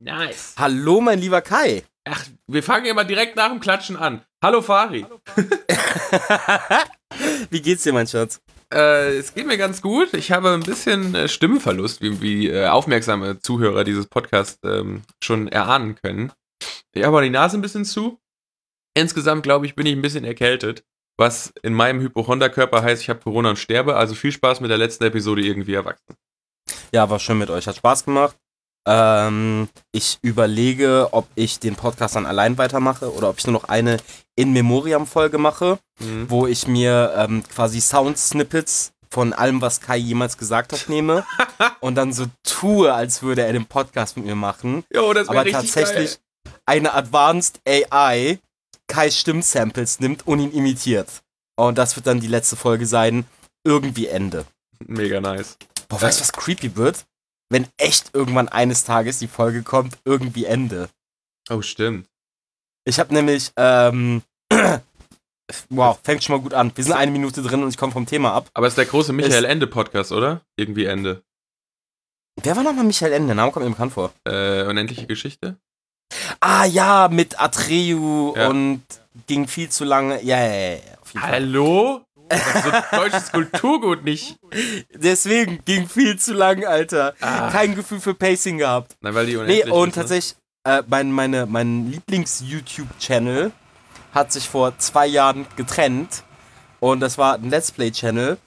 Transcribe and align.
Nice. 0.00 0.54
Hallo, 0.56 1.00
mein 1.00 1.18
lieber 1.18 1.40
Kai. 1.40 1.82
Ach, 2.04 2.24
wir 2.46 2.62
fangen 2.62 2.86
immer 2.86 3.04
direkt 3.04 3.34
nach 3.34 3.48
dem 3.48 3.58
Klatschen 3.58 3.96
an. 3.96 4.24
Hallo 4.42 4.62
Fari. 4.62 5.04
Wie 7.50 7.60
geht's 7.60 7.82
dir, 7.82 7.92
mein 7.92 8.06
Schatz? 8.06 8.40
Äh, 8.72 9.16
es 9.16 9.34
geht 9.34 9.46
mir 9.46 9.58
ganz 9.58 9.82
gut. 9.82 10.14
Ich 10.14 10.30
habe 10.30 10.50
ein 10.50 10.60
bisschen 10.60 11.14
äh, 11.16 11.28
Stimmenverlust, 11.28 12.00
wie, 12.00 12.20
wie 12.20 12.48
äh, 12.48 12.68
aufmerksame 12.68 13.40
Zuhörer 13.40 13.82
dieses 13.82 14.06
Podcasts 14.06 14.60
ähm, 14.62 15.02
schon 15.22 15.48
erahnen 15.48 15.96
können. 15.96 16.32
Ich 16.92 17.02
habe 17.02 17.20
die 17.22 17.30
Nase 17.30 17.58
ein 17.58 17.62
bisschen 17.62 17.84
zu. 17.84 18.20
Insgesamt, 18.94 19.42
glaube 19.42 19.66
ich, 19.66 19.74
bin 19.74 19.86
ich 19.86 19.96
ein 19.96 20.02
bisschen 20.02 20.24
erkältet. 20.24 20.84
Was 21.16 21.52
in 21.62 21.74
meinem 21.74 22.00
Hypochonderkörper 22.00 22.82
heißt, 22.82 23.02
ich 23.02 23.10
habe 23.10 23.20
Corona 23.20 23.50
und 23.50 23.58
sterbe. 23.58 23.96
Also 23.96 24.14
viel 24.14 24.30
Spaß 24.30 24.60
mit 24.60 24.70
der 24.70 24.78
letzten 24.78 25.04
Episode 25.04 25.42
irgendwie 25.42 25.74
erwachsen. 25.74 26.14
Ja, 26.92 27.10
war 27.10 27.18
schön 27.18 27.38
mit 27.38 27.50
euch. 27.50 27.66
Hat 27.66 27.76
Spaß 27.76 28.04
gemacht. 28.04 28.36
Ähm, 28.90 29.68
ich 29.92 30.18
überlege, 30.22 31.08
ob 31.12 31.28
ich 31.34 31.58
den 31.58 31.76
Podcast 31.76 32.16
dann 32.16 32.24
allein 32.24 32.56
weitermache 32.56 33.12
oder 33.12 33.28
ob 33.28 33.38
ich 33.38 33.46
nur 33.46 33.52
noch 33.52 33.64
eine 33.64 33.98
In 34.34 34.52
Memoriam-Folge 34.52 35.36
mache, 35.38 35.78
Mhm. 36.00 36.30
wo 36.30 36.46
ich 36.46 36.66
mir 36.66 37.12
ähm, 37.16 37.42
quasi 37.54 37.80
Sound-Snippets 37.80 38.92
von 39.10 39.32
allem, 39.32 39.60
was 39.60 39.80
Kai 39.80 39.96
jemals 39.96 40.38
gesagt 40.38 40.72
hat, 40.72 40.88
nehme 40.88 41.24
und 41.80 41.96
dann 41.96 42.12
so 42.12 42.26
tue, 42.44 42.92
als 42.94 43.22
würde 43.22 43.42
er 43.42 43.52
den 43.52 43.66
Podcast 43.66 44.16
mit 44.16 44.24
mir 44.26 44.34
machen. 44.36 44.84
Jo, 44.94 45.12
das 45.12 45.28
aber 45.28 45.44
tatsächlich 45.44 46.18
eine 46.66 46.94
Advanced 46.94 47.60
AI 47.66 48.38
Kais 48.86 49.18
Stimmsamples 49.18 50.00
nimmt 50.00 50.26
und 50.26 50.40
ihn 50.40 50.52
imitiert. 50.52 51.08
Und 51.56 51.76
das 51.76 51.94
wird 51.96 52.06
dann 52.06 52.20
die 52.20 52.26
letzte 52.26 52.56
Folge 52.56 52.86
sein. 52.86 53.26
Irgendwie 53.64 54.06
Ende. 54.06 54.44
geil. 54.78 54.86
Mega 54.86 55.20
nice. 55.20 55.56
Boah, 55.88 56.00
weißt 56.00 56.20
du, 56.20 56.22
was 56.22 56.32
creepy 56.32 56.74
wird? 56.76 57.04
Wenn 57.50 57.66
echt 57.78 58.10
irgendwann 58.14 58.48
eines 58.48 58.84
Tages 58.84 59.18
die 59.18 59.28
Folge 59.28 59.62
kommt, 59.62 59.96
irgendwie 60.04 60.44
Ende. 60.44 60.88
Oh, 61.50 61.62
stimmt. 61.62 62.06
Ich 62.84 62.98
habe 63.00 63.14
nämlich, 63.14 63.52
ähm, 63.56 64.22
wow, 65.70 65.98
fängt 66.02 66.22
schon 66.24 66.36
mal 66.36 66.42
gut 66.42 66.54
an. 66.54 66.72
Wir 66.74 66.84
sind 66.84 66.92
eine 66.92 67.10
Minute 67.10 67.42
drin 67.42 67.62
und 67.62 67.70
ich 67.70 67.76
komme 67.78 67.92
vom 67.92 68.06
Thema 68.06 68.32
ab. 68.34 68.50
Aber 68.54 68.66
es 68.66 68.72
ist 68.72 68.78
der 68.78 68.86
große 68.86 69.12
Michael 69.12 69.44
Es- 69.44 69.50
Ende 69.50 69.66
Podcast, 69.66 70.12
oder? 70.12 70.42
Irgendwie 70.56 70.84
Ende. 70.84 71.22
Wer 72.42 72.54
war 72.56 72.62
nochmal 72.62 72.84
Michael 72.84 73.12
Ende? 73.12 73.28
Der 73.28 73.34
Name 73.36 73.50
kommt 73.50 73.64
mir 73.64 73.70
bekannt 73.72 73.92
vor. 73.94 74.12
Äh, 74.24 74.62
unendliche 74.64 75.06
Geschichte? 75.06 75.56
Ah 76.40 76.64
ja, 76.66 77.08
mit 77.10 77.40
Atreu 77.40 78.32
Ja. 78.36 78.48
und 78.48 78.82
ging 79.26 79.48
viel 79.48 79.68
zu 79.70 79.84
lange. 79.84 80.22
Ja, 80.22 80.38
ja, 80.38 80.52
ja, 80.54 80.74
ja. 80.76 80.98
Auf 81.00 81.08
jeden 81.12 81.20
Fall. 81.20 81.30
Hallo? 81.32 82.04
Das 82.28 82.64
so 82.64 82.96
deutsches 82.96 83.32
Kulturgut 83.32 84.04
nicht. 84.04 84.36
Deswegen 84.94 85.64
ging 85.64 85.88
viel 85.88 86.18
zu 86.18 86.34
lang, 86.34 86.64
Alter. 86.64 87.14
Ah. 87.20 87.50
Kein 87.50 87.74
Gefühl 87.74 88.00
für 88.00 88.14
Pacing 88.14 88.58
gehabt. 88.58 88.96
Nein, 89.00 89.14
weil 89.14 89.26
die 89.26 89.32
Nee, 89.32 89.38
unendlich 89.38 89.72
und 89.72 89.88
ist, 89.90 89.96
ne? 89.96 90.02
tatsächlich, 90.02 90.36
äh, 90.64 90.82
mein, 90.86 91.12
meine, 91.12 91.46
mein 91.46 91.90
Lieblings-YouTube-Channel 91.90 93.52
hat 94.12 94.32
sich 94.32 94.48
vor 94.48 94.76
zwei 94.78 95.06
Jahren 95.06 95.46
getrennt. 95.56 96.22
Und 96.80 97.00
das 97.00 97.18
war 97.18 97.34
ein 97.34 97.50
Let's 97.50 97.72
Play-Channel. 97.72 98.38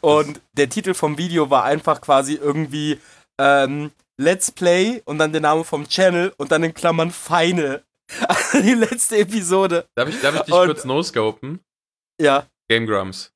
Und 0.00 0.40
der 0.52 0.68
Titel 0.68 0.94
vom 0.94 1.18
Video 1.18 1.50
war 1.50 1.64
einfach 1.64 2.00
quasi 2.00 2.34
irgendwie 2.34 3.00
ähm, 3.40 3.90
Let's 4.16 4.50
Play 4.50 5.02
und 5.04 5.18
dann 5.18 5.32
der 5.32 5.40
Name 5.40 5.64
vom 5.64 5.88
Channel 5.88 6.32
und 6.38 6.50
dann 6.52 6.62
in 6.64 6.74
Klammern 6.74 7.10
Final. 7.10 7.82
Die 8.54 8.74
letzte 8.74 9.18
Episode. 9.18 9.86
Darf 9.94 10.08
ich, 10.08 10.20
darf 10.20 10.34
ich 10.34 10.40
dich 10.42 10.54
Und- 10.54 10.66
kurz 10.66 10.84
no-scopen? 10.84 11.60
Ja, 12.20 12.46
Game 12.68 12.86
Grumps. 12.86 13.32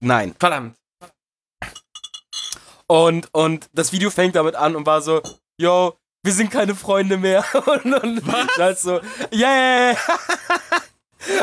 nein. 0.00 0.34
Verdammt. 0.38 0.76
Und, 2.86 3.32
und 3.32 3.68
das 3.72 3.92
Video 3.92 4.10
fängt 4.10 4.34
damit 4.34 4.56
an 4.56 4.74
und 4.74 4.84
war 4.86 5.00
so, 5.00 5.22
yo, 5.60 5.96
wir 6.24 6.32
sind 6.32 6.50
keine 6.50 6.74
Freunde 6.74 7.16
mehr. 7.16 7.44
Und, 7.66 7.94
und 7.94 8.26
Was? 8.26 8.58
halt 8.58 8.78
so, 8.78 9.00
yeah. 9.32 9.96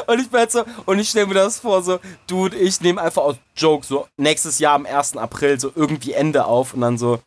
Und 0.07 0.19
ich 0.19 0.29
bin 0.29 0.39
halt 0.39 0.51
so, 0.51 0.65
und 0.85 0.99
ich 0.99 1.09
stelle 1.09 1.27
mir 1.27 1.35
das 1.35 1.59
vor, 1.59 1.81
so, 1.83 1.99
du 2.25 2.45
und 2.45 2.55
ich 2.55 2.81
nehmen 2.81 2.97
einfach 2.99 3.21
aus 3.21 3.35
Joke 3.55 3.85
so 3.85 4.07
nächstes 4.17 4.57
Jahr 4.59 4.73
am 4.73 4.85
1. 4.87 5.17
April 5.17 5.59
so 5.59 5.71
irgendwie 5.75 6.13
Ende 6.13 6.45
auf 6.45 6.73
und 6.73 6.81
dann 6.81 6.97
so, 6.97 7.19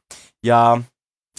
ja, 0.43 0.83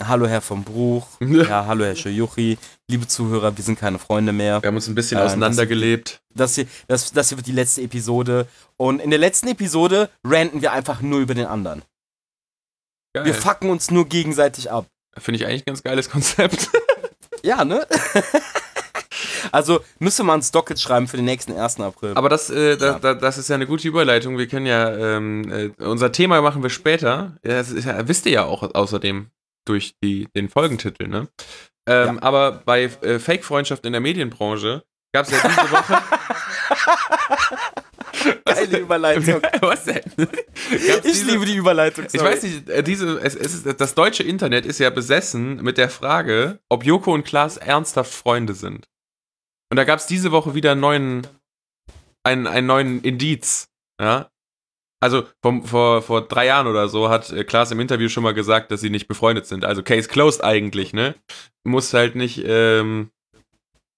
hallo 0.03 0.27
Herr 0.27 0.41
vom 0.41 0.63
Bruch, 0.63 1.07
ja, 1.19 1.65
hallo 1.65 1.83
Herr 1.85 1.95
Shoyuchi, 1.95 2.57
liebe 2.87 3.07
Zuhörer, 3.07 3.55
wir 3.55 3.63
sind 3.63 3.79
keine 3.79 3.99
Freunde 3.99 4.31
mehr. 4.33 4.61
Wir 4.61 4.67
haben 4.67 4.75
uns 4.75 4.87
ein 4.87 4.95
bisschen 4.95 5.19
Äh, 5.19 5.23
auseinandergelebt. 5.23 6.21
Das 6.33 6.55
hier, 6.55 6.65
das, 6.87 7.11
das 7.11 7.29
hier 7.29 7.37
wird 7.37 7.47
die 7.47 7.51
letzte 7.51 7.81
Episode. 7.81 8.47
Und 8.77 8.99
in 9.01 9.09
der 9.09 9.19
letzten 9.19 9.47
Episode 9.49 10.09
ranten 10.23 10.61
wir 10.61 10.71
einfach 10.71 11.01
nur 11.01 11.19
über 11.19 11.33
den 11.33 11.45
anderen. 11.45 11.81
Wir 13.13 13.23
Geil. 13.23 13.33
fucken 13.33 13.69
uns 13.69 13.91
nur 13.91 14.07
gegenseitig 14.07 14.71
ab. 14.71 14.87
Finde 15.17 15.39
ich 15.39 15.45
eigentlich 15.45 15.63
ein 15.63 15.65
ganz 15.65 15.83
geiles 15.83 16.09
Konzept. 16.09 16.69
Ja, 17.43 17.65
ne? 17.65 17.87
also 19.51 19.79
müsste 19.97 20.21
man 20.23 20.41
ein 20.41 20.45
Docket 20.53 20.79
schreiben 20.79 21.07
für 21.07 21.17
den 21.17 21.25
nächsten 21.25 21.57
1. 21.57 21.79
April. 21.79 22.11
Aber 22.13 22.29
das, 22.29 22.51
äh, 22.51 22.77
da, 22.77 22.85
Ja. 22.85 22.99
da, 22.99 23.13
das 23.15 23.39
ist 23.39 23.49
ja 23.49 23.55
eine 23.55 23.65
gute 23.65 23.87
Überleitung. 23.87 24.37
Wir 24.37 24.47
können 24.47 24.67
ja, 24.67 24.95
ähm, 24.95 25.51
äh, 25.51 25.83
unser 25.83 26.11
Thema 26.11 26.39
machen 26.43 26.61
wir 26.61 26.69
später. 26.69 27.37
Ja, 27.43 27.53
Das 27.55 27.71
ist 27.71 27.85
ja, 27.85 28.07
wisst 28.07 28.27
ihr 28.27 28.31
ja 28.33 28.43
auch 28.45 28.61
außerdem 28.75 29.31
durch 29.65 29.93
die, 30.03 30.27
den 30.35 30.49
Folgentitel, 30.49 31.07
ne? 31.07 31.27
Ähm, 31.87 32.19
Aber 32.19 32.61
bei 32.65 32.83
äh, 32.83 33.19
Fake-Freundschaft 33.19 33.85
in 33.85 33.93
der 33.93 34.01
Medienbranche 34.01 34.83
gab 35.13 35.25
es 35.25 35.31
ja 35.31 35.37
diese 35.47 35.71
Woche. 35.71 35.97
Geile 38.45 38.77
Überleitung. 38.79 39.41
Was 39.61 39.85
denn? 39.85 40.01
Gab's 40.17 40.35
Ich 40.69 41.01
diese- 41.03 41.31
liebe 41.31 41.45
die 41.45 41.55
Überleitung. 41.55 42.05
Ich 42.11 42.21
weiß 42.21 42.43
nicht, 42.43 42.69
äh, 42.69 42.83
diese, 42.83 43.19
es, 43.19 43.35
es 43.35 43.53
ist, 43.65 43.79
das 43.81 43.95
deutsche 43.95 44.23
Internet 44.23 44.65
ist 44.65 44.79
ja 44.79 44.89
besessen 44.89 45.61
mit 45.63 45.77
der 45.77 45.89
Frage, 45.89 46.59
ob 46.69 46.85
Joko 46.85 47.13
und 47.13 47.23
Klaas 47.25 47.57
ernsthaft 47.57 48.13
Freunde 48.13 48.53
sind. 48.53 48.87
Und 49.69 49.77
da 49.77 49.83
gab 49.83 49.99
es 49.99 50.07
diese 50.07 50.31
Woche 50.31 50.53
wieder 50.53 50.73
einen 50.73 50.81
neuen, 50.81 51.27
einen, 52.23 52.47
einen 52.47 52.67
neuen 52.67 53.01
Indiz. 53.01 53.69
Ja? 53.99 54.29
Also 55.01 55.23
vom, 55.41 55.65
vor, 55.65 56.01
vor 56.03 56.21
drei 56.27 56.45
Jahren 56.45 56.67
oder 56.67 56.87
so 56.87 57.09
hat 57.09 57.31
äh, 57.31 57.43
Klaas 57.43 57.71
im 57.71 57.79
Interview 57.79 58.07
schon 58.07 58.23
mal 58.23 58.33
gesagt, 58.33 58.71
dass 58.71 58.81
sie 58.81 58.91
nicht 58.91 59.07
befreundet 59.07 59.47
sind. 59.47 59.65
Also 59.65 59.81
Case 59.81 60.07
closed 60.07 60.43
eigentlich, 60.43 60.93
ne? 60.93 61.15
Muss 61.63 61.93
halt 61.93 62.15
nicht, 62.15 62.43
ähm, 62.45 63.09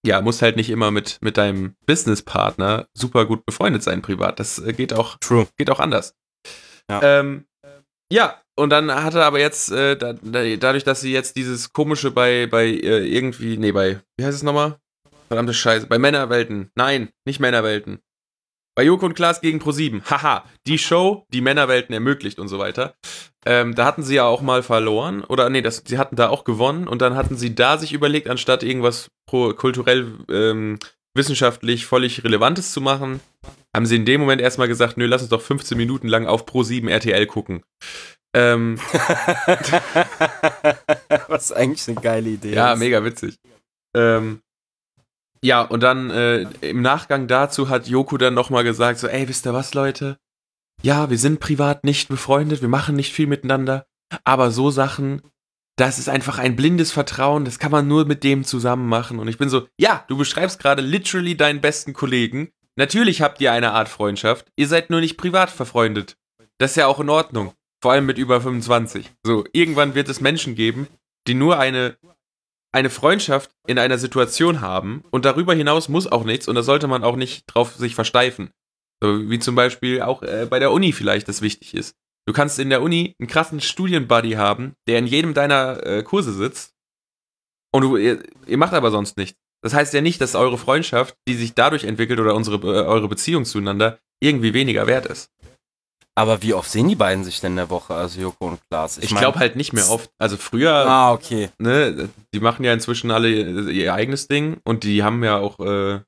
ja, 0.05 0.21
muss 0.21 0.41
halt 0.41 0.55
nicht 0.55 0.69
immer 0.69 0.91
mit, 0.91 1.19
mit 1.21 1.37
deinem 1.37 1.75
Businesspartner 1.85 2.87
super 2.93 3.25
gut 3.25 3.45
befreundet 3.45 3.83
sein 3.83 4.01
privat. 4.01 4.39
Das 4.39 4.59
äh, 4.59 4.71
geht 4.71 4.93
auch 4.93 5.17
True. 5.19 5.47
geht 5.57 5.69
auch 5.69 5.79
anders. 5.79 6.15
Ja. 6.89 7.01
Ähm, 7.01 7.45
ja, 8.11 8.41
und 8.55 8.69
dann 8.69 8.93
hat 8.93 9.15
er 9.15 9.25
aber 9.25 9.39
jetzt, 9.39 9.71
äh, 9.71 9.97
da, 9.97 10.13
da, 10.13 10.55
dadurch, 10.55 10.83
dass 10.83 11.01
sie 11.01 11.11
jetzt 11.11 11.35
dieses 11.35 11.73
komische 11.73 12.11
bei, 12.11 12.47
bei 12.47 12.65
äh, 12.67 13.05
irgendwie, 13.05 13.57
nee, 13.57 13.71
bei, 13.71 13.99
wie 14.17 14.25
heißt 14.25 14.37
es 14.37 14.43
nochmal? 14.43 14.77
Verdammte 15.27 15.53
Scheiße, 15.53 15.87
bei 15.87 15.97
Männerwelten. 15.97 16.71
Nein, 16.75 17.09
nicht 17.25 17.39
Männerwelten. 17.39 17.99
Bei 18.75 18.83
Joko 18.83 19.05
und 19.05 19.13
Klaas 19.13 19.41
gegen 19.41 19.59
Pro7. 19.59 20.03
Haha, 20.09 20.45
die 20.65 20.79
Show, 20.79 21.25
die 21.29 21.41
Männerwelten 21.41 21.93
ermöglicht 21.93 22.39
und 22.39 22.47
so 22.47 22.57
weiter. 22.57 22.95
Ähm, 23.45 23.75
da 23.75 23.85
hatten 23.85 24.03
sie 24.03 24.15
ja 24.15 24.25
auch 24.25 24.41
mal 24.41 24.63
verloren. 24.63 25.23
Oder 25.23 25.49
nee, 25.49 25.61
das, 25.61 25.83
sie 25.85 25.99
hatten 25.99 26.15
da 26.15 26.29
auch 26.29 26.43
gewonnen. 26.43 26.87
Und 26.87 27.01
dann 27.01 27.15
hatten 27.15 27.37
sie 27.37 27.53
da 27.53 27.77
sich 27.77 27.93
überlegt, 27.93 28.27
anstatt 28.27 28.63
irgendwas 28.63 29.11
pro, 29.27 29.53
kulturell, 29.53 30.13
ähm, 30.29 30.79
wissenschaftlich 31.13 31.85
völlig 31.85 32.23
Relevantes 32.23 32.71
zu 32.71 32.81
machen, 32.81 33.19
haben 33.75 33.85
sie 33.85 33.97
in 33.97 34.05
dem 34.05 34.21
Moment 34.21 34.41
erstmal 34.41 34.67
gesagt, 34.67 34.97
nö, 34.97 35.05
lass 35.05 35.21
uns 35.21 35.29
doch 35.29 35.41
15 35.41 35.77
Minuten 35.77 36.07
lang 36.07 36.25
auf 36.25 36.45
Pro7 36.45 36.89
RTL 36.89 37.27
gucken. 37.27 37.61
Ähm, 38.35 38.79
Was 41.27 41.51
eigentlich 41.51 41.87
eine 41.87 42.01
geile 42.01 42.31
Idee 42.31 42.53
ja, 42.53 42.73
ist. 42.73 42.79
mega 42.79 43.03
witzig. 43.03 43.35
Ähm, 43.95 44.41
ja, 45.43 45.61
und 45.61 45.83
dann 45.83 46.09
äh, 46.09 46.47
im 46.61 46.81
Nachgang 46.81 47.27
dazu 47.27 47.69
hat 47.69 47.87
Joko 47.87 48.17
dann 48.17 48.33
nochmal 48.33 48.63
gesagt, 48.63 48.99
so, 48.99 49.07
ey, 49.07 49.27
wisst 49.27 49.45
ihr 49.45 49.53
was, 49.53 49.73
Leute? 49.73 50.17
Ja, 50.81 51.09
wir 51.09 51.17
sind 51.17 51.39
privat 51.39 51.83
nicht 51.83 52.07
befreundet, 52.07 52.61
wir 52.61 52.69
machen 52.69 52.95
nicht 52.95 53.13
viel 53.13 53.27
miteinander, 53.27 53.85
aber 54.23 54.51
so 54.51 54.71
Sachen, 54.71 55.21
das 55.75 55.99
ist 55.99 56.09
einfach 56.09 56.39
ein 56.39 56.55
blindes 56.55 56.91
Vertrauen, 56.91 57.45
das 57.45 57.59
kann 57.59 57.71
man 57.71 57.87
nur 57.87 58.05
mit 58.05 58.23
dem 58.23 58.45
zusammen 58.45 58.87
machen. 58.87 59.19
Und 59.19 59.27
ich 59.27 59.37
bin 59.37 59.49
so, 59.49 59.67
ja, 59.77 60.05
du 60.07 60.17
beschreibst 60.17 60.59
gerade 60.59 60.81
literally 60.81 61.35
deinen 61.35 61.61
besten 61.61 61.93
Kollegen. 61.93 62.49
Natürlich 62.75 63.21
habt 63.21 63.41
ihr 63.41 63.51
eine 63.51 63.73
Art 63.73 63.89
Freundschaft, 63.89 64.47
ihr 64.55 64.67
seid 64.67 64.89
nur 64.89 65.01
nicht 65.01 65.17
privat 65.17 65.49
verfreundet. 65.49 66.15
Das 66.57 66.71
ist 66.71 66.77
ja 66.77 66.87
auch 66.87 66.99
in 66.99 67.09
Ordnung. 67.09 67.53
Vor 67.81 67.91
allem 67.91 68.05
mit 68.05 68.17
über 68.17 68.39
25. 68.39 69.11
So, 69.25 69.43
irgendwann 69.51 69.93
wird 69.93 70.07
es 70.07 70.21
Menschen 70.21 70.55
geben, 70.55 70.87
die 71.27 71.33
nur 71.33 71.59
eine, 71.59 71.97
eine 72.73 72.89
Freundschaft 72.89 73.51
in 73.67 73.79
einer 73.79 73.97
Situation 73.97 74.61
haben 74.61 75.03
und 75.11 75.25
darüber 75.25 75.53
hinaus 75.53 75.89
muss 75.89 76.11
auch 76.11 76.23
nichts 76.23 76.47
und 76.47 76.55
da 76.55 76.63
sollte 76.63 76.87
man 76.87 77.03
auch 77.03 77.15
nicht 77.15 77.45
drauf 77.47 77.75
sich 77.75 77.95
versteifen. 77.95 78.49
So, 79.01 79.29
wie 79.29 79.39
zum 79.39 79.55
Beispiel 79.55 80.01
auch 80.01 80.23
äh, 80.23 80.47
bei 80.49 80.59
der 80.59 80.71
Uni 80.71 80.91
vielleicht 80.91 81.27
das 81.27 81.41
wichtig 81.41 81.73
ist. 81.73 81.95
Du 82.25 82.33
kannst 82.33 82.57
in 82.57 82.69
der 82.69 82.81
Uni 82.81 83.15
einen 83.19 83.27
krassen 83.27 83.61
Studienbuddy 83.61 84.31
haben, 84.31 84.73
der 84.87 84.97
in 84.99 85.07
jedem 85.07 85.33
deiner 85.33 85.85
äh, 85.85 86.03
Kurse 86.03 86.33
sitzt 86.33 86.73
und 87.73 87.83
du, 87.83 87.97
ihr, 87.97 88.23
ihr 88.47 88.57
macht 88.57 88.73
aber 88.73 88.91
sonst 88.91 89.17
nichts. 89.17 89.37
Das 89.61 89.73
heißt 89.73 89.93
ja 89.93 90.01
nicht, 90.01 90.19
dass 90.19 90.35
eure 90.35 90.57
Freundschaft, 90.57 91.15
die 91.27 91.35
sich 91.35 91.53
dadurch 91.53 91.83
entwickelt 91.83 92.19
oder 92.19 92.35
unsere, 92.35 92.57
äh, 92.57 92.85
eure 92.85 93.07
Beziehung 93.07 93.45
zueinander 93.45 93.99
irgendwie 94.19 94.53
weniger 94.53 94.87
wert 94.87 95.05
ist. 95.05 95.29
Aber 96.15 96.43
wie 96.43 96.53
oft 96.53 96.69
sehen 96.69 96.87
die 96.87 96.95
beiden 96.95 97.23
sich 97.23 97.41
denn 97.41 97.53
in 97.53 97.57
der 97.57 97.69
Woche, 97.71 97.95
also 97.95 98.21
Joko 98.21 98.47
und 98.49 98.59
Klaas? 98.69 98.99
Ich, 98.99 99.11
mein- 99.11 99.21
glaube 99.21 99.39
halt 99.39 99.55
nicht 99.55 99.73
mehr 99.73 99.89
oft. 99.89 100.11
Also 100.19 100.37
früher, 100.37 100.71
Ah, 100.87 101.11
okay. 101.11 101.49
ne, 101.57 102.09
die 102.33 102.39
machen 102.39 102.63
ja 102.63 102.71
inzwischen 102.73 103.09
alle 103.09 103.29
ihr, 103.29 103.93
eigenes 103.93 104.27
Ding 104.27 104.57
und 104.63 104.83
die 104.83 105.01
haben 105.03 105.23
ja 105.23 105.37
auch, 105.39 105.59
äh, 105.59 106.01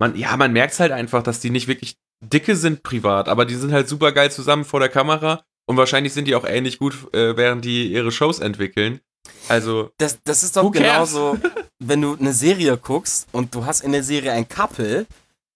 man, 0.00 0.16
ja, 0.16 0.36
man 0.36 0.52
merkt 0.52 0.78
halt 0.80 0.90
einfach, 0.90 1.22
dass 1.22 1.38
die 1.38 1.50
nicht 1.50 1.68
wirklich 1.68 1.96
dicke 2.24 2.56
sind 2.56 2.82
privat, 2.82 3.28
aber 3.28 3.44
die 3.44 3.54
sind 3.54 3.72
halt 3.72 3.88
super 3.88 4.10
geil 4.10 4.32
zusammen 4.32 4.64
vor 4.64 4.80
der 4.80 4.88
Kamera 4.88 5.44
und 5.66 5.76
wahrscheinlich 5.76 6.12
sind 6.12 6.26
die 6.26 6.34
auch 6.34 6.44
ähnlich 6.44 6.80
gut, 6.80 7.12
äh, 7.14 7.36
während 7.36 7.64
die 7.64 7.92
ihre 7.92 8.10
Shows 8.10 8.40
entwickeln. 8.40 9.00
Also, 9.48 9.90
Das, 9.98 10.18
das 10.24 10.42
ist 10.42 10.56
doch 10.56 10.72
genauso, 10.72 11.38
wenn 11.78 12.02
du 12.02 12.16
eine 12.18 12.32
Serie 12.32 12.76
guckst 12.76 13.28
und 13.30 13.54
du 13.54 13.64
hast 13.64 13.82
in 13.82 13.92
der 13.92 14.02
Serie 14.02 14.32
ein 14.32 14.48
Couple 14.48 15.06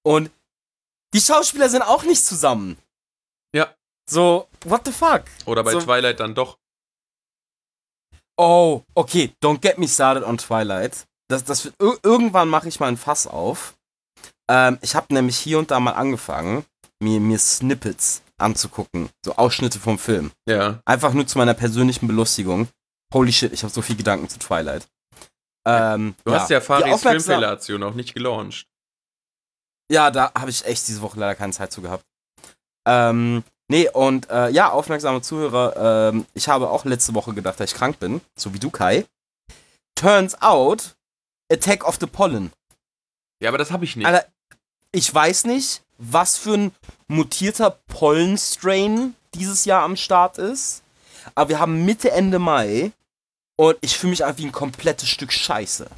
und 0.05 0.31
die 1.12 1.20
Schauspieler 1.20 1.69
sind 1.69 1.82
auch 1.82 2.05
nicht 2.05 2.25
zusammen. 2.25 2.76
Ja. 4.08 4.12
So, 4.14 4.49
what 4.64 4.82
the 4.87 4.93
fuck? 4.93 5.25
oder 5.47 5.62
bei 5.64 5.73
So- 5.73 5.81
Twilight 5.81 6.20
dann 6.20 6.35
doch. 6.35 6.58
Oh, 8.38 8.82
okay, 8.94 9.32
don't 9.43 9.61
get 9.62 9.79
me 9.79 9.88
started 9.88 10.23
on 10.23 10.37
Twilight. 10.38 11.06
Das, 11.29 11.43
das 11.44 11.73
irgendwann 11.81 12.49
mache 12.49 12.69
ich 12.69 12.79
mal 12.81 12.88
ein 12.88 12.97
Fass 12.99 13.26
auf. 13.26 13.75
Ähm, 14.49 14.79
ich 14.82 14.94
habe 14.94 15.12
nämlich 15.12 15.37
hier 15.38 15.58
und 15.58 15.70
da 15.70 15.81
mal 15.81 15.93
angefangen, 15.93 16.64
mir, 17.03 17.19
mir 17.19 17.38
Snippets 17.38 18.23
anzugucken. 18.38 19.08
So 19.25 19.35
Ausschnitte 19.37 19.81
vom 19.81 19.99
Film. 19.99 20.31
Ja. 20.47 20.81
Einfach 20.85 21.14
nur 21.14 21.26
zu 21.26 21.38
meiner 21.38 21.55
persönlichen 21.55 22.06
Belustigung. 22.06 22.69
Holy 23.12 23.32
shit, 23.32 23.53
ich 23.53 23.62
habe 23.62 23.73
so 23.73 23.82
viel 23.82 23.97
Gedanken 23.97 24.29
zu 24.29 24.38
Twilight. 24.38 24.87
Ähm, 25.67 26.14
Du 26.25 26.32
hast 26.32 26.50
ja 26.50 26.61
Faris 26.61 27.00
Filmfellation 27.03 27.81
noch 27.81 27.94
nicht 27.94 28.14
gelauncht. 28.14 28.67
Ja, 29.91 30.11
da 30.11 30.32
habe 30.35 30.50
ich 30.50 30.64
echt 30.64 30.87
diese 30.87 31.00
Woche 31.00 31.19
leider 31.19 31.35
keine 31.35 31.53
Zeit 31.53 31.73
zu 31.73 31.81
gehabt. 31.81 32.05
Ähm, 32.87 33.43
nee, 33.69 33.89
und 33.89 34.29
äh, 34.31 34.51
ja, 34.51 34.71
aufmerksame 34.71 35.23
Zuhörer, 35.23 36.11
ähm, 36.13 36.27
ich 36.35 36.49
habe 36.49 36.71
auch 36.71 36.85
letzte 36.85 37.15
Woche 37.15 37.35
gedacht, 37.35 37.61
dass 37.61 37.71
ich 37.71 37.77
krank 37.77 37.99
bin, 37.99 38.21
so 38.37 38.55
wie 38.55 38.59
du, 38.59 38.71
Kai. 38.71 39.07
Turns 39.95 40.41
out, 40.43 40.97
Attack 41.51 41.87
of 41.87 41.97
the 42.01 42.07
Pollen. 42.07 42.53
Ja, 43.41 43.51
aber 43.51 43.59
das 43.59 43.71
habe 43.71 43.85
ich 43.85 43.97
nicht. 43.97 44.07
Alter, 44.07 44.27
ich 44.93 45.13
weiß 45.13 45.45
nicht, 45.45 45.83
was 45.99 46.37
für 46.37 46.55
ein 46.55 46.73
mutierter 47.09 47.71
Pollenstrain 47.89 49.15
dieses 49.35 49.65
Jahr 49.65 49.83
am 49.83 49.97
Start 49.97 50.39
ist, 50.39 50.83
aber 51.35 51.51
wir 51.51 51.59
haben 51.59 51.85
Mitte, 51.85 52.11
Ende 52.13 52.39
Mai 52.39 52.93
und 53.57 53.77
ich 53.81 53.97
fühle 53.97 54.11
mich 54.11 54.25
einfach 54.25 54.39
wie 54.39 54.47
ein 54.47 54.53
komplettes 54.53 55.09
Stück 55.09 55.33
Scheiße. 55.33 55.89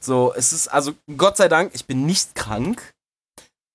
So, 0.00 0.32
es 0.34 0.52
ist, 0.52 0.68
also 0.68 0.94
Gott 1.16 1.36
sei 1.36 1.48
Dank, 1.48 1.72
ich 1.74 1.86
bin 1.86 2.06
nicht 2.06 2.34
krank, 2.34 2.92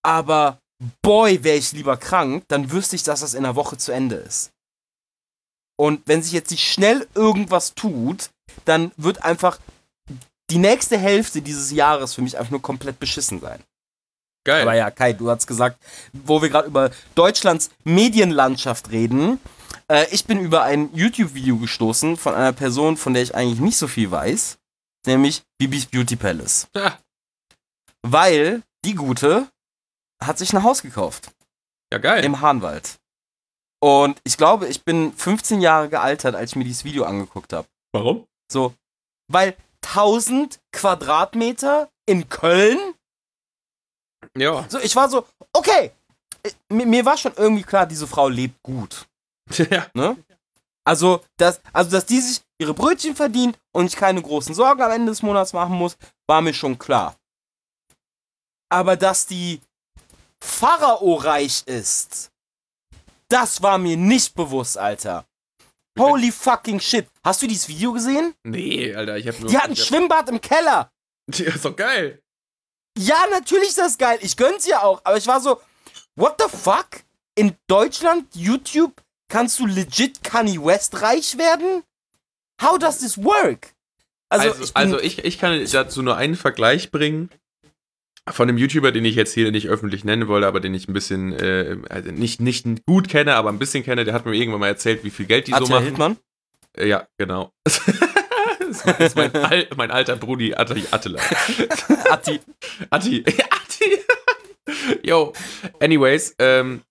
aber 0.01 0.59
boy, 1.01 1.43
wäre 1.43 1.57
ich 1.57 1.71
lieber 1.71 1.97
krank, 1.97 2.43
dann 2.47 2.71
wüsste 2.71 2.95
ich, 2.95 3.03
dass 3.03 3.21
das 3.21 3.33
in 3.33 3.45
einer 3.45 3.55
Woche 3.55 3.77
zu 3.77 3.91
Ende 3.91 4.15
ist. 4.15 4.51
Und 5.75 6.01
wenn 6.05 6.21
sich 6.21 6.33
jetzt 6.33 6.51
nicht 6.51 6.71
schnell 6.71 7.07
irgendwas 7.15 7.73
tut, 7.73 8.29
dann 8.65 8.91
wird 8.97 9.23
einfach 9.23 9.59
die 10.49 10.57
nächste 10.57 10.97
Hälfte 10.97 11.41
dieses 11.41 11.71
Jahres 11.71 12.13
für 12.13 12.21
mich 12.21 12.37
einfach 12.37 12.51
nur 12.51 12.61
komplett 12.61 12.99
beschissen 12.99 13.39
sein. 13.39 13.59
Geil. 14.45 14.63
Aber 14.63 14.75
ja, 14.75 14.91
Kai, 14.91 15.13
du 15.13 15.29
hast 15.29 15.47
gesagt, 15.47 15.81
wo 16.11 16.41
wir 16.41 16.49
gerade 16.49 16.67
über 16.67 16.91
Deutschlands 17.15 17.71
Medienlandschaft 17.85 18.91
reden. 18.91 19.39
Äh, 19.87 20.05
ich 20.11 20.25
bin 20.25 20.39
über 20.39 20.63
ein 20.63 20.93
YouTube-Video 20.93 21.57
gestoßen 21.57 22.17
von 22.17 22.35
einer 22.35 22.51
Person, 22.51 22.97
von 22.97 23.13
der 23.13 23.23
ich 23.23 23.35
eigentlich 23.35 23.61
nicht 23.61 23.77
so 23.77 23.87
viel 23.87 24.11
weiß, 24.11 24.57
nämlich 25.05 25.43
Bibis 25.57 25.85
Beauty 25.85 26.17
Palace. 26.17 26.67
Ja. 26.75 26.99
Weil 28.01 28.63
die 28.83 28.95
Gute 28.95 29.47
hat 30.27 30.37
sich 30.37 30.53
ein 30.53 30.63
Haus 30.63 30.81
gekauft 30.81 31.31
Ja, 31.91 31.99
geil. 31.99 32.23
im 32.23 32.41
Hahnwald. 32.41 32.99
Und 33.81 34.19
ich 34.23 34.37
glaube, 34.37 34.67
ich 34.67 34.83
bin 34.83 35.11
15 35.13 35.59
Jahre 35.61 35.89
gealtert, 35.89 36.35
als 36.35 36.51
ich 36.51 36.55
mir 36.55 36.63
dieses 36.63 36.85
Video 36.85 37.03
angeguckt 37.03 37.51
habe. 37.53 37.67
Warum? 37.91 38.25
So, 38.51 38.73
weil 39.27 39.55
1000 39.85 40.59
Quadratmeter 40.71 41.89
in 42.05 42.29
Köln 42.29 42.79
Ja. 44.37 44.65
So, 44.69 44.79
ich 44.79 44.95
war 44.95 45.09
so, 45.09 45.25
okay. 45.51 45.91
Mir, 46.69 46.85
mir 46.85 47.05
war 47.05 47.17
schon 47.17 47.33
irgendwie 47.35 47.63
klar, 47.63 47.85
diese 47.85 48.07
Frau 48.07 48.27
lebt 48.29 48.61
gut. 48.63 49.05
ja. 49.69 49.87
Ne? 49.93 50.15
Also, 50.85 51.21
dass, 51.37 51.61
also, 51.71 51.91
dass 51.91 52.05
die 52.05 52.19
sich 52.19 52.41
ihre 52.59 52.73
Brötchen 52.73 53.15
verdient 53.15 53.57
und 53.73 53.85
ich 53.85 53.95
keine 53.95 54.21
großen 54.21 54.53
Sorgen 54.53 54.81
am 54.81 54.91
Ende 54.91 55.11
des 55.11 55.21
Monats 55.21 55.53
machen 55.53 55.75
muss, 55.75 55.97
war 56.27 56.41
mir 56.41 56.53
schon 56.53 56.77
klar. 56.79 57.15
Aber 58.69 58.95
dass 58.95 59.25
die 59.25 59.61
Pharao-reich 60.43 61.63
ist, 61.65 62.31
das 63.29 63.61
war 63.61 63.77
mir 63.77 63.97
nicht 63.97 64.35
bewusst, 64.35 64.77
Alter. 64.77 65.25
Holy 65.97 66.31
fucking 66.31 66.79
shit. 66.79 67.07
Hast 67.23 67.41
du 67.41 67.47
dieses 67.47 67.67
Video 67.67 67.93
gesehen? 67.93 68.35
Nee, 68.43 68.93
Alter, 68.93 69.17
ich 69.17 69.27
hab 69.27 69.39
nur. 69.39 69.49
Die 69.49 69.57
hat 69.57 69.65
ein 69.65 69.71
hab, 69.71 69.77
Schwimmbad 69.77 70.29
im 70.29 70.41
Keller. 70.41 70.91
Ja, 71.31 71.53
ist 71.53 71.63
doch 71.63 71.75
geil. 71.75 72.21
Ja, 72.97 73.17
natürlich 73.31 73.69
ist 73.69 73.77
das 73.77 73.97
geil. 73.97 74.19
Ich 74.21 74.35
gönn's 74.35 74.67
ja 74.67 74.83
auch. 74.83 75.01
Aber 75.03 75.17
ich 75.17 75.25
war 75.25 75.39
so, 75.39 75.61
what 76.15 76.35
the 76.39 76.49
fuck? 76.55 77.03
In 77.35 77.55
Deutschland, 77.67 78.35
YouTube, 78.35 79.01
kannst 79.29 79.59
du 79.59 79.65
legit 79.65 80.23
Kanye 80.23 80.63
West 80.63 81.01
reich 81.01 81.37
werden? 81.37 81.83
How 82.61 82.77
does 82.77 82.99
this 82.99 83.17
work? 83.17 83.73
Also, 84.29 84.49
Also, 84.49 84.63
ich 84.63 84.73
bin, 84.73 84.81
also 84.83 84.99
ich, 84.99 85.23
ich 85.23 85.39
kann 85.39 85.65
dazu 85.71 86.01
nur 86.01 86.17
einen 86.17 86.35
Vergleich 86.35 86.91
bringen. 86.91 87.29
Von 88.29 88.47
einem 88.47 88.57
YouTuber, 88.57 88.91
den 88.91 89.03
ich 89.03 89.15
jetzt 89.15 89.33
hier 89.33 89.51
nicht 89.51 89.67
öffentlich 89.67 90.05
nennen 90.05 90.29
wollte, 90.29 90.47
aber 90.47 90.61
den 90.61 90.73
ich 90.73 90.87
ein 90.87 90.93
bisschen, 90.93 91.33
äh, 91.33 91.77
also 91.89 92.11
nicht, 92.11 92.39
nicht 92.39 92.85
gut 92.85 93.09
kenne, 93.09 93.35
aber 93.35 93.49
ein 93.49 93.59
bisschen 93.59 93.83
kenne, 93.83 94.05
der 94.05 94.13
hat 94.13 94.25
mir 94.25 94.33
irgendwann 94.33 94.61
mal 94.61 94.67
erzählt, 94.67 95.03
wie 95.03 95.09
viel 95.09 95.25
Geld 95.25 95.47
die 95.47 95.51
so 95.51 95.57
Attila 95.57 95.75
machen. 95.75 95.83
Hildmann? 95.83 96.17
Äh, 96.77 96.87
ja, 96.87 97.05
genau. 97.17 97.51
das 97.63 97.79
ist 97.79 98.85
mein, 98.85 98.95
das 98.97 99.07
ist 99.07 99.15
mein, 99.17 99.35
Al 99.35 99.67
mein 99.75 99.91
alter 99.91 100.15
Brudi 100.15 100.53
Atti, 100.53 100.83
Attila. 100.89 101.19
Atti. 102.09 102.39
Atti. 102.89 103.23
Atti. 103.25 103.99
Yo. 105.03 105.33
Anyways, 105.81 106.35
ähm, 106.39 106.81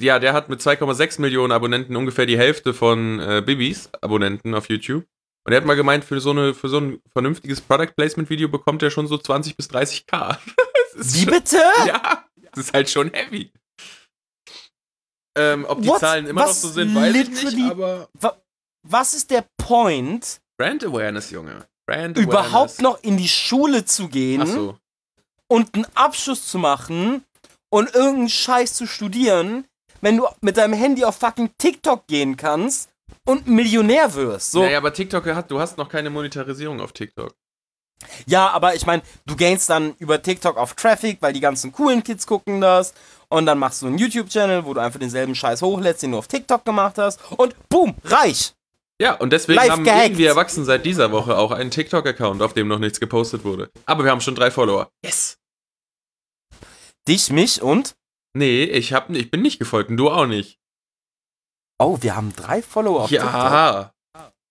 ja, 0.00 0.18
der 0.18 0.32
hat 0.32 0.48
mit 0.48 0.60
2,6 0.60 1.20
Millionen 1.20 1.52
Abonnenten 1.52 1.96
ungefähr 1.96 2.26
die 2.26 2.38
Hälfte 2.38 2.72
von 2.74 3.20
äh, 3.20 3.42
Bibis 3.44 3.90
Abonnenten 4.00 4.54
auf 4.54 4.68
YouTube. 4.68 5.04
Und 5.44 5.52
er 5.52 5.58
hat 5.58 5.66
mal 5.66 5.74
gemeint, 5.74 6.04
für 6.04 6.20
so, 6.20 6.30
eine, 6.30 6.54
für 6.54 6.68
so 6.68 6.78
ein 6.78 7.00
vernünftiges 7.12 7.60
Product 7.60 7.92
Placement 7.96 8.30
Video 8.30 8.48
bekommt 8.48 8.82
er 8.82 8.90
schon 8.90 9.06
so 9.06 9.16
20 9.18 9.56
bis 9.56 9.70
30k. 9.70 10.36
Wie 10.94 11.24
bitte? 11.26 11.60
Ja, 11.86 12.24
das 12.52 12.66
ist 12.66 12.72
halt 12.74 12.90
schon 12.90 13.12
heavy. 13.12 13.52
Ähm, 15.36 15.64
ob 15.68 15.80
die 15.82 15.88
What? 15.88 16.00
Zahlen 16.00 16.26
immer 16.26 16.42
noch 16.42 16.48
Was 16.48 16.62
so 16.62 16.68
sind, 16.68 16.94
weiß 16.94 17.14
ich 17.14 17.54
nicht, 17.54 17.70
aber 17.70 18.08
Was 18.82 19.14
ist 19.14 19.30
der 19.30 19.44
Point, 19.56 20.40
Brand 20.58 20.84
Awareness, 20.84 21.30
Junge. 21.30 21.66
Brand 21.86 22.18
überhaupt 22.18 22.54
Awareness. 22.54 22.80
noch 22.80 23.02
in 23.02 23.16
die 23.16 23.28
Schule 23.28 23.84
zu 23.84 24.08
gehen 24.08 24.46
so. 24.46 24.76
und 25.48 25.74
einen 25.74 25.86
Abschluss 25.94 26.46
zu 26.48 26.58
machen 26.58 27.24
und 27.70 27.94
irgendeinen 27.94 28.28
Scheiß 28.28 28.74
zu 28.74 28.86
studieren, 28.86 29.64
wenn 30.00 30.16
du 30.16 30.26
mit 30.40 30.56
deinem 30.56 30.74
Handy 30.74 31.04
auf 31.04 31.16
fucking 31.16 31.50
TikTok 31.58 32.06
gehen 32.06 32.36
kannst 32.36 32.90
und 33.26 33.46
Millionär 33.46 34.12
wirst? 34.14 34.52
So, 34.52 34.62
Naja, 34.62 34.78
aber 34.78 34.92
TikTok 34.92 35.26
hat, 35.26 35.50
du 35.50 35.60
hast 35.60 35.78
noch 35.78 35.88
keine 35.88 36.10
Monetarisierung 36.10 36.80
auf 36.80 36.92
TikTok. 36.92 37.34
Ja, 38.26 38.48
aber 38.50 38.74
ich 38.74 38.86
meine, 38.86 39.02
du 39.26 39.36
gainst 39.36 39.68
dann 39.70 39.94
über 39.98 40.22
TikTok 40.22 40.56
auf 40.56 40.74
Traffic, 40.74 41.18
weil 41.20 41.32
die 41.32 41.40
ganzen 41.40 41.72
coolen 41.72 42.02
Kids 42.02 42.26
gucken 42.26 42.60
das. 42.60 42.94
Und 43.28 43.46
dann 43.46 43.58
machst 43.58 43.82
du 43.82 43.86
einen 43.86 43.98
YouTube-Channel, 43.98 44.64
wo 44.64 44.74
du 44.74 44.80
einfach 44.80 44.98
denselben 44.98 45.34
Scheiß 45.34 45.62
hochlädst, 45.62 46.02
den 46.02 46.12
du 46.12 46.18
auf 46.18 46.26
TikTok 46.26 46.64
gemacht 46.64 46.98
hast. 46.98 47.20
Und 47.36 47.54
boom, 47.68 47.94
reich. 48.04 48.54
Ja, 49.00 49.14
und 49.14 49.32
deswegen 49.32 49.56
Live 49.56 49.70
haben 49.70 49.84
gehackt. 49.84 50.04
irgendwie 50.06 50.24
Erwachsene 50.24 50.66
seit 50.66 50.84
dieser 50.84 51.10
Woche 51.12 51.38
auch 51.38 51.52
einen 51.52 51.70
TikTok-Account, 51.70 52.42
auf 52.42 52.52
dem 52.54 52.68
noch 52.68 52.78
nichts 52.78 53.00
gepostet 53.00 53.44
wurde. 53.44 53.70
Aber 53.86 54.04
wir 54.04 54.10
haben 54.10 54.20
schon 54.20 54.34
drei 54.34 54.50
Follower. 54.50 54.90
Yes! 55.04 55.38
Dich, 57.08 57.30
mich 57.30 57.62
und. 57.62 57.94
Nee, 58.34 58.64
ich, 58.64 58.92
hab, 58.92 59.10
ich 59.10 59.30
bin 59.30 59.42
nicht 59.42 59.58
gefolgt 59.58 59.90
und 59.90 59.96
du 59.96 60.10
auch 60.10 60.26
nicht. 60.26 60.58
Oh, 61.78 61.98
wir 62.00 62.14
haben 62.14 62.34
drei 62.36 62.62
Follower 62.62 63.02
auf 63.04 63.08
TikTok. 63.08 63.32
ja, 63.32 63.92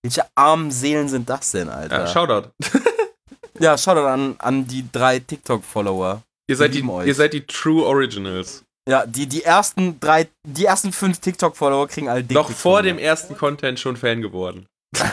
Welche 0.02 0.26
armen 0.36 0.72
Seelen 0.72 1.10
sind 1.10 1.30
das 1.30 1.52
denn, 1.52 1.70
Alter? 1.70 2.00
ja, 2.00 2.08
Shoutout. 2.08 2.50
ja, 3.60 3.78
schau 3.78 3.96
doch 3.96 4.06
an, 4.06 4.36
an 4.40 4.66
die 4.68 4.86
drei 4.92 5.20
TikTok-Follower. 5.20 6.22
Ihr 6.48 6.56
seid, 6.56 6.74
die, 6.74 6.84
euch. 6.84 7.08
ihr 7.08 7.16
seid 7.16 7.34
die 7.34 7.46
True 7.46 7.86
Originals. 7.86 8.64
Ja, 8.90 9.06
die, 9.06 9.28
die 9.28 9.44
ersten 9.44 10.00
drei, 10.00 10.28
die 10.48 10.66
ersten 10.66 10.92
fünf 10.92 11.20
TikTok-Follower 11.20 11.88
kriegen 11.88 12.10
alle 12.10 12.22
Noch 12.22 12.28
Dickpics 12.48 12.62
vor 12.62 12.82
dem 12.82 12.98
ersten 12.98 13.38
Content 13.38 13.80
schon 13.80 13.96
Fan 13.98 14.22
geworden. 14.22 14.66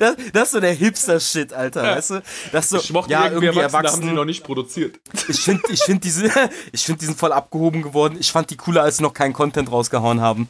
Das, 0.00 0.16
das 0.32 0.42
ist 0.48 0.50
so 0.52 0.60
der 0.60 0.72
Hipster-Shit, 0.72 1.52
Alter, 1.52 1.84
Ja. 1.84 1.96
weißt 1.96 2.10
du? 2.10 2.22
Das 2.50 2.68
so, 2.68 2.78
Ich 2.78 2.92
mochte 2.92 3.12
ja, 3.12 3.26
irgendwie 3.26 3.46
irgendwie 3.46 3.60
Erwachsene, 3.60 3.78
erwachsen. 3.86 4.02
haben 4.02 4.08
sie 4.08 4.14
noch 4.14 4.24
nicht 4.24 4.42
produziert. 4.42 4.98
Ich 5.28 5.40
finde, 5.40 5.62
ich 5.70 5.80
find 5.82 6.02
diese, 6.02 6.28
ich 6.72 6.84
find, 6.84 7.00
die 7.00 7.04
sind 7.06 7.16
voll 7.16 7.32
abgehoben 7.32 7.82
geworden. 7.82 8.16
Ich 8.18 8.32
fand 8.32 8.50
die 8.50 8.56
cooler, 8.56 8.82
als 8.82 8.96
sie 8.96 9.04
noch 9.04 9.14
keinen 9.14 9.32
Content 9.34 9.70
rausgehauen 9.70 10.20
haben. 10.20 10.48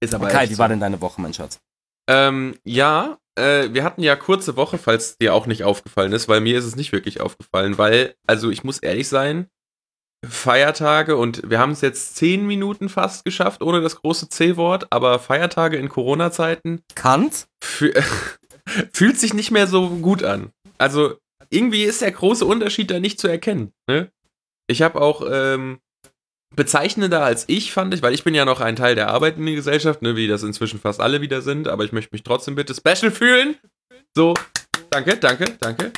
Ist 0.00 0.14
aber 0.14 0.28
Kai, 0.28 0.42
echt 0.42 0.50
wie 0.50 0.54
so. 0.54 0.58
war 0.58 0.68
denn 0.68 0.80
deine 0.80 1.00
Woche, 1.00 1.20
mein 1.20 1.32
Schatz? 1.32 1.58
Ähm, 2.08 2.56
ja, 2.64 3.18
äh, 3.36 3.72
wir 3.72 3.84
hatten 3.84 4.02
ja 4.02 4.16
kurze 4.16 4.56
Woche, 4.56 4.78
falls 4.78 5.18
dir 5.18 5.34
auch 5.34 5.46
nicht 5.46 5.64
aufgefallen 5.64 6.12
ist, 6.12 6.28
weil 6.28 6.40
mir 6.40 6.58
ist 6.58 6.64
es 6.64 6.76
nicht 6.76 6.92
wirklich 6.92 7.20
aufgefallen, 7.20 7.78
weil, 7.78 8.14
also 8.26 8.50
ich 8.50 8.64
muss 8.64 8.78
ehrlich 8.78 9.08
sein, 9.08 9.48
Feiertage 10.24 11.16
und 11.16 11.48
wir 11.48 11.58
haben 11.58 11.72
es 11.72 11.82
jetzt 11.82 12.16
zehn 12.16 12.46
Minuten 12.46 12.88
fast 12.88 13.24
geschafft, 13.24 13.62
ohne 13.62 13.80
das 13.80 13.96
große 13.96 14.28
C-Wort, 14.28 14.86
aber 14.90 15.18
Feiertage 15.18 15.76
in 15.76 15.88
Corona-Zeiten 15.88 16.82
Kant? 16.94 17.46
fü 17.62 17.92
fühlt 18.92 19.18
sich 19.18 19.32
nicht 19.32 19.50
mehr 19.50 19.66
so 19.66 19.88
gut 19.88 20.24
an. 20.24 20.50
Also 20.78 21.16
irgendwie 21.50 21.84
ist 21.84 22.02
der 22.02 22.10
große 22.10 22.44
Unterschied 22.44 22.90
da 22.90 22.98
nicht 22.98 23.20
zu 23.20 23.28
erkennen. 23.28 23.72
Ne? 23.88 24.10
Ich 24.66 24.82
habe 24.82 25.00
auch 25.00 25.22
ähm, 25.30 25.78
bezeichnender 26.54 27.24
als 27.24 27.44
ich, 27.48 27.72
fand 27.72 27.92
ich, 27.94 28.02
weil 28.02 28.14
ich 28.14 28.24
bin 28.24 28.34
ja 28.34 28.44
noch 28.44 28.60
ein 28.60 28.76
Teil 28.76 28.94
der 28.94 29.08
arbeitenden 29.08 29.54
Gesellschaft, 29.54 30.02
ne, 30.02 30.16
wie 30.16 30.28
das 30.28 30.42
inzwischen 30.42 30.80
fast 30.80 31.00
alle 31.00 31.20
wieder 31.20 31.42
sind, 31.42 31.68
aber 31.68 31.84
ich 31.84 31.92
möchte 31.92 32.14
mich 32.14 32.22
trotzdem 32.22 32.54
bitte 32.54 32.74
special 32.74 33.10
fühlen. 33.10 33.56
So, 34.14 34.34
danke, 34.90 35.16
danke, 35.16 35.56
danke. 35.60 35.92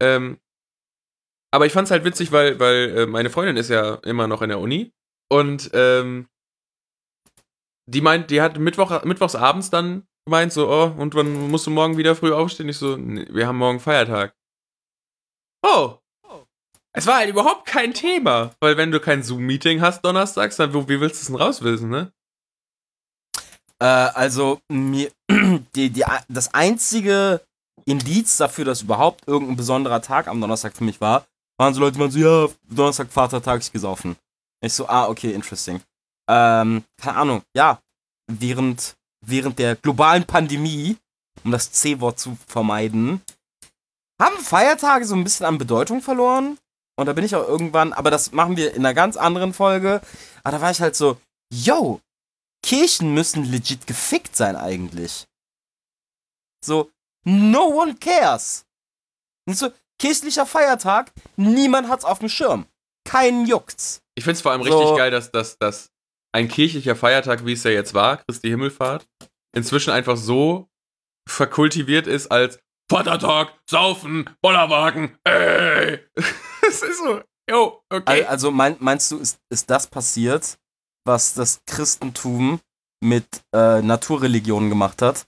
Ähm, 0.00 0.38
aber 1.52 1.66
ich 1.66 1.72
fand 1.72 1.86
es 1.86 1.90
halt 1.90 2.04
witzig, 2.04 2.32
weil, 2.32 2.58
weil 2.60 2.98
äh, 2.98 3.06
meine 3.06 3.30
Freundin 3.30 3.56
ist 3.56 3.68
ja 3.68 3.94
immer 3.96 4.28
noch 4.28 4.42
in 4.42 4.48
der 4.48 4.60
Uni 4.60 4.92
und 5.28 5.70
ähm, 5.74 6.28
die 7.86 8.00
meint, 8.00 8.30
die 8.30 8.40
hat 8.40 8.58
Mittwoch, 8.58 9.04
mittwochs 9.04 9.34
abends 9.34 9.70
dann 9.70 10.06
gemeint, 10.24 10.52
so, 10.52 10.70
oh, 10.70 10.94
und 10.96 11.14
wann 11.14 11.50
musst 11.50 11.66
du 11.66 11.70
morgen 11.70 11.96
wieder 11.96 12.14
früh 12.14 12.32
aufstehen? 12.32 12.68
Ich 12.68 12.78
so, 12.78 12.96
nee, 12.96 13.26
wir 13.30 13.48
haben 13.48 13.58
morgen 13.58 13.80
Feiertag. 13.80 14.34
Oh. 15.62 15.99
Es 16.92 17.06
war 17.06 17.18
halt 17.18 17.30
überhaupt 17.30 17.66
kein 17.66 17.94
Thema, 17.94 18.52
weil 18.60 18.76
wenn 18.76 18.90
du 18.90 19.00
kein 19.00 19.22
Zoom-Meeting 19.22 19.80
hast 19.80 20.04
donnerstags, 20.04 20.56
dann 20.56 20.74
wie 20.74 21.00
willst 21.00 21.16
du 21.16 21.20
es 21.20 21.26
denn 21.26 21.36
rauswissen, 21.36 21.88
ne? 21.88 22.12
Äh, 23.78 23.84
also, 23.84 24.60
mir, 24.68 25.10
die, 25.74 25.90
die, 25.90 26.04
das 26.28 26.52
einzige 26.52 27.40
Indiz 27.84 28.36
dafür, 28.36 28.64
dass 28.64 28.82
überhaupt 28.82 29.26
irgendein 29.26 29.56
besonderer 29.56 30.02
Tag 30.02 30.26
am 30.28 30.40
Donnerstag 30.40 30.76
für 30.76 30.84
mich 30.84 31.00
war, 31.00 31.26
waren 31.58 31.74
so 31.74 31.80
Leute, 31.80 31.94
die 31.94 32.00
waren 32.00 32.10
so, 32.10 32.18
ja, 32.18 32.48
Donnerstag, 32.68 33.10
Vatertag, 33.10 33.60
ich 33.60 33.72
gesoffen. 33.72 34.16
Ich 34.60 34.72
so, 34.72 34.88
ah, 34.88 35.08
okay, 35.08 35.32
interesting. 35.32 35.80
Ähm, 36.28 36.84
keine 37.00 37.16
Ahnung, 37.16 37.42
ja, 37.56 37.80
während, 38.26 38.96
während 39.24 39.58
der 39.58 39.76
globalen 39.76 40.24
Pandemie, 40.24 40.96
um 41.44 41.50
das 41.50 41.72
C-Wort 41.72 42.18
zu 42.18 42.36
vermeiden, 42.46 43.22
haben 44.20 44.36
Feiertage 44.38 45.06
so 45.06 45.14
ein 45.14 45.24
bisschen 45.24 45.46
an 45.46 45.58
Bedeutung 45.58 46.02
verloren. 46.02 46.58
Und 47.00 47.06
da 47.06 47.14
bin 47.14 47.24
ich 47.24 47.34
auch 47.34 47.48
irgendwann, 47.48 47.94
aber 47.94 48.10
das 48.10 48.32
machen 48.32 48.58
wir 48.58 48.74
in 48.74 48.84
einer 48.84 48.92
ganz 48.92 49.16
anderen 49.16 49.54
Folge. 49.54 50.02
Aber 50.42 50.56
da 50.56 50.62
war 50.62 50.70
ich 50.70 50.82
halt 50.82 50.94
so, 50.94 51.18
yo, 51.50 52.00
Kirchen 52.62 53.14
müssen 53.14 53.44
legit 53.44 53.86
gefickt 53.86 54.36
sein 54.36 54.54
eigentlich. 54.54 55.24
So, 56.62 56.90
no 57.24 57.68
one 57.68 57.94
cares. 57.94 58.66
Und 59.48 59.56
so, 59.56 59.70
kirchlicher 59.98 60.44
Feiertag, 60.44 61.10
niemand 61.36 61.88
hat's 61.88 62.04
auf 62.04 62.18
dem 62.18 62.28
Schirm. 62.28 62.66
Keinen 63.08 63.46
juckt's. 63.46 64.02
Ich 64.14 64.24
find's 64.24 64.42
vor 64.42 64.52
allem 64.52 64.62
So. 64.62 64.78
richtig 64.78 64.98
geil, 64.98 65.10
dass, 65.10 65.30
dass, 65.30 65.56
dass 65.58 65.90
ein 66.32 66.48
kirchlicher 66.48 66.96
Feiertag, 66.96 67.46
wie 67.46 67.54
es 67.54 67.64
ja 67.64 67.70
jetzt 67.70 67.94
war, 67.94 68.18
Christi 68.18 68.48
Himmelfahrt, 68.48 69.06
inzwischen 69.56 69.90
einfach 69.90 70.18
so 70.18 70.68
verkultiviert 71.26 72.06
ist 72.06 72.30
als 72.30 72.58
Vatertag, 72.90 73.54
Saufen, 73.68 74.28
Bollerwagen, 74.42 75.16
ey. 75.24 76.00
Es 76.82 76.82
ist 76.82 76.98
so, 76.98 77.20
yo, 77.48 77.82
okay. 77.90 78.22
Al- 78.22 78.26
Also 78.26 78.50
mein, 78.50 78.76
meinst 78.80 79.10
du, 79.10 79.18
ist, 79.18 79.38
ist 79.50 79.68
das 79.70 79.86
passiert, 79.86 80.58
was 81.04 81.34
das 81.34 81.60
Christentum 81.66 82.60
mit 83.02 83.26
äh, 83.54 83.80
Naturreligionen 83.82 84.68
gemacht 84.68 85.02
hat? 85.02 85.26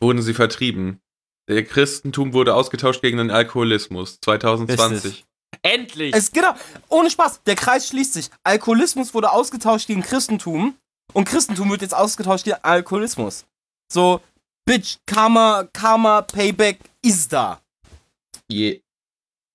wurden 0.00 0.22
sie 0.22 0.34
vertrieben. 0.34 1.00
Der 1.48 1.64
Christentum 1.64 2.32
wurde 2.32 2.54
ausgetauscht 2.54 3.00
gegen 3.00 3.18
den 3.18 3.30
Alkoholismus 3.30 4.18
2020. 4.20 5.04
Richtig. 5.04 5.24
Endlich! 5.62 6.14
Es 6.14 6.30
genau, 6.32 6.52
ohne 6.88 7.10
Spaß, 7.10 7.42
der 7.44 7.54
Kreis 7.54 7.88
schließt 7.88 8.12
sich. 8.12 8.30
Alkoholismus 8.44 9.14
wurde 9.14 9.30
ausgetauscht 9.30 9.86
gegen 9.86 10.02
Christentum 10.02 10.76
und 11.14 11.24
Christentum 11.28 11.70
wird 11.70 11.82
jetzt 11.82 11.94
ausgetauscht 11.94 12.44
gegen 12.44 12.58
Alkoholismus. 12.62 13.46
So, 13.92 14.20
Bitch, 14.66 14.96
Karma, 15.06 15.66
Karma, 15.72 16.22
Payback 16.22 16.80
ist 17.02 17.32
da. 17.32 17.60
Je. 18.48 18.82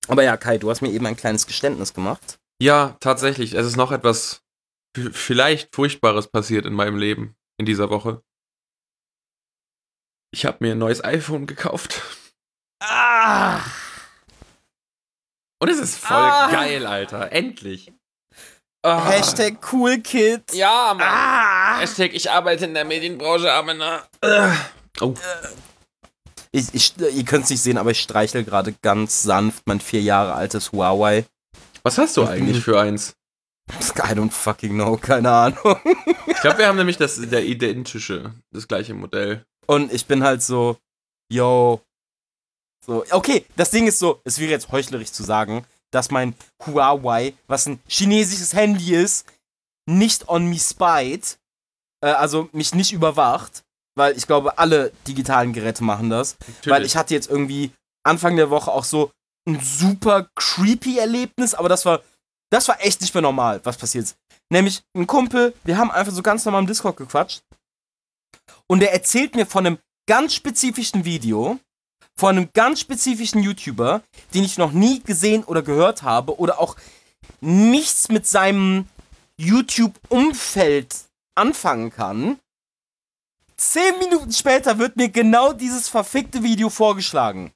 Aber 0.08 0.24
ja, 0.24 0.36
Kai, 0.38 0.58
du 0.58 0.70
hast 0.70 0.82
mir 0.82 0.90
eben 0.92 1.06
ein 1.06 1.16
kleines 1.16 1.48
Geständnis 1.48 1.94
gemacht. 1.94 2.38
Ja, 2.62 2.98
tatsächlich. 3.00 3.54
Es 3.54 3.66
ist 3.66 3.78
noch 3.78 3.92
etwas 3.92 4.42
vielleicht 5.12 5.74
Furchtbares 5.76 6.28
passiert 6.28 6.66
in 6.66 6.74
meinem 6.74 6.98
Leben 6.98 7.36
in 7.58 7.66
dieser 7.66 7.90
Woche. 7.90 8.22
Ich 10.34 10.46
habe 10.46 10.58
mir 10.62 10.74
ein 10.74 10.78
neues 10.80 11.04
iPhone 11.04 11.46
gekauft. 11.48 12.02
Ah! 12.82 13.60
Und 15.62 15.70
es 15.70 15.80
ist 15.80 15.98
voll 15.98 16.18
Ah. 16.18 16.52
geil, 16.52 16.86
Alter. 16.86 17.32
Endlich. 17.32 17.94
Ah. 18.86 19.06
Hashtag 19.10 19.60
cool 19.72 20.00
kid. 20.02 20.44
Ja, 20.54 20.94
Mann. 20.94 21.08
Ah! 21.08 21.78
Hashtag 21.80 22.14
ich 22.14 22.30
arbeite 22.30 22.66
in 22.66 22.74
der 22.74 22.84
Medienbranche, 22.84 23.52
aber 23.52 23.74
na. 23.74 24.08
Oh. 25.00 25.14
Ich, 26.56 26.74
ich, 26.74 26.94
ihr 26.98 27.26
könnt 27.26 27.46
es 27.46 27.50
nicht 27.50 27.62
sehen, 27.62 27.80
aber 27.80 27.92
ich 27.92 28.00
streichel 28.00 28.44
gerade 28.44 28.74
ganz 28.82 29.24
sanft 29.24 29.64
mein 29.66 29.80
vier 29.80 30.02
Jahre 30.02 30.34
altes 30.34 30.72
Huawei. 30.72 31.26
Was 31.82 31.98
hast 31.98 32.16
du 32.16 32.26
eigentlich 32.26 32.64
für 32.64 32.80
eins? 32.80 33.16
I 33.72 34.14
don't 34.14 34.32
fucking 34.32 34.74
know, 34.74 34.98
keine 34.98 35.32
Ahnung. 35.32 35.78
Ich 36.28 36.40
glaube, 36.42 36.60
wir 36.60 36.68
haben 36.68 36.78
nämlich 36.78 36.98
das 36.98 37.20
der 37.20 37.44
identische, 37.44 38.34
das 38.52 38.68
gleiche 38.68 38.94
Modell. 38.94 39.46
Und 39.66 39.92
ich 39.92 40.06
bin 40.06 40.24
halt 40.24 40.44
so, 40.44 40.78
yo. 41.32 41.82
So, 42.86 43.04
okay, 43.12 43.46
das 43.56 43.72
Ding 43.72 43.88
ist 43.88 43.98
so, 44.00 44.22
es 44.24 44.40
wäre 44.40 44.52
jetzt 44.52 44.72
heuchlerisch 44.72 45.12
zu 45.12 45.24
sagen, 45.24 45.66
dass 45.92 46.12
mein 46.12 46.36
Huawei, 46.66 47.34
was 47.48 47.66
ein 47.66 47.80
chinesisches 47.88 48.54
Handy 48.54 48.94
ist, 48.94 49.26
nicht 49.86 50.28
on 50.28 50.48
me 50.50 50.60
spied, 50.60 51.38
äh, 52.02 52.08
also 52.10 52.50
mich 52.52 52.76
nicht 52.76 52.92
überwacht, 52.92 53.64
weil 53.96 54.18
ich 54.18 54.28
glaube, 54.28 54.58
alle 54.58 54.92
digitalen 55.08 55.54
Geräte 55.54 55.84
machen 55.84 56.10
das. 56.10 56.38
Weil 56.66 56.86
ich 56.86 56.96
hatte 56.96 57.14
jetzt 57.14 57.30
irgendwie 57.30 57.72
Anfang 58.04 58.36
der 58.36 58.50
Woche 58.50 58.72
auch 58.72 58.84
so 58.84 59.12
ein 59.48 59.60
super 59.60 60.28
creepy 60.36 60.98
Erlebnis, 60.98 61.54
aber 61.54 61.70
das 61.70 61.86
war, 61.86 62.02
das 62.52 62.68
war 62.68 62.84
echt 62.84 63.02
nicht 63.02 63.14
mehr 63.14 63.22
normal, 63.22 63.62
was 63.64 63.78
passiert 63.78 64.06
ist. 64.06 64.18
Nämlich 64.52 64.82
ein 64.96 65.08
Kumpel, 65.08 65.54
wir 65.64 65.78
haben 65.78 65.92
einfach 65.92 66.14
so 66.14 66.22
ganz 66.22 66.46
normal 66.46 66.62
im 66.62 66.68
Discord 66.68 66.98
gequatscht 66.98 67.42
und 68.68 68.80
der 68.80 68.94
erzählt 68.94 69.36
mir 69.36 69.46
von 69.46 69.66
einem 69.66 69.78
ganz 70.08 70.34
spezifischen 70.36 71.06
Video, 71.06 71.60
von 72.16 72.38
einem 72.38 72.50
ganz 72.54 72.80
spezifischen 72.80 73.42
YouTuber, 73.42 74.04
den 74.34 74.44
ich 74.44 74.58
noch 74.58 74.72
nie 74.72 75.02
gesehen 75.02 75.44
oder 75.44 75.62
gehört 75.62 76.04
habe 76.04 76.38
oder 76.40 76.60
auch 76.60 76.76
nichts 77.42 78.10
mit 78.10 78.28
seinem 78.28 78.88
YouTube-Umfeld 79.38 80.96
anfangen 81.36 81.92
kann. 81.92 82.40
Zehn 83.64 83.98
Minuten 83.98 84.32
später 84.32 84.78
wird 84.78 84.98
mir 84.98 85.08
genau 85.08 85.54
dieses 85.54 85.88
verfickte 85.88 86.44
Video 86.44 86.70
vorgeschlagen. 86.70 87.54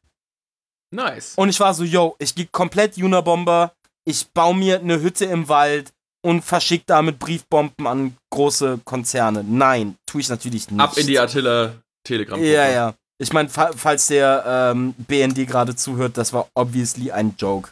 Nice. 0.96 1.34
Und 1.36 1.50
ich 1.50 1.60
war 1.60 1.74
so, 1.74 1.84
yo, 1.84 2.16
ich 2.18 2.34
gehe 2.34 2.48
komplett 2.50 2.98
Unabomber, 2.98 3.74
ich 4.06 4.26
baue 4.30 4.56
mir 4.56 4.80
eine 4.80 5.02
Hütte 5.02 5.26
im 5.26 5.50
Wald 5.50 5.92
und 6.26 6.44
verschick 6.44 6.84
damit 6.88 7.20
Briefbomben 7.20 7.86
an 7.86 8.16
große 8.32 8.80
Konzerne. 8.86 9.44
Nein, 9.44 9.98
tue 10.06 10.22
ich 10.22 10.30
natürlich 10.30 10.72
nicht. 10.72 10.80
Ab 10.80 10.98
in 10.98 11.08
die 11.08 11.20
Attila 11.20 11.76
Telegram. 12.06 12.42
Ja, 12.42 12.70
ja. 12.70 12.94
Ich 13.22 13.34
meine, 13.34 13.50
fa 13.50 13.72
falls 13.76 14.08
der 14.08 14.72
ähm, 14.74 14.96
BND 14.98 15.46
gerade 15.46 15.76
zuhört, 15.76 16.18
das 16.18 16.32
war 16.32 16.48
obviously 16.56 17.12
ein 17.12 17.36
Joke. 17.38 17.72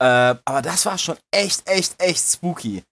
Äh, 0.00 0.36
aber 0.44 0.62
das 0.62 0.86
war 0.86 0.96
schon 0.96 1.16
echt, 1.32 1.68
echt, 1.68 2.00
echt 2.00 2.24
spooky. 2.24 2.84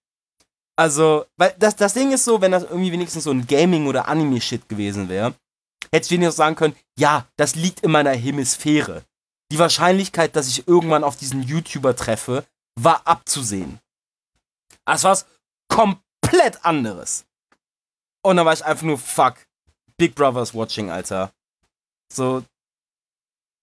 Also, 0.79 1.25
weil 1.37 1.55
das, 1.59 1.75
das 1.75 1.95
Ding 1.95 2.13
ist 2.13 2.25
so, 2.25 2.41
wenn 2.41 2.53
das 2.53 2.65
irgendwie 2.65 2.93
wenigstens 2.93 3.25
so 3.25 3.31
ein 3.31 3.47
Gaming- 3.47 3.87
oder 3.87 4.09
Anime-Shit 4.09 4.69
gewesen 4.69 5.09
wäre, 5.09 5.35
hätte 5.91 6.05
ich 6.05 6.11
wenigstens 6.11 6.37
sagen 6.37 6.57
können, 6.57 6.77
ja, 6.99 7.27
das 7.37 7.55
liegt 7.55 7.81
in 7.81 7.91
meiner 7.91 8.13
Hemisphäre. 8.13 9.05
Die 9.51 9.59
Wahrscheinlichkeit, 9.59 10.37
dass 10.37 10.49
ich 10.49 10.69
irgendwann 10.69 11.05
auf 11.05 11.17
diesen 11.17 11.43
YouTuber 11.43 11.97
treffe, 11.97 12.45
war 12.79 13.07
abzusehen. 13.07 13.81
Das 14.85 15.05
war 15.05 15.13
was 15.13 15.27
komplett 15.69 16.65
anderes. 16.65 17.25
Und 18.23 18.37
dann 18.37 18.47
war 18.47 18.53
ich 18.53 18.65
einfach 18.65 18.85
nur, 18.85 18.99
fuck, 18.99 19.37
Big 19.97 20.15
Brother's 20.15 20.53
watching, 20.53 20.91
Alter. 20.91 21.33
So, 22.13 22.45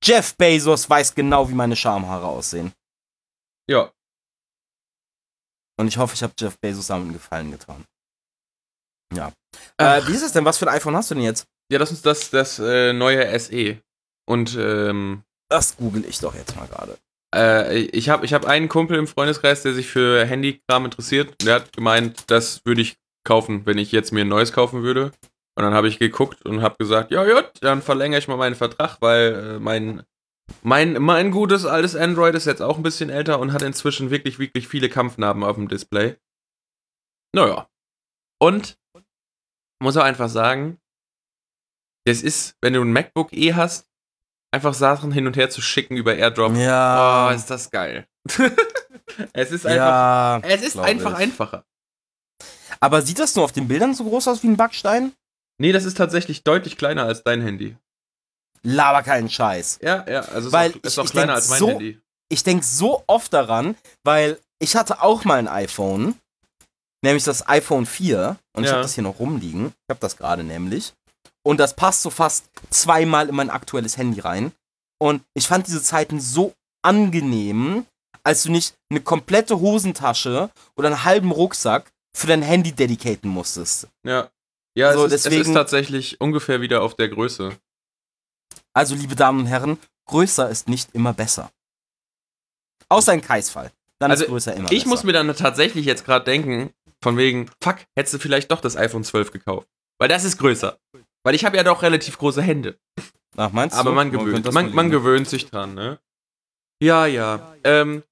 Jeff 0.03 0.35
Bezos 0.35 0.89
weiß 0.89 1.15
genau, 1.15 1.49
wie 1.49 1.53
meine 1.53 1.75
Schamhaare 1.75 2.25
aussehen. 2.25 2.73
Ja. 3.69 3.91
Und 5.77 5.87
ich 5.87 5.97
hoffe, 5.97 6.13
ich 6.15 6.23
habe 6.23 6.33
Jeff 6.37 6.57
Bezos 6.59 6.87
damit 6.87 7.05
einen 7.05 7.13
Gefallen 7.13 7.51
getan. 7.51 7.83
Ja. 9.13 9.31
Äh, 9.77 10.01
wie 10.07 10.13
ist 10.13 10.23
es 10.23 10.31
denn? 10.33 10.45
Was 10.45 10.57
für 10.57 10.67
ein 10.67 10.75
iPhone 10.75 10.95
hast 10.95 11.11
du 11.11 11.15
denn 11.15 11.23
jetzt? 11.23 11.45
Ja, 11.71 11.79
das 11.79 11.91
ist 11.91 12.05
das, 12.05 12.29
das 12.29 12.59
äh, 12.59 12.93
neue 12.93 13.37
SE. 13.39 13.77
Und 14.25 14.55
ähm, 14.59 15.23
Das 15.49 15.77
google 15.77 16.05
ich 16.05 16.19
doch 16.19 16.33
jetzt 16.35 16.55
mal 16.55 16.67
gerade. 16.67 16.97
äh, 17.35 17.77
ich 17.79 18.09
habe 18.09 18.25
ich 18.25 18.33
hab 18.33 18.45
einen 18.45 18.69
Kumpel 18.69 18.97
im 18.97 19.07
Freundeskreis, 19.07 19.63
der 19.63 19.73
sich 19.73 19.87
für 19.87 20.25
Handykram 20.25 20.85
interessiert. 20.85 21.35
Der 21.43 21.55
hat 21.55 21.73
gemeint, 21.73 22.23
das 22.27 22.61
würde 22.65 22.81
ich 22.81 22.95
kaufen, 23.25 23.65
wenn 23.65 23.77
ich 23.77 23.91
jetzt 23.91 24.11
mir 24.11 24.21
ein 24.21 24.27
neues 24.29 24.51
kaufen 24.53 24.83
würde. 24.83 25.11
Und 25.55 25.63
dann 25.63 25.73
habe 25.73 25.87
ich 25.87 25.99
geguckt 25.99 26.43
und 26.45 26.61
habe 26.63 26.75
gesagt, 26.79 27.11
ja, 27.11 27.23
gut, 27.23 27.51
dann 27.61 27.81
verlängere 27.83 28.19
ich 28.19 28.27
mal 28.27 28.37
meinen 28.37 28.55
Vertrag, 28.55 28.97
weil 29.01 29.55
äh, 29.55 29.59
mein 29.59 30.03
Mein, 30.61 30.93
mein 31.01 31.31
gutes 31.31 31.65
altes 31.65 31.95
Android 31.95 32.35
ist 32.35 32.45
jetzt 32.45 32.61
auch 32.61 32.77
ein 32.77 32.83
bisschen 32.83 33.09
älter 33.09 33.39
und 33.39 33.53
hat 33.53 33.61
inzwischen 33.61 34.11
wirklich, 34.11 34.39
wirklich 34.39 34.67
viele 34.67 34.89
Kampfnarben 34.89 35.43
auf 35.43 35.55
dem 35.55 35.67
Display. 35.67 36.17
Naja. 37.33 37.69
Und 38.39 38.77
muss 39.81 39.97
auch 39.97 40.03
einfach 40.03 40.29
sagen, 40.29 40.79
das 42.05 42.21
ist, 42.21 42.57
wenn 42.61 42.73
du 42.73 42.81
ein 42.81 42.91
MacBook 42.91 43.33
E 43.33 43.53
hast, 43.53 43.89
einfach 44.53 44.73
Sachen 44.73 45.11
hin 45.11 45.27
und 45.27 45.35
her 45.35 45.49
zu 45.49 45.61
schicken 45.61 45.97
über 45.97 46.15
AirDrop. 46.15 46.55
Ja. 46.55 47.27
Oh, 47.29 47.33
ist 47.33 47.49
das 47.49 47.71
geil. 47.71 48.07
es 49.33 49.51
ist 49.51 49.65
einfach, 49.65 49.75
ja. 49.75 50.39
es 50.43 50.61
ist 50.61 50.77
einfach 50.77 51.13
ich. 51.13 51.25
einfacher. 51.25 51.65
Aber 52.79 53.01
sieht 53.01 53.19
das 53.19 53.35
nur 53.35 53.45
auf 53.45 53.51
den 53.51 53.67
Bildern 53.67 53.93
so 53.93 54.03
groß 54.03 54.27
aus 54.27 54.43
wie 54.43 54.47
ein 54.47 54.57
Backstein? 54.57 55.13
Nee, 55.59 55.71
das 55.71 55.85
ist 55.85 55.97
tatsächlich 55.97 56.43
deutlich 56.43 56.77
kleiner 56.77 57.05
als 57.05 57.23
dein 57.23 57.41
Handy. 57.41 57.77
Laber 58.65 59.03
keinen 59.03 59.29
Scheiß. 59.29 59.79
Ja, 59.81 60.05
ja, 60.09 60.21
also 60.21 60.51
Weil 60.51 60.71
ist 60.71 60.75
auch, 60.77 60.83
ist 60.83 60.93
ich- 60.93 60.99
auch 60.99 61.05
ich 61.05 61.11
kleiner 61.11 61.33
als 61.33 61.49
mein 61.49 61.59
so- 61.59 61.67
Handy. 61.69 61.99
Ich 62.29 62.43
denke 62.43 62.65
so 62.65 63.03
oft 63.07 63.31
daran, 63.33 63.75
weil 64.03 64.39
ich 64.59 64.75
hatte 64.75 65.01
auch 65.03 65.23
mal 65.25 65.37
ein 65.37 65.47
iPhone, 65.47 66.15
nämlich 67.03 67.23
das 67.25 67.47
iPhone 67.47 67.85
4 67.85 68.37
und 68.55 68.63
ich 68.63 68.69
Ja. 68.69 68.75
habe 68.75 68.83
das 68.83 68.95
hier 68.95 69.03
noch 69.03 69.19
rumliegen. 69.19 69.67
Ich 69.67 69.89
habe 69.89 69.99
das 69.99 70.17
gerade 70.17 70.43
nämlich. 70.43 70.93
Und 71.45 71.59
das 71.59 71.75
passt 71.75 72.01
so 72.01 72.09
fast 72.09 72.45
zweimal 72.69 73.27
in 73.29 73.35
mein 73.35 73.49
aktuelles 73.49 73.97
Handy 73.97 74.21
rein. 74.21 74.53
Und 74.99 75.21
ich 75.33 75.45
fand 75.47 75.67
diese 75.67 75.83
Zeiten 75.83 76.21
so 76.21 76.53
angenehm, 76.81 77.85
als 78.23 78.43
du 78.43 78.51
nicht 78.51 78.75
eine 78.89 79.01
komplette 79.01 79.59
Hosentasche 79.59 80.49
oder 80.77 80.87
einen 80.87 81.03
halben 81.03 81.31
Rucksack 81.31 81.91
für 82.15 82.27
dein 82.27 82.41
Handy 82.41 82.71
dedicaten 82.71 83.29
musstest. 83.29 83.87
Ja. 84.05 84.29
Ja, 84.75 84.87
Also 84.89 85.05
es, 85.05 85.11
ist, 85.13 85.19
es 85.19 85.25
ist 85.25 85.31
deswegen- 85.39 85.53
tatsächlich 85.53 86.21
ungefähr 86.21 86.61
wieder 86.61 86.81
auf 86.81 86.95
der 86.95 87.09
Größe. 87.09 87.51
Also, 88.73 88.95
liebe 88.95 89.15
Damen 89.15 89.41
und 89.41 89.45
Herren, 89.47 89.77
größer 90.07 90.49
ist 90.49 90.67
nicht 90.67 90.93
immer 90.93 91.13
besser. 91.13 91.51
Außer 92.89 93.13
in 93.13 93.21
Kais 93.21 93.49
Fall. 93.49 93.71
Dann 93.99 94.11
Also, 94.11 94.23
ist 94.25 94.29
größer 94.29 94.53
immer 94.53 94.71
Ich 94.71 94.79
besser. 94.79 94.89
muss 94.89 95.03
mir 95.03 95.13
dann 95.13 95.33
tatsächlich 95.35 95.85
jetzt 95.85 96.05
gerade 96.05 96.25
denken, 96.25 96.71
von 97.01 97.17
wegen, 97.17 97.49
fuck, 97.61 97.77
hättest 97.97 98.13
du 98.15 98.19
vielleicht 98.19 98.51
doch 98.51 98.61
das 98.61 98.75
iPhone 98.75 99.03
12 99.03 99.31
gekauft. 99.31 99.67
Weil 99.99 100.09
das 100.09 100.23
ist 100.23 100.37
größer. 100.37 100.77
Weil 101.23 101.35
ich 101.35 101.45
habe 101.45 101.55
ja 101.57 101.63
doch 101.63 101.81
relativ 101.83 102.17
große 102.17 102.41
Hände. 102.41 102.77
Ach, 103.37 103.51
meinst 103.51 103.77
Aber 103.77 103.91
du? 103.91 103.95
man 103.95 104.07
Wo 104.11 104.17
könnte 104.17 104.41
gewöhnt, 104.41 104.53
man, 104.53 104.73
man 104.75 104.85
liegen? 104.87 104.91
gewöhnt 104.97 105.27
sich 105.29 105.49
dran, 105.49 105.73
ne? 105.73 105.99
Ja, 106.81 107.05
ja. 107.05 107.55
Ähm, 107.63 108.03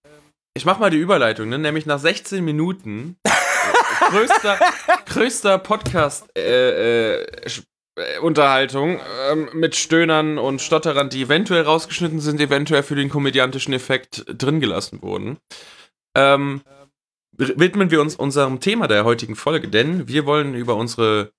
ich 0.53 0.65
mach 0.65 0.79
mal 0.79 0.89
die 0.89 0.97
Überleitung, 0.97 1.49
ne? 1.49 1.59
Nämlich 1.59 1.85
nach 1.85 1.99
16 1.99 2.43
Minuten 2.43 3.17
größter, 4.09 4.59
größter 5.05 5.57
Podcast 5.59 6.25
äh, 6.37 7.19
äh, 7.19 7.23
äh, 7.23 7.49
Unterhaltung 8.21 8.99
ähm, 9.29 9.49
mit 9.53 9.75
Stöhnern 9.75 10.37
und 10.37 10.61
Stotterern, 10.61 11.09
die 11.09 11.23
eventuell 11.23 11.63
rausgeschnitten 11.63 12.21
sind, 12.21 12.39
eventuell 12.39 12.83
für 12.83 12.95
den 12.95 13.09
komödiantischen 13.09 13.73
Effekt 13.73 14.23
drin 14.27 14.61
gelassen 14.61 15.01
wurden. 15.01 15.37
Ähm, 16.15 16.61
widmen 17.37 17.91
wir 17.91 18.01
uns 18.01 18.15
unserem 18.15 18.59
Thema 18.59 18.87
der 18.87 19.03
heutigen 19.03 19.35
Folge, 19.35 19.67
denn 19.67 20.07
wir 20.07 20.25
wollen 20.25 20.53
über 20.53 20.75
unsere 20.75 21.31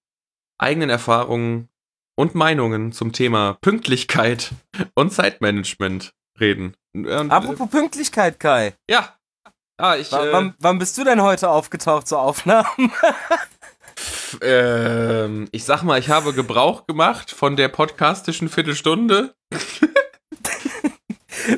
eigenen 0.58 0.90
Erfahrungen 0.90 1.68
und 2.16 2.34
Meinungen 2.34 2.92
zum 2.92 3.12
Thema 3.12 3.56
Pünktlichkeit 3.60 4.52
und 4.94 5.12
Zeitmanagement 5.12 6.14
reden. 6.38 6.74
Und, 6.94 7.06
äh, 7.06 7.14
Apropos 7.14 7.70
Pünktlichkeit, 7.70 8.38
Kai. 8.38 8.74
ja. 8.88 9.16
Ah, 9.78 9.96
ich, 9.96 10.12
W 10.12 10.16
äh, 10.16 10.32
wann, 10.32 10.54
wann 10.60 10.78
bist 10.78 10.96
du 10.98 11.02
denn 11.02 11.22
heute 11.22 11.48
aufgetaucht 11.48 12.06
zur 12.06 12.20
Aufnahme? 12.20 12.68
ähm, 14.42 15.48
ich 15.52 15.64
sag 15.64 15.82
mal, 15.82 15.98
ich 15.98 16.08
habe 16.08 16.32
Gebrauch 16.32 16.86
gemacht 16.86 17.30
von 17.30 17.56
der 17.56 17.68
podcastischen 17.68 18.48
Viertelstunde. 18.48 19.34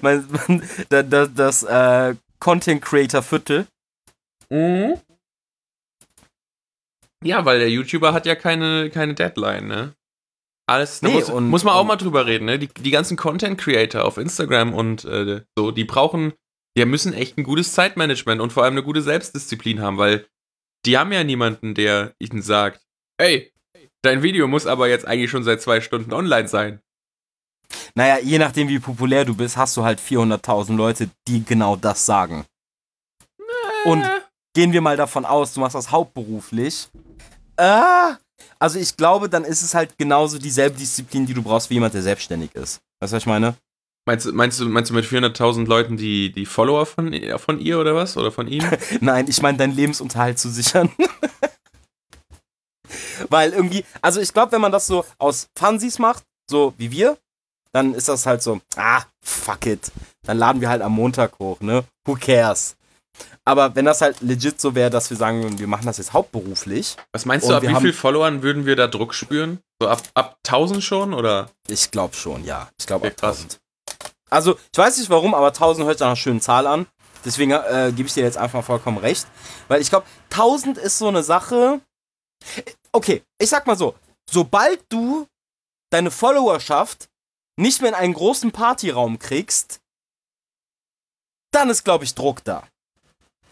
mein, 0.02 0.26
mein, 0.30 0.62
da- 0.88 1.02
da- 1.02 1.26
das 1.26 1.62
äh, 1.62 2.14
Content 2.40 2.82
Creator 2.82 3.22
Viertel. 3.22 3.66
Mhm. 4.50 4.98
Ja, 7.22 7.44
weil 7.44 7.58
der 7.58 7.70
YouTuber 7.70 8.12
hat 8.12 8.26
ja 8.26 8.34
keine, 8.34 8.90
keine 8.90 9.14
Deadline, 9.14 9.66
ne? 9.66 9.94
Alles, 10.66 11.02
Nee, 11.02 11.12
muss, 11.14 11.30
und- 11.30 11.48
muss 11.48 11.64
man 11.64 11.74
auch 11.74 11.84
mal 11.84 11.96
drüber 11.96 12.26
reden, 12.26 12.46
ne? 12.46 12.58
Die, 12.58 12.68
die 12.68 12.90
ganzen 12.90 13.16
Content 13.16 13.58
Creator 13.58 14.04
auf 14.04 14.18
Instagram 14.18 14.74
und 14.74 15.04
äh, 15.04 15.42
so, 15.56 15.70
die 15.70 15.84
brauchen, 15.84 16.32
die 16.76 16.84
müssen 16.84 17.12
echt 17.12 17.38
ein 17.38 17.44
gutes 17.44 17.72
Zeitmanagement 17.72 18.40
und 18.40 18.52
vor 18.52 18.64
allem 18.64 18.74
eine 18.74 18.82
gute 18.82 19.02
Selbstdisziplin 19.02 19.80
haben, 19.80 19.98
weil 19.98 20.26
die 20.86 20.98
haben 20.98 21.12
ja 21.12 21.24
niemanden, 21.24 21.74
der 21.74 22.14
ihnen 22.18 22.42
sagt, 22.42 22.80
hey, 23.20 23.52
dein 24.02 24.22
Video 24.22 24.46
muss 24.48 24.66
aber 24.66 24.88
jetzt 24.88 25.06
eigentlich 25.06 25.30
schon 25.30 25.44
seit 25.44 25.62
zwei 25.62 25.80
Stunden 25.80 26.12
online 26.12 26.48
sein. 26.48 26.80
Naja, 27.94 28.18
je 28.22 28.38
nachdem, 28.38 28.68
wie 28.68 28.78
populär 28.78 29.24
du 29.24 29.34
bist, 29.34 29.56
hast 29.56 29.76
du 29.76 29.84
halt 29.84 30.00
400.000 30.00 30.76
Leute, 30.76 31.10
die 31.28 31.44
genau 31.44 31.76
das 31.76 32.04
sagen. 32.04 32.44
Und 33.84 34.02
Äh, 34.02 34.20
gehen 34.54 34.72
wir 34.72 34.80
mal 34.80 34.96
davon 34.96 35.24
aus, 35.24 35.54
du 35.54 35.60
machst 35.60 35.74
das 35.74 35.90
hauptberuflich. 35.90 36.88
Ah, 37.56 38.16
also 38.58 38.78
ich 38.78 38.96
glaube, 38.96 39.28
dann 39.28 39.44
ist 39.44 39.62
es 39.62 39.74
halt 39.74 39.96
genauso 39.98 40.38
dieselbe 40.38 40.76
Disziplin, 40.76 41.26
die 41.26 41.34
du 41.34 41.42
brauchst 41.42 41.70
wie 41.70 41.74
jemand, 41.74 41.94
der 41.94 42.02
selbstständig 42.02 42.54
ist. 42.54 42.80
Weißt 43.00 43.12
du, 43.12 43.16
was 43.16 43.22
ich 43.22 43.26
meine? 43.26 43.54
Meinst, 44.06 44.26
du- 44.26 44.32
meinst, 44.32 44.60
du, 44.60 44.66
meinst 44.66 44.90
du 44.90 44.94
mit 44.94 45.04
400.000 45.04 45.66
Leuten 45.66 45.96
die, 45.96 46.30
die 46.32 46.46
Follower 46.46 46.86
von, 46.86 47.14
von 47.38 47.58
ihr 47.60 47.78
oder 47.78 47.94
was? 47.94 48.16
Oder 48.16 48.30
von 48.32 48.46
ihm? 48.48 48.62
Nein, 49.00 49.26
ich 49.28 49.40
meine, 49.42 49.58
deinen 49.58 49.74
Lebensunterhalt 49.74 50.38
zu 50.38 50.48
sichern. 50.50 50.90
Weil 53.30 53.52
irgendwie, 53.52 53.84
also 54.02 54.20
ich 54.20 54.32
glaube, 54.32 54.52
wenn 54.52 54.60
man 54.60 54.72
das 54.72 54.86
so 54.86 55.04
aus 55.18 55.48
Funsies 55.58 55.98
macht, 55.98 56.24
so 56.50 56.74
wie 56.76 56.90
wir, 56.90 57.16
dann 57.72 57.94
ist 57.94 58.08
das 58.08 58.26
halt 58.26 58.42
so, 58.42 58.60
ah, 58.76 59.02
fuck 59.22 59.66
it. 59.66 59.90
Dann 60.26 60.38
laden 60.38 60.60
wir 60.60 60.68
halt 60.68 60.82
am 60.82 60.92
Montag 60.92 61.38
hoch, 61.38 61.60
ne? 61.60 61.84
Who 62.06 62.14
cares? 62.20 62.76
Aber 63.44 63.74
wenn 63.74 63.84
das 63.84 64.00
halt 64.00 64.20
legit 64.20 64.60
so 64.60 64.74
wäre, 64.74 64.90
dass 64.90 65.10
wir 65.10 65.16
sagen, 65.16 65.58
wir 65.58 65.66
machen 65.66 65.86
das 65.86 65.98
jetzt 65.98 66.12
hauptberuflich, 66.12 66.96
Was 67.12 67.24
meinst 67.26 67.48
du, 67.48 67.54
ab 67.54 67.62
wie 67.62 67.68
haben- 67.68 67.82
viel 67.82 67.92
Followern 67.92 68.42
würden 68.42 68.66
wir 68.66 68.74
da 68.76 68.86
Druck 68.86 69.14
spüren? 69.14 69.60
So 69.80 69.88
ab, 69.88 70.02
ab 70.14 70.36
1000 70.46 70.82
schon 70.82 71.14
oder? 71.14 71.50
ich 71.68 71.90
glaube 71.90 72.14
schon, 72.14 72.44
ja. 72.44 72.68
Ich 72.78 72.86
glaube 72.86 73.08
ab 73.08 73.16
krass. 73.16 73.36
1000. 73.42 73.60
Also, 74.34 74.58
ich 74.72 74.78
weiß 74.78 74.98
nicht 74.98 75.10
warum, 75.10 75.32
aber 75.34 75.48
1000 75.48 75.86
hört 75.86 75.98
sich 75.98 76.00
nach 76.00 76.08
einer 76.08 76.16
schönen 76.16 76.40
Zahl 76.40 76.66
an. 76.66 76.86
Deswegen 77.24 77.52
äh, 77.52 77.92
gebe 77.94 78.08
ich 78.08 78.14
dir 78.14 78.24
jetzt 78.24 78.36
einfach 78.36 78.54
mal 78.58 78.62
vollkommen 78.62 78.98
recht. 78.98 79.26
Weil 79.68 79.80
ich 79.80 79.88
glaube, 79.90 80.06
1000 80.30 80.76
ist 80.76 80.98
so 80.98 81.08
eine 81.08 81.22
Sache. 81.22 81.80
Okay, 82.92 83.22
ich 83.38 83.48
sag 83.48 83.66
mal 83.66 83.76
so. 83.76 83.94
Sobald 84.28 84.84
du 84.90 85.26
deine 85.90 86.10
Followerschaft 86.10 87.08
nicht 87.56 87.80
mehr 87.80 87.90
in 87.90 87.94
einen 87.94 88.12
großen 88.14 88.50
Partyraum 88.50 89.18
kriegst, 89.18 89.80
dann 91.52 91.70
ist, 91.70 91.84
glaube 91.84 92.04
ich, 92.04 92.14
Druck 92.14 92.42
da. 92.44 92.64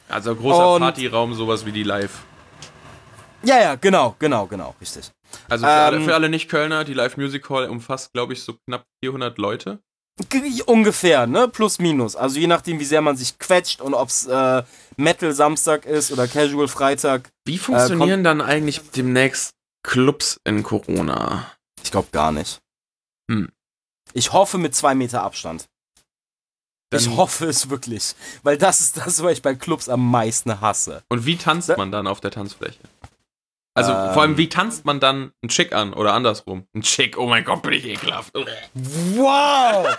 Also 0.09 0.35
großer 0.35 0.75
Und- 0.75 0.83
Partyraum, 0.83 1.33
sowas 1.35 1.65
wie 1.65 1.73
die 1.73 1.85
Live. 1.85 2.23
Ja, 3.45 3.61
ja, 3.61 3.75
genau, 3.77 4.15
genau, 4.19 4.47
genau, 4.47 4.75
richtig. 4.81 5.11
Also 5.49 5.65
für, 5.65 5.71
alle, 5.71 5.97
Ähm, 5.97 6.05
für 6.05 6.15
alle 6.15 6.29
Nicht-Kölner, 6.29 6.85
die 6.85 6.95
Live 6.95 7.17
Music 7.17 7.49
Hall 7.49 7.69
umfasst, 7.69 8.13
glaube 8.13 8.33
ich, 8.35 8.43
so 8.43 8.55
knapp 8.69 8.85
400 9.03 9.39
Leute. 9.39 9.81
Ungefähr, 10.67 11.27
ne? 11.27 11.49
Plus, 11.49 11.79
minus. 11.79 12.17
Also 12.17 12.39
je 12.39 12.47
nachdem, 12.47 12.79
wie 12.79 12.85
sehr 12.85 13.01
man 13.01 13.17
sich 13.17 13.39
quetscht 13.39 13.81
und 13.81 13.95
ob's 13.95 14.27
äh, 14.27 14.63
Metal 14.97 15.33
Samstag 15.33 15.87
ist 15.87 16.13
oder 16.13 16.29
Casual 16.29 16.69
Freitag. 16.69 17.31
Wie 17.45 17.59
funktionieren 17.59 18.23
dann 18.23 18.41
eigentlich 18.41 18.81
demnächst 18.91 19.55
Clubs 19.83 20.39
in 20.45 20.63
Corona? 20.63 21.51
Ich 21.83 21.91
glaube 21.91 22.09
gar 22.13 22.31
nicht. 22.31 22.61
Hm. 23.31 23.51
Ich 24.13 24.33
hoffe 24.33 24.59
mit 24.59 24.75
zwei 24.75 24.95
Meter 24.95 25.23
Abstand. 25.23 25.67
ich 26.95 27.05
Dann- 27.07 27.17
hoffe 27.17 27.47
es 27.47 27.71
wirklich. 27.71 28.15
Weil 28.43 28.59
das 28.59 28.81
ist 28.81 28.99
das, 28.99 29.23
was 29.23 29.33
ich 29.33 29.43
bei 29.43 29.55
Clubs 29.55 29.89
am 29.89 30.11
meisten 30.11 30.61
hasse. 30.61 31.03
Und 31.09 31.25
wie 31.25 31.37
tanzt 31.39 31.75
man 31.77 31.91
dann 31.91 32.07
auf 32.07 32.21
der 32.21 32.31
Tanzfläche? 32.31 32.79
Also 33.75 33.93
Ähm. 33.93 34.13
vor 34.13 34.23
allem, 34.23 34.37
wie 34.37 34.49
tanzt 34.49 34.85
man 34.85 35.01
dann 35.01 35.33
einen 35.43 35.49
Chick 35.49 35.73
an 35.73 35.95
oder 35.95 36.13
andersrum? 36.13 36.67
Ein 36.75 36.83
Chick, 36.83 37.17
oh 37.17 37.27
mein 37.27 37.45
Gott, 37.45 37.63
bin 37.63 37.73
ich 37.73 37.87
ekelhaft. 37.87 38.33
Wow! 38.75 39.97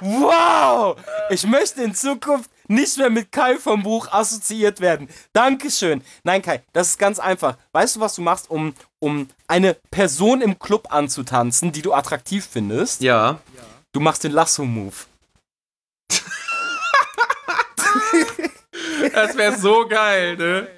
wow! 0.00 0.96
Ich 1.30 1.46
möchte 1.46 1.82
in 1.82 1.94
Zukunft 1.94 2.50
nicht 2.68 2.98
mehr 2.98 3.10
mit 3.10 3.30
Kai 3.30 3.56
vom 3.58 3.84
Buch 3.84 4.08
assoziiert 4.10 4.80
werden. 4.80 5.08
Dankeschön. 5.32 6.02
Nein, 6.24 6.42
Kai, 6.42 6.62
das 6.72 6.88
ist 6.88 6.98
ganz 6.98 7.20
einfach. 7.20 7.56
Weißt 7.72 7.94
du, 7.94 8.00
was 8.00 8.16
du 8.16 8.22
machst, 8.22 8.50
um, 8.50 8.74
um 8.98 9.28
eine 9.46 9.74
Person 9.92 10.40
im 10.40 10.58
Club 10.58 10.88
anzutanzen, 10.92 11.70
die 11.70 11.82
du 11.82 11.92
attraktiv 11.92 12.48
findest? 12.50 13.02
Ja. 13.02 13.38
Du 13.92 14.00
machst 14.00 14.24
den 14.24 14.32
Lasso-Move. 14.32 14.94
Das 19.12 19.36
wäre 19.36 19.56
so 19.56 19.86
geil, 19.86 20.36
ne? 20.36 20.68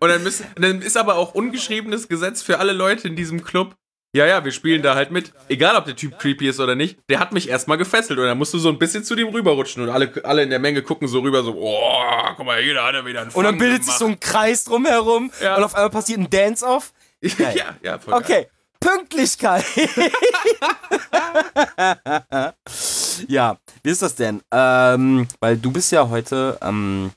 Und 0.00 0.08
dann, 0.08 0.22
müssen, 0.22 0.46
dann 0.56 0.82
ist 0.82 0.96
aber 0.96 1.16
auch 1.16 1.34
ungeschriebenes 1.34 2.08
Gesetz 2.08 2.42
für 2.42 2.58
alle 2.58 2.72
Leute 2.72 3.08
in 3.08 3.16
diesem 3.16 3.44
Club. 3.44 3.74
Ja, 4.16 4.26
ja, 4.26 4.44
wir 4.44 4.52
spielen 4.52 4.80
da 4.80 4.94
halt 4.94 5.10
mit. 5.10 5.32
Egal, 5.48 5.74
ob 5.74 5.86
der 5.86 5.96
Typ 5.96 6.20
creepy 6.20 6.48
ist 6.48 6.60
oder 6.60 6.76
nicht. 6.76 6.98
Der 7.08 7.18
hat 7.18 7.32
mich 7.32 7.48
erstmal 7.48 7.78
gefesselt 7.78 8.16
und 8.20 8.26
dann 8.26 8.38
musst 8.38 8.54
du 8.54 8.58
so 8.58 8.68
ein 8.68 8.78
bisschen 8.78 9.02
zu 9.02 9.16
dem 9.16 9.26
rüberrutschen 9.28 9.82
und 9.82 9.90
alle, 9.90 10.12
alle 10.22 10.44
in 10.44 10.50
der 10.50 10.60
Menge 10.60 10.82
gucken 10.82 11.08
so 11.08 11.18
rüber, 11.18 11.42
so, 11.42 11.52
oh, 11.58 12.34
guck 12.36 12.46
mal, 12.46 12.62
jeder 12.62 12.84
hat 12.84 12.94
ja 12.94 13.04
wieder 13.04 13.22
einen 13.22 13.30
Und 13.30 13.42
dann 13.42 13.54
Fang 13.54 13.58
bildet 13.58 13.84
sich 13.84 13.94
so 13.94 14.06
ein 14.06 14.20
Kreis 14.20 14.62
drumherum 14.64 15.32
Ja. 15.42 15.56
und 15.56 15.64
auf 15.64 15.74
einmal 15.74 15.90
passiert 15.90 16.20
ein 16.20 16.30
Dance-Off. 16.30 16.92
gemacht. 17.20 17.56
ja, 17.56 17.74
ja, 17.82 17.98
voll 17.98 18.12
geil. 18.12 18.22
Okay, 18.22 18.46
Pünktlichkeit. 18.78 19.64
ja, 23.28 23.56
wie 23.82 23.90
ist 23.90 24.02
das 24.02 24.14
denn? 24.14 24.42
Ähm, 24.52 25.26
weil 25.40 25.56
du 25.56 25.72
bist 25.72 25.90
ja 25.90 26.08
heute, 26.08 26.56
ähm, 26.62 27.10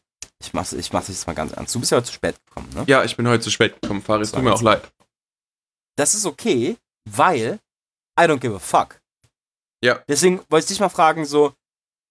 ich 0.43 0.54
mach's, 0.54 0.73
ich 0.73 0.93
mach's 0.93 1.08
jetzt 1.08 1.28
mal 1.28 1.34
ganz 1.34 1.52
ernst. 1.54 1.73
Du 1.73 1.80
bist 1.80 1.91
ja 1.91 1.97
heute 1.97 2.08
zu 2.08 2.13
spät 2.13 2.36
gekommen, 2.45 2.69
ne? 2.73 2.86
Ja, 2.88 3.04
ich 3.04 3.15
bin 3.17 3.28
heute 3.28 3.43
zu 3.43 3.50
spät 3.50 3.82
gekommen, 3.82 4.02
Faris. 4.02 4.32
Tut 4.32 4.43
mir 4.43 4.54
auch 4.54 4.62
leid. 4.62 4.91
Das 5.97 6.13
ist 6.13 6.26
okay, 6.26 6.78
weil 7.10 7.60
I 8.19 8.23
don't 8.23 8.39
give 8.39 8.56
a 8.56 8.60
fuck. 8.60 9.00
Ja. 9.84 10.04
Deswegen 10.08 10.39
wollte 10.50 10.65
ich 10.65 10.69
dich 10.69 10.80
mal 10.80 10.89
fragen, 10.89 11.26
so, 11.26 11.54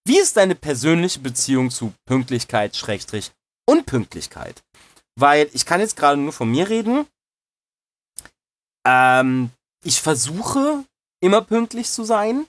wie 0.06 0.18
ist 0.18 0.36
deine 0.36 0.54
persönliche 0.54 1.20
Beziehung 1.20 1.70
zu 1.70 1.92
Pünktlichkeit, 2.04 2.76
Schrägstrich, 2.76 3.32
Unpünktlichkeit? 3.68 4.62
Weil 5.18 5.48
ich 5.52 5.66
kann 5.66 5.80
jetzt 5.80 5.96
gerade 5.96 6.20
nur 6.20 6.32
von 6.32 6.50
mir 6.50 6.68
reden. 6.68 7.06
Ähm, 8.86 9.50
ich 9.84 10.00
versuche 10.00 10.84
immer 11.20 11.42
pünktlich 11.42 11.90
zu 11.90 12.04
sein. 12.04 12.46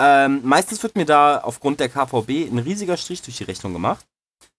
Ähm, 0.00 0.40
meistens 0.44 0.82
wird 0.82 0.96
mir 0.96 1.04
da 1.04 1.38
aufgrund 1.38 1.80
der 1.80 1.88
KVB 1.88 2.50
ein 2.50 2.58
riesiger 2.58 2.96
Strich 2.96 3.22
durch 3.22 3.38
die 3.38 3.44
Rechnung 3.44 3.72
gemacht. 3.72 4.06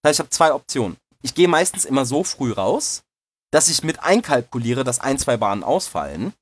Das 0.02 0.10
heißt, 0.10 0.15
ich 0.15 0.19
habe 0.19 0.30
zwei 0.30 0.54
Optionen. 0.54 0.98
Ich 1.22 1.34
gehe 1.36 1.48
meistens 1.48 1.86
immer 1.86 2.06
so 2.06 2.24
früh 2.24 2.52
raus, 2.52 3.04
dass 3.52 3.69
ich 3.69 3.84
mit 3.84 4.02
einkalkuliere, 4.02 4.84
dass 4.84 5.00
ein, 5.00 5.17
zwei 5.17 5.38
Bahnen 5.38 5.63
ausfallen. 5.63 6.34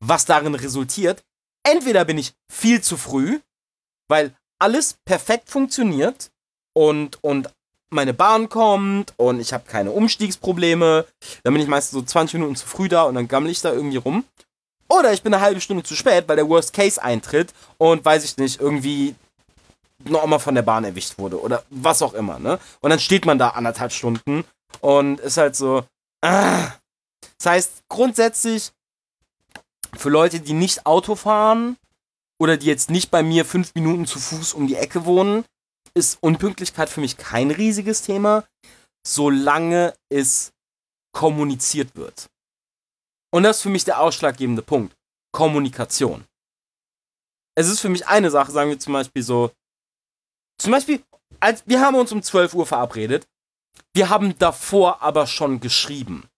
Was 0.00 0.24
darin 0.24 0.54
resultiert, 0.54 1.22
entweder 1.62 2.04
bin 2.04 2.18
ich 2.18 2.34
viel 2.50 2.80
zu 2.80 2.96
früh, 2.96 3.40
weil 4.08 4.34
alles 4.58 4.94
perfekt 5.04 5.50
funktioniert 5.50 6.30
und, 6.74 7.22
und 7.22 7.50
meine 7.90 8.14
Bahn 8.14 8.48
kommt 8.48 9.14
und 9.16 9.40
ich 9.40 9.52
habe 9.52 9.64
keine 9.66 9.92
Umstiegsprobleme. 9.92 11.06
Dann 11.42 11.52
bin 11.54 11.62
ich 11.62 11.68
meistens 11.68 11.92
so 11.98 12.02
20 12.02 12.34
Minuten 12.34 12.56
zu 12.56 12.66
früh 12.66 12.88
da 12.88 13.04
und 13.04 13.14
dann 13.14 13.28
gammel 13.28 13.50
ich 13.50 13.60
da 13.60 13.72
irgendwie 13.72 13.96
rum. 13.96 14.24
Oder 14.88 15.12
ich 15.12 15.22
bin 15.22 15.32
eine 15.32 15.42
halbe 15.42 15.60
Stunde 15.60 15.82
zu 15.82 15.94
spät, 15.96 16.28
weil 16.28 16.36
der 16.36 16.48
Worst 16.48 16.72
Case 16.72 17.02
eintritt 17.02 17.54
und 17.78 18.04
weiß 18.04 18.24
ich 18.24 18.36
nicht, 18.36 18.60
irgendwie 18.60 19.14
noch 20.08 20.26
mal 20.26 20.38
von 20.38 20.54
der 20.54 20.62
Bahn 20.62 20.84
erwischt 20.84 21.18
wurde 21.18 21.40
oder 21.40 21.64
was 21.70 22.02
auch 22.02 22.14
immer, 22.14 22.38
ne? 22.38 22.58
Und 22.80 22.90
dann 22.90 23.00
steht 23.00 23.26
man 23.26 23.38
da 23.38 23.50
anderthalb 23.50 23.92
Stunden 23.92 24.44
und 24.80 25.20
ist 25.20 25.36
halt 25.36 25.56
so. 25.56 25.84
Ah. 26.22 26.72
Das 27.38 27.46
heißt, 27.46 27.72
grundsätzlich 27.88 28.72
für 29.96 30.08
Leute, 30.08 30.40
die 30.40 30.52
nicht 30.52 30.86
Auto 30.86 31.14
fahren 31.14 31.76
oder 32.38 32.56
die 32.56 32.66
jetzt 32.66 32.90
nicht 32.90 33.10
bei 33.10 33.22
mir 33.22 33.44
fünf 33.44 33.74
Minuten 33.74 34.06
zu 34.06 34.18
Fuß 34.18 34.54
um 34.54 34.66
die 34.66 34.76
Ecke 34.76 35.04
wohnen, 35.04 35.44
ist 35.94 36.18
Unpünktlichkeit 36.20 36.88
für 36.88 37.00
mich 37.00 37.16
kein 37.16 37.50
riesiges 37.50 38.02
Thema, 38.02 38.44
solange 39.06 39.94
es 40.08 40.52
kommuniziert 41.12 41.94
wird. 41.94 42.26
Und 43.30 43.44
das 43.44 43.56
ist 43.56 43.62
für 43.62 43.68
mich 43.68 43.84
der 43.84 44.00
ausschlaggebende 44.00 44.62
Punkt. 44.62 44.94
Kommunikation. 45.32 46.24
Es 47.56 47.68
ist 47.68 47.80
für 47.80 47.88
mich 47.88 48.06
eine 48.06 48.30
Sache, 48.30 48.52
sagen 48.52 48.70
wir 48.70 48.78
zum 48.78 48.92
Beispiel 48.92 49.22
so, 49.22 49.50
zum 50.58 50.72
Beispiel, 50.72 51.02
als, 51.40 51.62
wir 51.66 51.80
haben 51.80 51.96
uns 51.96 52.12
um 52.12 52.22
12 52.22 52.54
Uhr 52.54 52.66
verabredet, 52.66 53.26
wir 53.92 54.08
haben 54.08 54.38
davor 54.38 55.02
aber 55.02 55.26
schon 55.26 55.60
geschrieben. 55.60 56.28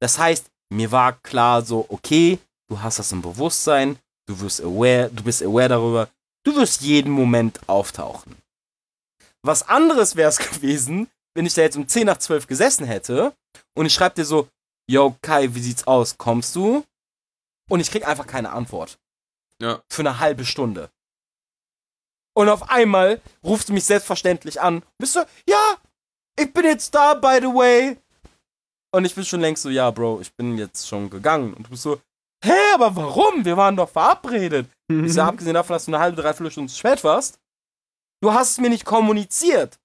Das 0.00 0.18
heißt, 0.18 0.50
mir 0.72 0.90
war 0.92 1.12
klar 1.20 1.62
so, 1.62 1.86
okay, 1.88 2.38
du 2.68 2.80
hast 2.80 2.98
das 2.98 3.12
im 3.12 3.22
Bewusstsein, 3.22 3.98
du 4.26 4.40
wirst 4.40 4.60
aware, 4.60 5.10
du 5.10 5.22
bist 5.22 5.42
aware 5.42 5.68
darüber, 5.68 6.08
du 6.44 6.56
wirst 6.56 6.82
jeden 6.82 7.12
Moment 7.12 7.60
auftauchen. 7.68 8.36
Was 9.42 9.68
anderes 9.68 10.16
wäre 10.16 10.28
es 10.28 10.38
gewesen, 10.50 11.08
wenn 11.34 11.46
ich 11.46 11.54
da 11.54 11.62
jetzt 11.62 11.76
um 11.76 11.86
10 11.86 12.06
nach 12.06 12.18
12 12.18 12.46
gesessen 12.46 12.86
hätte 12.86 13.34
und 13.74 13.86
ich 13.86 13.94
schreibe 13.94 14.16
dir 14.16 14.24
so, 14.24 14.48
yo 14.90 15.16
Kai, 15.22 15.54
wie 15.54 15.60
sieht's 15.60 15.86
aus, 15.86 16.16
kommst 16.18 16.56
du? 16.56 16.84
Und 17.68 17.80
ich 17.80 17.90
krieg 17.90 18.06
einfach 18.06 18.26
keine 18.26 18.52
Antwort. 18.52 18.98
Ja. 19.60 19.82
Für 19.90 20.02
eine 20.02 20.18
halbe 20.20 20.44
Stunde. 20.44 20.90
Und 22.36 22.50
auf 22.50 22.68
einmal 22.68 23.20
rufst 23.42 23.70
du 23.70 23.72
mich 23.72 23.84
selbstverständlich 23.84 24.60
an. 24.60 24.82
Bist 24.98 25.16
du, 25.16 25.20
ja, 25.48 25.76
ich 26.38 26.52
bin 26.52 26.66
jetzt 26.66 26.94
da, 26.94 27.14
by 27.14 27.38
the 27.40 27.46
way. 27.46 27.96
Und 28.94 29.06
ich 29.06 29.14
bin 29.14 29.24
schon 29.24 29.40
längst 29.40 29.62
so, 29.62 29.70
ja, 29.70 29.90
Bro, 29.90 30.20
ich 30.20 30.34
bin 30.34 30.58
jetzt 30.58 30.86
schon 30.86 31.08
gegangen. 31.08 31.54
Und 31.54 31.66
du 31.66 31.70
bist 31.70 31.82
so, 31.82 31.98
hä, 32.44 32.52
aber 32.74 32.94
warum? 32.94 33.42
Wir 33.42 33.56
waren 33.56 33.74
doch 33.74 33.88
verabredet. 33.88 34.68
Mhm. 34.88 35.04
Ich 35.06 35.14
so, 35.14 35.22
abgesehen 35.22 35.54
davon, 35.54 35.74
dass 35.74 35.86
du 35.86 35.92
eine 35.92 35.98
halbe, 35.98 36.20
dreiviertel 36.20 36.50
Stunde 36.50 36.70
zu 36.70 36.78
spät 36.78 37.02
warst, 37.04 37.38
du 38.22 38.32
hast 38.32 38.50
es 38.52 38.58
mir 38.58 38.68
nicht 38.68 38.84
kommuniziert. 38.84 39.78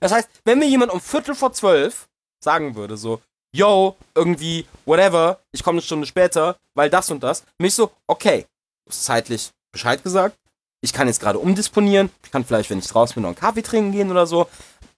Das 0.00 0.12
heißt, 0.12 0.28
wenn 0.44 0.58
mir 0.58 0.68
jemand 0.68 0.92
um 0.92 1.00
Viertel 1.00 1.34
vor 1.34 1.54
zwölf 1.54 2.10
sagen 2.44 2.74
würde, 2.74 2.98
so, 2.98 3.22
yo, 3.56 3.96
irgendwie, 4.14 4.66
whatever, 4.84 5.40
ich 5.52 5.62
komme 5.62 5.76
eine 5.76 5.82
Stunde 5.82 6.06
später, 6.06 6.58
weil 6.74 6.90
das 6.90 7.10
und 7.10 7.22
das, 7.22 7.42
mich 7.58 7.74
so, 7.74 7.90
okay, 8.06 8.44
zeitlich 8.90 9.50
Bescheid 9.72 10.02
gesagt, 10.02 10.36
ich 10.80 10.92
kann 10.92 11.08
jetzt 11.08 11.20
gerade 11.20 11.38
umdisponieren, 11.38 12.10
ich 12.24 12.30
kann 12.30 12.44
vielleicht, 12.44 12.70
wenn 12.70 12.78
ich 12.78 12.86
draußen 12.86 13.14
bin, 13.14 13.22
noch 13.22 13.30
einen 13.30 13.36
Kaffee 13.36 13.62
trinken 13.62 13.92
gehen 13.92 14.10
oder 14.10 14.26
so, 14.26 14.48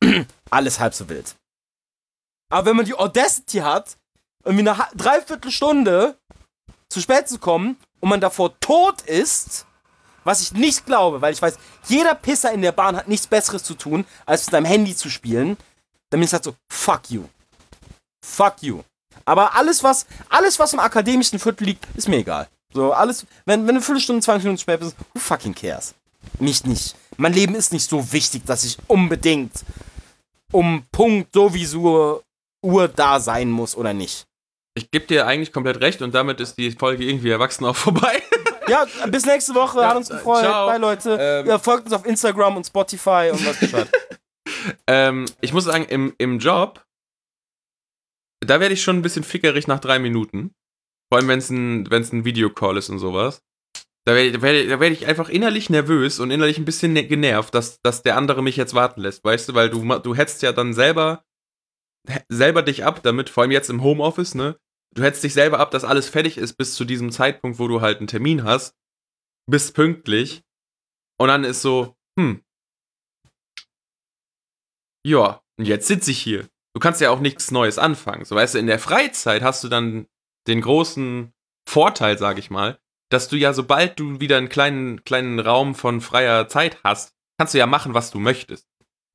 alles 0.50 0.80
halb 0.80 0.94
so 0.94 1.08
wild. 1.08 1.34
Aber 2.50 2.66
wenn 2.66 2.76
man 2.76 2.84
die 2.84 2.94
Audacity 2.94 3.58
hat, 3.58 3.96
irgendwie 4.44 4.68
eine 4.68 4.88
Dreiviertelstunde 4.94 6.18
zu 6.88 7.00
spät 7.00 7.28
zu 7.28 7.38
kommen 7.38 7.76
und 8.00 8.08
man 8.08 8.20
davor 8.20 8.58
tot 8.60 9.02
ist, 9.02 9.66
was 10.24 10.40
ich 10.42 10.52
nicht 10.52 10.86
glaube, 10.86 11.22
weil 11.22 11.32
ich 11.32 11.40
weiß, 11.40 11.58
jeder 11.86 12.14
Pisser 12.14 12.52
in 12.52 12.62
der 12.62 12.72
Bahn 12.72 12.96
hat 12.96 13.08
nichts 13.08 13.26
Besseres 13.26 13.62
zu 13.62 13.74
tun, 13.74 14.04
als 14.26 14.46
mit 14.46 14.52
seinem 14.52 14.66
Handy 14.66 14.94
zu 14.94 15.08
spielen, 15.08 15.56
dann 16.10 16.20
bin 16.20 16.22
ich 16.22 16.32
halt 16.32 16.44
so, 16.44 16.54
fuck 16.70 17.10
you. 17.10 17.24
Fuck 18.24 18.62
you. 18.62 18.82
Aber 19.24 19.54
alles, 19.54 19.82
was, 19.82 20.06
alles, 20.28 20.58
was 20.58 20.72
im 20.72 20.80
akademischen 20.80 21.38
Viertel 21.38 21.64
liegt, 21.64 21.86
ist 21.94 22.08
mir 22.08 22.18
egal. 22.18 22.48
So, 22.72 22.92
alles, 22.92 23.26
wenn, 23.46 23.60
wenn 23.60 23.66
du 23.66 23.72
eine 23.72 23.80
Viertelstunde, 23.82 24.22
20 24.22 24.44
Minuten 24.44 24.60
spät 24.60 24.80
bist, 24.80 24.96
who 25.14 25.20
fucking 25.20 25.54
cares? 25.54 25.94
Mich 26.38 26.64
nicht. 26.64 26.94
Mein 27.16 27.32
Leben 27.32 27.54
ist 27.54 27.72
nicht 27.72 27.88
so 27.88 28.12
wichtig, 28.12 28.44
dass 28.46 28.64
ich 28.64 28.78
unbedingt 28.86 29.52
um 30.52 30.84
Punkt 30.92 31.32
sowieso 31.34 32.22
Uhr 32.62 32.88
da 32.88 33.20
sein 33.20 33.50
muss 33.50 33.76
oder 33.76 33.92
nicht. 33.92 34.26
Ich 34.74 34.90
gebe 34.90 35.06
dir 35.06 35.26
eigentlich 35.26 35.52
komplett 35.52 35.80
recht 35.80 36.02
und 36.02 36.14
damit 36.14 36.40
ist 36.40 36.56
die 36.56 36.70
Folge 36.72 37.04
irgendwie 37.04 37.30
erwachsen 37.30 37.64
auch 37.64 37.76
vorbei. 37.76 38.22
ja, 38.68 38.86
bis 39.08 39.26
nächste 39.26 39.54
Woche. 39.54 39.80
Ja, 39.80 39.88
hat 39.88 39.96
uns 39.96 40.08
gefreut. 40.08 40.40
Ciao. 40.40 40.68
Bye, 40.68 40.78
Leute. 40.78 41.18
Ähm, 41.20 41.46
ja, 41.46 41.58
folgt 41.58 41.84
uns 41.84 41.92
auf 41.92 42.06
Instagram 42.06 42.56
und 42.56 42.66
Spotify 42.66 43.30
und 43.32 43.44
was 43.44 43.58
Bescheid. 43.58 43.90
ähm, 44.86 45.26
ich 45.40 45.52
muss 45.52 45.64
sagen, 45.64 45.86
im, 45.86 46.14
im 46.18 46.38
Job, 46.38 46.84
da 48.40 48.60
werde 48.60 48.74
ich 48.74 48.82
schon 48.82 48.96
ein 48.96 49.02
bisschen 49.02 49.24
fickerig 49.24 49.66
nach 49.66 49.80
drei 49.80 49.98
Minuten. 49.98 50.54
Vor 51.10 51.18
allem, 51.18 51.28
wenn 51.28 51.38
es 51.40 51.50
ein, 51.50 51.90
wenn's 51.90 52.12
ein 52.12 52.24
Videocall 52.24 52.76
ist 52.76 52.88
und 52.88 52.98
sowas. 52.98 53.42
Da 54.06 54.14
werde 54.14 54.40
werd, 54.40 54.80
werd 54.80 54.92
ich 54.92 55.06
einfach 55.06 55.28
innerlich 55.28 55.68
nervös 55.68 56.20
und 56.20 56.30
innerlich 56.30 56.58
ein 56.58 56.64
bisschen 56.64 56.92
ne-, 56.92 57.06
genervt, 57.06 57.54
dass, 57.54 57.80
dass 57.82 58.02
der 58.02 58.16
andere 58.16 58.42
mich 58.42 58.56
jetzt 58.56 58.74
warten 58.74 59.02
lässt, 59.02 59.24
weißt 59.24 59.50
du, 59.50 59.54
weil 59.54 59.68
du, 59.68 59.82
du 59.98 60.14
hättest 60.14 60.42
ja 60.42 60.52
dann 60.52 60.72
selber, 60.72 61.24
selber 62.28 62.62
dich 62.62 62.84
ab 62.84 63.02
damit, 63.02 63.28
vor 63.28 63.42
allem 63.42 63.50
jetzt 63.50 63.68
im 63.68 63.82
Homeoffice, 63.82 64.34
ne? 64.34 64.58
Du 64.94 65.02
hättest 65.02 65.22
dich 65.22 65.34
selber 65.34 65.60
ab, 65.60 65.70
dass 65.70 65.84
alles 65.84 66.08
fertig 66.08 66.38
ist 66.38 66.54
bis 66.54 66.74
zu 66.74 66.84
diesem 66.84 67.12
Zeitpunkt, 67.12 67.58
wo 67.58 67.68
du 67.68 67.80
halt 67.80 67.98
einen 67.98 68.06
Termin 68.06 68.42
hast, 68.42 68.74
bist 69.48 69.74
pünktlich 69.74 70.42
und 71.20 71.28
dann 71.28 71.44
ist 71.44 71.62
so, 71.62 71.94
hm, 72.18 72.42
ja, 75.06 75.42
und 75.58 75.66
jetzt 75.66 75.86
sitze 75.86 76.10
ich 76.10 76.18
hier. 76.18 76.48
Du 76.74 76.80
kannst 76.80 77.00
ja 77.00 77.10
auch 77.10 77.20
nichts 77.20 77.50
Neues 77.50 77.78
anfangen. 77.78 78.24
So, 78.24 78.36
weißt 78.36 78.54
du, 78.54 78.58
in 78.58 78.66
der 78.66 78.78
Freizeit 78.78 79.42
hast 79.42 79.64
du 79.64 79.68
dann 79.68 80.06
den 80.50 80.60
großen 80.60 81.32
Vorteil, 81.68 82.18
sag 82.18 82.38
ich 82.38 82.50
mal, 82.50 82.78
dass 83.10 83.28
du 83.28 83.36
ja, 83.36 83.52
sobald 83.52 83.98
du 83.98 84.20
wieder 84.20 84.36
einen 84.36 84.48
kleinen, 84.48 85.04
kleinen 85.04 85.40
Raum 85.40 85.74
von 85.74 86.00
freier 86.00 86.48
Zeit 86.48 86.78
hast, 86.84 87.14
kannst 87.38 87.54
du 87.54 87.58
ja 87.58 87.66
machen, 87.66 87.94
was 87.94 88.10
du 88.10 88.18
möchtest. 88.18 88.66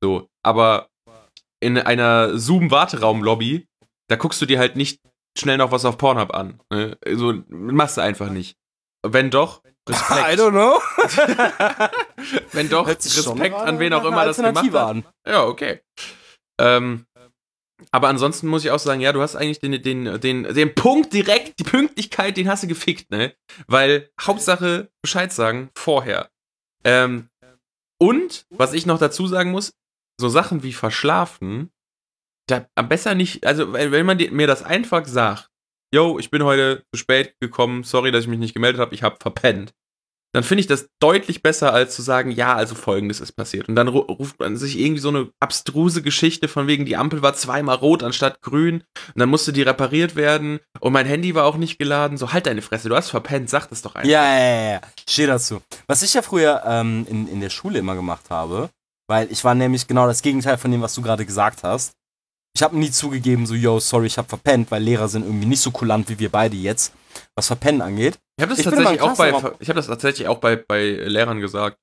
So, 0.02 0.28
aber 0.42 0.88
in 1.60 1.78
einer 1.78 2.38
Zoom-Warteraum-Lobby, 2.38 3.66
da 4.08 4.16
guckst 4.16 4.40
du 4.42 4.46
dir 4.46 4.58
halt 4.58 4.76
nicht 4.76 5.00
schnell 5.38 5.56
noch 5.56 5.70
was 5.70 5.84
auf 5.84 5.98
Pornhub 5.98 6.34
an. 6.34 6.60
Ne? 6.70 6.98
So, 7.12 7.42
machst 7.48 7.96
du 7.96 8.02
einfach 8.02 8.30
nicht. 8.30 8.56
Wenn 9.02 9.30
doch, 9.30 9.62
Respekt. 9.88 10.20
I 10.20 10.36
don't 10.36 10.50
know. 10.50 10.80
Wenn 12.52 12.68
doch, 12.68 12.88
Respekt 12.88 13.54
an 13.54 13.78
wen 13.78 13.92
auch 13.92 14.04
immer 14.04 14.24
das 14.24 14.36
gemacht 14.36 14.56
hat. 14.56 14.74
An. 14.74 15.06
Ja, 15.26 15.44
okay. 15.44 15.80
Ähm, 16.60 17.05
aber 17.90 18.08
ansonsten 18.08 18.48
muss 18.48 18.64
ich 18.64 18.70
auch 18.70 18.78
sagen, 18.78 19.00
ja, 19.00 19.12
du 19.12 19.20
hast 19.20 19.36
eigentlich 19.36 19.60
den, 19.60 19.82
den, 19.82 20.20
den, 20.20 20.42
den 20.54 20.74
Punkt 20.74 21.12
direkt, 21.12 21.58
die 21.58 21.64
Pünktlichkeit, 21.64 22.36
den 22.36 22.48
hast 22.48 22.62
du 22.62 22.68
gefickt, 22.68 23.10
ne? 23.10 23.34
Weil 23.66 24.10
Hauptsache 24.20 24.90
Bescheid 25.02 25.32
sagen 25.32 25.70
vorher. 25.74 26.30
Ähm, 26.84 27.28
und, 27.98 28.46
was 28.50 28.72
ich 28.72 28.86
noch 28.86 28.98
dazu 28.98 29.26
sagen 29.26 29.50
muss, 29.50 29.72
so 30.20 30.28
Sachen 30.28 30.62
wie 30.62 30.72
verschlafen, 30.72 31.70
da 32.48 32.66
am 32.74 32.88
besser 32.88 33.14
nicht, 33.14 33.46
also 33.46 33.72
wenn 33.72 34.06
man 34.06 34.16
mir 34.16 34.46
das 34.46 34.62
einfach 34.62 35.04
sagt, 35.06 35.50
yo, 35.92 36.18
ich 36.18 36.30
bin 36.30 36.44
heute 36.44 36.84
zu 36.92 36.98
spät 36.98 37.34
gekommen, 37.40 37.84
sorry, 37.84 38.12
dass 38.12 38.24
ich 38.24 38.28
mich 38.28 38.38
nicht 38.38 38.54
gemeldet 38.54 38.80
habe, 38.80 38.94
ich 38.94 39.02
habe 39.02 39.16
verpennt. 39.20 39.74
Dann 40.32 40.42
finde 40.42 40.60
ich 40.60 40.66
das 40.66 40.88
deutlich 41.00 41.42
besser, 41.42 41.72
als 41.72 41.94
zu 41.94 42.02
sagen, 42.02 42.30
ja, 42.30 42.54
also 42.54 42.74
folgendes 42.74 43.20
ist 43.20 43.32
passiert. 43.32 43.68
Und 43.68 43.74
dann 43.74 43.88
ruft 43.88 44.38
man 44.38 44.56
sich 44.56 44.78
irgendwie 44.78 45.00
so 45.00 45.08
eine 45.08 45.30
abstruse 45.40 46.02
Geschichte 46.02 46.48
von 46.48 46.66
wegen, 46.66 46.84
die 46.84 46.96
Ampel 46.96 47.22
war 47.22 47.34
zweimal 47.34 47.76
rot 47.76 48.02
anstatt 48.02 48.42
grün 48.42 48.84
und 49.14 49.18
dann 49.20 49.30
musste 49.30 49.52
die 49.52 49.62
repariert 49.62 50.14
werden 50.14 50.60
und 50.80 50.92
mein 50.92 51.06
Handy 51.06 51.34
war 51.34 51.46
auch 51.46 51.56
nicht 51.56 51.78
geladen. 51.78 52.18
So, 52.18 52.32
halt 52.32 52.46
deine 52.46 52.62
Fresse, 52.62 52.88
du 52.88 52.96
hast 52.96 53.10
verpennt, 53.10 53.48
sag 53.48 53.68
das 53.68 53.82
doch 53.82 53.94
einfach. 53.94 54.10
Ja, 54.10 54.24
ja, 54.24 54.54
ja, 54.54 54.72
ja. 54.72 54.80
Steh 55.08 55.26
dazu. 55.26 55.62
Was 55.86 56.02
ich 56.02 56.14
ja 56.14 56.22
früher 56.22 56.62
ähm, 56.66 57.06
in, 57.08 57.28
in 57.28 57.40
der 57.40 57.50
Schule 57.50 57.78
immer 57.78 57.94
gemacht 57.94 58.28
habe, 58.28 58.70
weil 59.08 59.30
ich 59.30 59.44
war 59.44 59.54
nämlich 59.54 59.86
genau 59.86 60.06
das 60.06 60.22
Gegenteil 60.22 60.58
von 60.58 60.70
dem, 60.70 60.82
was 60.82 60.94
du 60.94 61.02
gerade 61.02 61.24
gesagt 61.24 61.62
hast. 61.62 61.95
Ich 62.56 62.62
habe 62.62 62.78
nie 62.78 62.90
zugegeben, 62.90 63.44
so, 63.44 63.52
yo, 63.52 63.78
sorry, 63.80 64.06
ich 64.06 64.16
habe 64.16 64.28
verpennt, 64.28 64.70
weil 64.70 64.82
Lehrer 64.82 65.08
sind 65.08 65.26
irgendwie 65.26 65.44
nicht 65.44 65.60
so 65.60 65.70
kulant 65.70 66.08
wie 66.08 66.18
wir 66.18 66.30
beide 66.30 66.56
jetzt, 66.56 66.90
was 67.34 67.48
Verpennen 67.48 67.82
angeht. 67.82 68.18
Ich 68.38 68.42
habe 68.42 68.54
das, 68.54 68.64
tatsächlich 68.64 69.02
auch 69.02 69.14
bei, 69.14 69.28
ich 69.58 69.68
hab 69.68 69.76
das 69.76 69.88
tatsächlich 69.88 70.26
auch 70.26 70.38
bei, 70.38 70.56
bei 70.56 70.82
Lehrern 70.82 71.38
gesagt. 71.40 71.76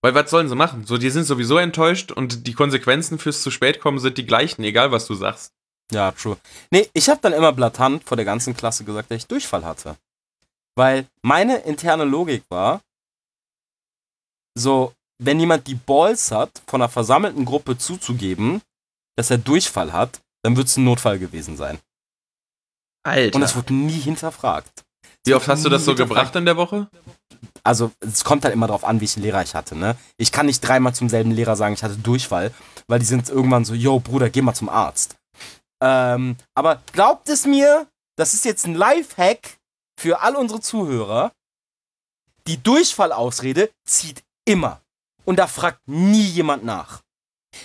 Weil 0.00 0.14
was 0.14 0.30
sollen 0.30 0.48
sie 0.48 0.54
machen? 0.54 0.86
So, 0.86 0.96
die 0.96 1.10
sind 1.10 1.24
sowieso 1.24 1.58
enttäuscht 1.58 2.12
und 2.12 2.46
die 2.46 2.52
Konsequenzen 2.52 3.18
fürs 3.18 3.42
zu 3.42 3.50
spät 3.50 3.80
kommen 3.80 3.98
sind 3.98 4.16
die 4.16 4.26
gleichen, 4.26 4.62
egal 4.62 4.92
was 4.92 5.06
du 5.06 5.14
sagst. 5.14 5.54
Ja, 5.90 6.12
true. 6.12 6.36
Nee, 6.70 6.88
ich 6.92 7.08
habe 7.08 7.18
dann 7.20 7.32
immer 7.32 7.52
blatant 7.52 8.04
vor 8.04 8.16
der 8.16 8.24
ganzen 8.24 8.56
Klasse 8.56 8.84
gesagt, 8.84 9.10
dass 9.10 9.18
ich 9.18 9.26
Durchfall 9.26 9.64
hatte. 9.64 9.96
Weil 10.76 11.08
meine 11.22 11.56
interne 11.62 12.04
Logik 12.04 12.44
war, 12.48 12.80
so, 14.56 14.94
wenn 15.18 15.40
jemand 15.40 15.66
die 15.66 15.74
Balls 15.74 16.30
hat, 16.30 16.62
von 16.68 16.80
einer 16.80 16.88
versammelten 16.88 17.44
Gruppe 17.44 17.76
zuzugeben, 17.76 18.62
dass 19.20 19.30
er 19.30 19.38
Durchfall 19.38 19.92
hat, 19.92 20.22
dann 20.42 20.56
wird 20.56 20.68
es 20.68 20.76
ein 20.78 20.84
Notfall 20.84 21.18
gewesen 21.18 21.56
sein. 21.56 21.78
Alter. 23.02 23.34
Und 23.34 23.42
das 23.42 23.54
wurde 23.54 23.74
nie 23.74 24.00
hinterfragt. 24.00 24.84
Wie 25.24 25.34
oft 25.34 25.46
hast 25.46 25.64
du 25.64 25.68
das 25.68 25.84
so 25.84 25.94
gebracht 25.94 26.34
in 26.36 26.46
der 26.46 26.56
Woche? 26.56 26.88
Also, 27.62 27.92
es 28.00 28.24
kommt 28.24 28.44
halt 28.44 28.54
immer 28.54 28.66
darauf 28.66 28.84
an, 28.84 29.00
welchen 29.00 29.22
Lehrer 29.22 29.42
ich 29.42 29.54
hatte, 29.54 29.76
ne? 29.76 29.96
Ich 30.16 30.32
kann 30.32 30.46
nicht 30.46 30.60
dreimal 30.60 30.94
zum 30.94 31.10
selben 31.10 31.30
Lehrer 31.30 31.56
sagen, 31.56 31.74
ich 31.74 31.82
hatte 31.82 31.98
Durchfall, 31.98 32.54
weil 32.86 32.98
die 32.98 33.04
sind 33.04 33.28
irgendwann 33.28 33.66
so, 33.66 33.74
yo, 33.74 34.00
Bruder, 34.00 34.30
geh 34.30 34.40
mal 34.40 34.54
zum 34.54 34.70
Arzt. 34.70 35.16
Ähm, 35.82 36.36
aber 36.54 36.82
glaubt 36.92 37.28
es 37.28 37.44
mir, 37.44 37.86
das 38.16 38.32
ist 38.32 38.46
jetzt 38.46 38.66
ein 38.66 38.74
Lifehack 38.74 39.58
für 39.98 40.22
all 40.22 40.36
unsere 40.36 40.60
Zuhörer. 40.60 41.32
Die 42.46 42.62
Durchfallausrede 42.62 43.70
zieht 43.84 44.22
immer. 44.46 44.80
Und 45.26 45.38
da 45.38 45.46
fragt 45.46 45.86
nie 45.86 46.24
jemand 46.24 46.64
nach. 46.64 47.02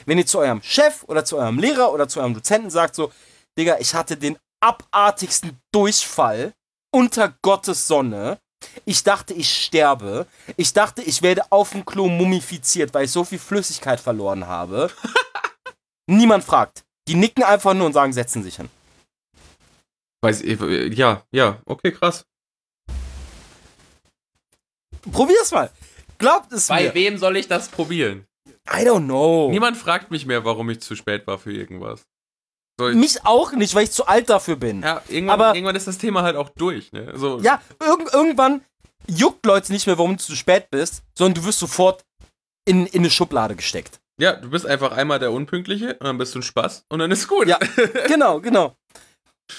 Wenn 0.05 0.17
ihr 0.17 0.25
zu 0.25 0.39
eurem 0.39 0.61
Chef 0.61 1.03
oder 1.07 1.25
zu 1.25 1.37
eurem 1.37 1.59
Lehrer 1.59 1.91
oder 1.91 2.07
zu 2.07 2.19
eurem 2.19 2.33
Dozenten 2.33 2.69
sagt 2.69 2.95
so, 2.95 3.11
Digga, 3.57 3.77
ich 3.79 3.93
hatte 3.93 4.17
den 4.17 4.37
abartigsten 4.59 5.59
Durchfall 5.71 6.53
unter 6.91 7.35
Gottes 7.41 7.87
Sonne. 7.87 8.39
Ich 8.85 9.03
dachte, 9.03 9.33
ich 9.33 9.49
sterbe. 9.49 10.27
Ich 10.57 10.73
dachte, 10.73 11.01
ich 11.01 11.21
werde 11.21 11.51
auf 11.51 11.71
dem 11.71 11.85
Klo 11.85 12.07
mumifiziert, 12.07 12.93
weil 12.93 13.05
ich 13.05 13.11
so 13.11 13.23
viel 13.23 13.39
Flüssigkeit 13.39 13.99
verloren 13.99 14.47
habe. 14.47 14.91
Niemand 16.07 16.43
fragt. 16.43 16.83
Die 17.07 17.15
nicken 17.15 17.43
einfach 17.43 17.73
nur 17.73 17.85
und 17.85 17.93
sagen, 17.93 18.13
setzen 18.13 18.43
sich 18.43 18.55
hin. 18.55 18.69
Weiß 20.21 20.41
ich, 20.41 20.59
ja, 20.97 21.23
ja, 21.31 21.61
okay, 21.65 21.91
krass. 21.91 22.25
Probier's 25.11 25.51
mal. 25.51 25.69
Glaubt 26.17 26.51
es 26.51 26.67
Bei 26.67 26.83
mir. 26.83 26.89
Bei 26.89 26.95
wem 26.95 27.17
soll 27.17 27.37
ich 27.37 27.47
das 27.47 27.69
probieren? 27.69 28.25
I 28.67 28.83
don't 28.83 29.05
know. 29.05 29.49
Niemand 29.51 29.77
fragt 29.77 30.11
mich 30.11 30.25
mehr, 30.25 30.43
warum 30.43 30.69
ich 30.69 30.81
zu 30.81 30.95
spät 30.95 31.27
war 31.27 31.37
für 31.37 31.53
irgendwas. 31.53 32.07
So, 32.79 32.87
mich 32.87 33.25
auch 33.25 33.53
nicht, 33.53 33.73
weil 33.73 33.85
ich 33.85 33.91
zu 33.91 34.05
alt 34.05 34.29
dafür 34.29 34.57
bin. 34.57 34.81
Ja, 34.81 35.01
irgendwann, 35.07 35.39
Aber, 35.39 35.55
irgendwann 35.55 35.75
ist 35.75 35.87
das 35.87 35.97
Thema 35.97 36.23
halt 36.23 36.35
auch 36.35 36.49
durch. 36.49 36.91
Ne? 36.91 37.13
So. 37.15 37.39
Ja, 37.39 37.61
irg 37.79 38.13
irgendwann 38.13 38.61
juckt 39.07 39.45
Leute 39.45 39.71
nicht 39.71 39.87
mehr, 39.87 39.97
warum 39.97 40.17
du 40.17 40.23
zu 40.23 40.35
spät 40.35 40.69
bist, 40.71 41.03
sondern 41.17 41.41
du 41.41 41.47
wirst 41.47 41.59
sofort 41.59 42.03
in, 42.65 42.85
in 42.87 42.99
eine 42.99 43.09
Schublade 43.09 43.55
gesteckt. 43.55 43.99
Ja, 44.19 44.33
du 44.33 44.49
bist 44.49 44.65
einfach 44.65 44.91
einmal 44.91 45.19
der 45.19 45.31
Unpünktliche 45.31 45.93
und 45.95 46.05
dann 46.05 46.17
bist 46.17 46.33
du 46.35 46.39
ein 46.39 46.43
Spaß 46.43 46.85
und 46.89 46.99
dann 46.99 47.11
ist 47.11 47.27
gut. 47.27 47.47
Ja, 47.47 47.59
genau, 48.07 48.41
genau. 48.41 48.75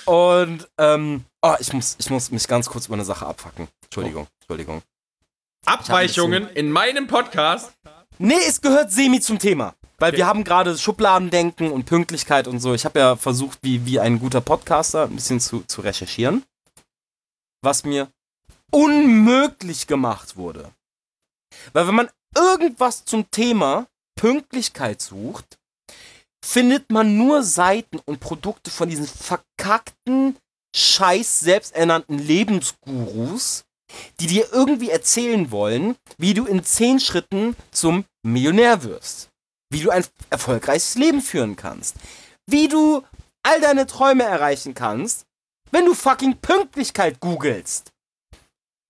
Und, 0.04 0.68
ähm, 0.78 1.24
oh, 1.42 1.54
ich 1.60 1.72
muss, 1.72 1.96
ich 1.98 2.10
muss 2.10 2.30
mich 2.30 2.46
ganz 2.48 2.68
kurz 2.68 2.86
über 2.86 2.94
eine 2.94 3.04
Sache 3.04 3.26
abfacken. 3.26 3.68
Entschuldigung, 3.84 4.26
Entschuldigung. 4.40 4.82
Abweichungen 5.64 6.48
in 6.50 6.70
meinem 6.70 7.06
Podcast. 7.06 7.72
Nee, 8.18 8.34
es 8.46 8.60
gehört 8.60 8.90
semi 8.90 9.20
zum 9.20 9.38
Thema. 9.38 9.74
Weil 9.98 10.10
okay. 10.10 10.18
wir 10.18 10.26
haben 10.26 10.44
gerade 10.44 10.76
Schubladendenken 10.76 11.70
und 11.70 11.86
Pünktlichkeit 11.86 12.48
und 12.48 12.60
so. 12.60 12.74
Ich 12.74 12.84
habe 12.84 12.98
ja 12.98 13.16
versucht, 13.16 13.58
wie, 13.62 13.86
wie 13.86 13.98
ein 13.98 14.18
guter 14.18 14.40
Podcaster, 14.40 15.04
ein 15.04 15.16
bisschen 15.16 15.40
zu, 15.40 15.62
zu 15.66 15.80
recherchieren. 15.80 16.44
Was 17.62 17.84
mir 17.84 18.10
unmöglich 18.70 19.86
gemacht 19.86 20.36
wurde. 20.36 20.70
Weil 21.72 21.88
wenn 21.88 21.94
man 21.94 22.10
irgendwas 22.34 23.04
zum 23.04 23.30
Thema 23.30 23.86
Pünktlichkeit 24.16 25.00
sucht, 25.00 25.58
findet 26.44 26.90
man 26.90 27.16
nur 27.16 27.42
Seiten 27.42 27.98
und 28.04 28.20
Produkte 28.20 28.70
von 28.70 28.88
diesen 28.88 29.06
verkackten, 29.06 30.36
scheiß 30.74 31.40
selbsternannten 31.40 32.18
Lebensgurus, 32.18 33.64
die 34.20 34.26
dir 34.26 34.52
irgendwie 34.52 34.90
erzählen 34.90 35.50
wollen, 35.50 35.96
wie 36.18 36.34
du 36.34 36.46
in 36.46 36.64
zehn 36.64 37.00
Schritten 37.00 37.56
zum 37.70 38.04
Millionär 38.22 38.82
wirst. 38.82 39.28
Wie 39.70 39.80
du 39.80 39.90
ein 39.90 40.04
erfolgreiches 40.30 40.94
Leben 40.94 41.20
führen 41.20 41.56
kannst. 41.56 41.96
Wie 42.46 42.68
du 42.68 43.02
all 43.42 43.60
deine 43.60 43.86
Träume 43.86 44.24
erreichen 44.24 44.74
kannst, 44.74 45.26
wenn 45.70 45.84
du 45.84 45.94
fucking 45.94 46.36
Pünktlichkeit 46.38 47.20
googelst. 47.20 47.92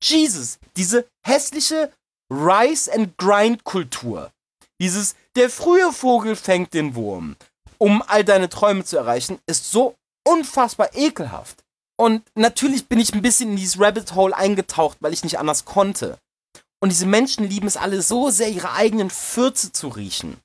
Jesus, 0.02 0.58
diese 0.76 1.08
hässliche 1.26 1.92
Rise 2.30 2.92
and 2.92 3.16
Grind 3.18 3.64
Kultur. 3.64 4.32
Dieses, 4.80 5.14
der 5.36 5.48
frühe 5.48 5.92
Vogel 5.92 6.36
fängt 6.36 6.74
den 6.74 6.94
Wurm, 6.94 7.36
um 7.78 8.02
all 8.06 8.24
deine 8.24 8.48
Träume 8.48 8.84
zu 8.84 8.96
erreichen, 8.96 9.38
ist 9.46 9.70
so 9.70 9.94
unfassbar 10.26 10.90
ekelhaft. 10.94 11.64
Und 11.98 12.22
natürlich 12.34 12.88
bin 12.88 13.00
ich 13.00 13.14
ein 13.14 13.22
bisschen 13.22 13.50
in 13.50 13.56
dieses 13.56 13.80
Rabbit 13.80 14.14
Hole 14.14 14.36
eingetaucht, 14.36 14.98
weil 15.00 15.12
ich 15.12 15.24
nicht 15.24 15.38
anders 15.38 15.64
konnte. 15.64 16.18
Und 16.80 16.90
diese 16.90 17.06
Menschen 17.06 17.48
lieben 17.48 17.66
es 17.66 17.76
alle 17.76 18.02
so 18.02 18.30
sehr, 18.30 18.50
ihre 18.50 18.72
eigenen 18.72 19.10
Fürze 19.10 19.72
zu 19.72 19.88
riechen. 19.88 20.36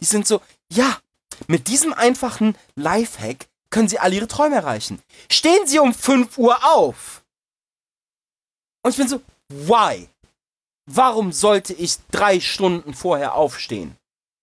Die 0.00 0.04
sind 0.04 0.26
so, 0.26 0.40
ja, 0.70 0.98
mit 1.46 1.68
diesem 1.68 1.92
einfachen 1.92 2.56
Lifehack 2.76 3.46
können 3.70 3.88
sie 3.88 3.98
alle 3.98 4.16
ihre 4.16 4.28
Träume 4.28 4.56
erreichen. 4.56 5.00
Stehen 5.30 5.66
sie 5.66 5.78
um 5.78 5.94
5 5.94 6.36
Uhr 6.38 6.58
auf. 6.64 7.22
Und 8.82 8.90
ich 8.90 8.96
bin 8.96 9.08
so, 9.08 9.22
why? 9.48 10.08
Warum 10.86 11.32
sollte 11.32 11.72
ich 11.72 11.96
drei 12.10 12.40
Stunden 12.40 12.94
vorher 12.94 13.34
aufstehen? 13.34 13.96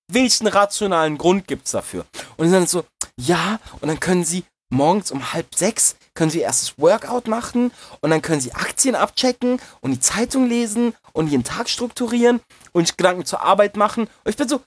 Welchen 0.10 0.48
rationalen 0.48 1.18
Grund 1.18 1.48
gibt's 1.48 1.72
dafür? 1.72 2.06
Und 2.38 2.52
dann 2.52 2.68
so, 2.68 2.86
ja, 3.20 3.60
und 3.82 3.90
dann 3.90 4.00
können 4.00 4.24
sie 4.24 4.46
morgens 4.70 5.12
um 5.12 5.34
halb 5.34 5.54
sechs 5.56 5.98
können 6.18 6.32
sie 6.32 6.40
erst 6.40 6.64
das 6.64 6.80
Workout 6.80 7.28
machen 7.28 7.72
und 8.02 8.10
dann 8.10 8.22
können 8.22 8.42
sie 8.42 8.54
Aktien 8.54 8.96
abchecken 8.96 9.62
und 9.82 9.92
die 9.92 10.00
Zeitung 10.00 10.50
lesen 10.50 10.96
und 11.14 11.32
ihren 11.32 11.44
Tag 11.44 11.70
strukturieren 11.70 12.42
und 12.74 12.98
Gedanken 12.98 13.24
zur 13.24 13.42
Arbeit 13.42 13.78
machen. 13.78 14.08
Und 14.24 14.30
ich 14.30 14.36
bin 14.36 14.50
so, 14.50 14.62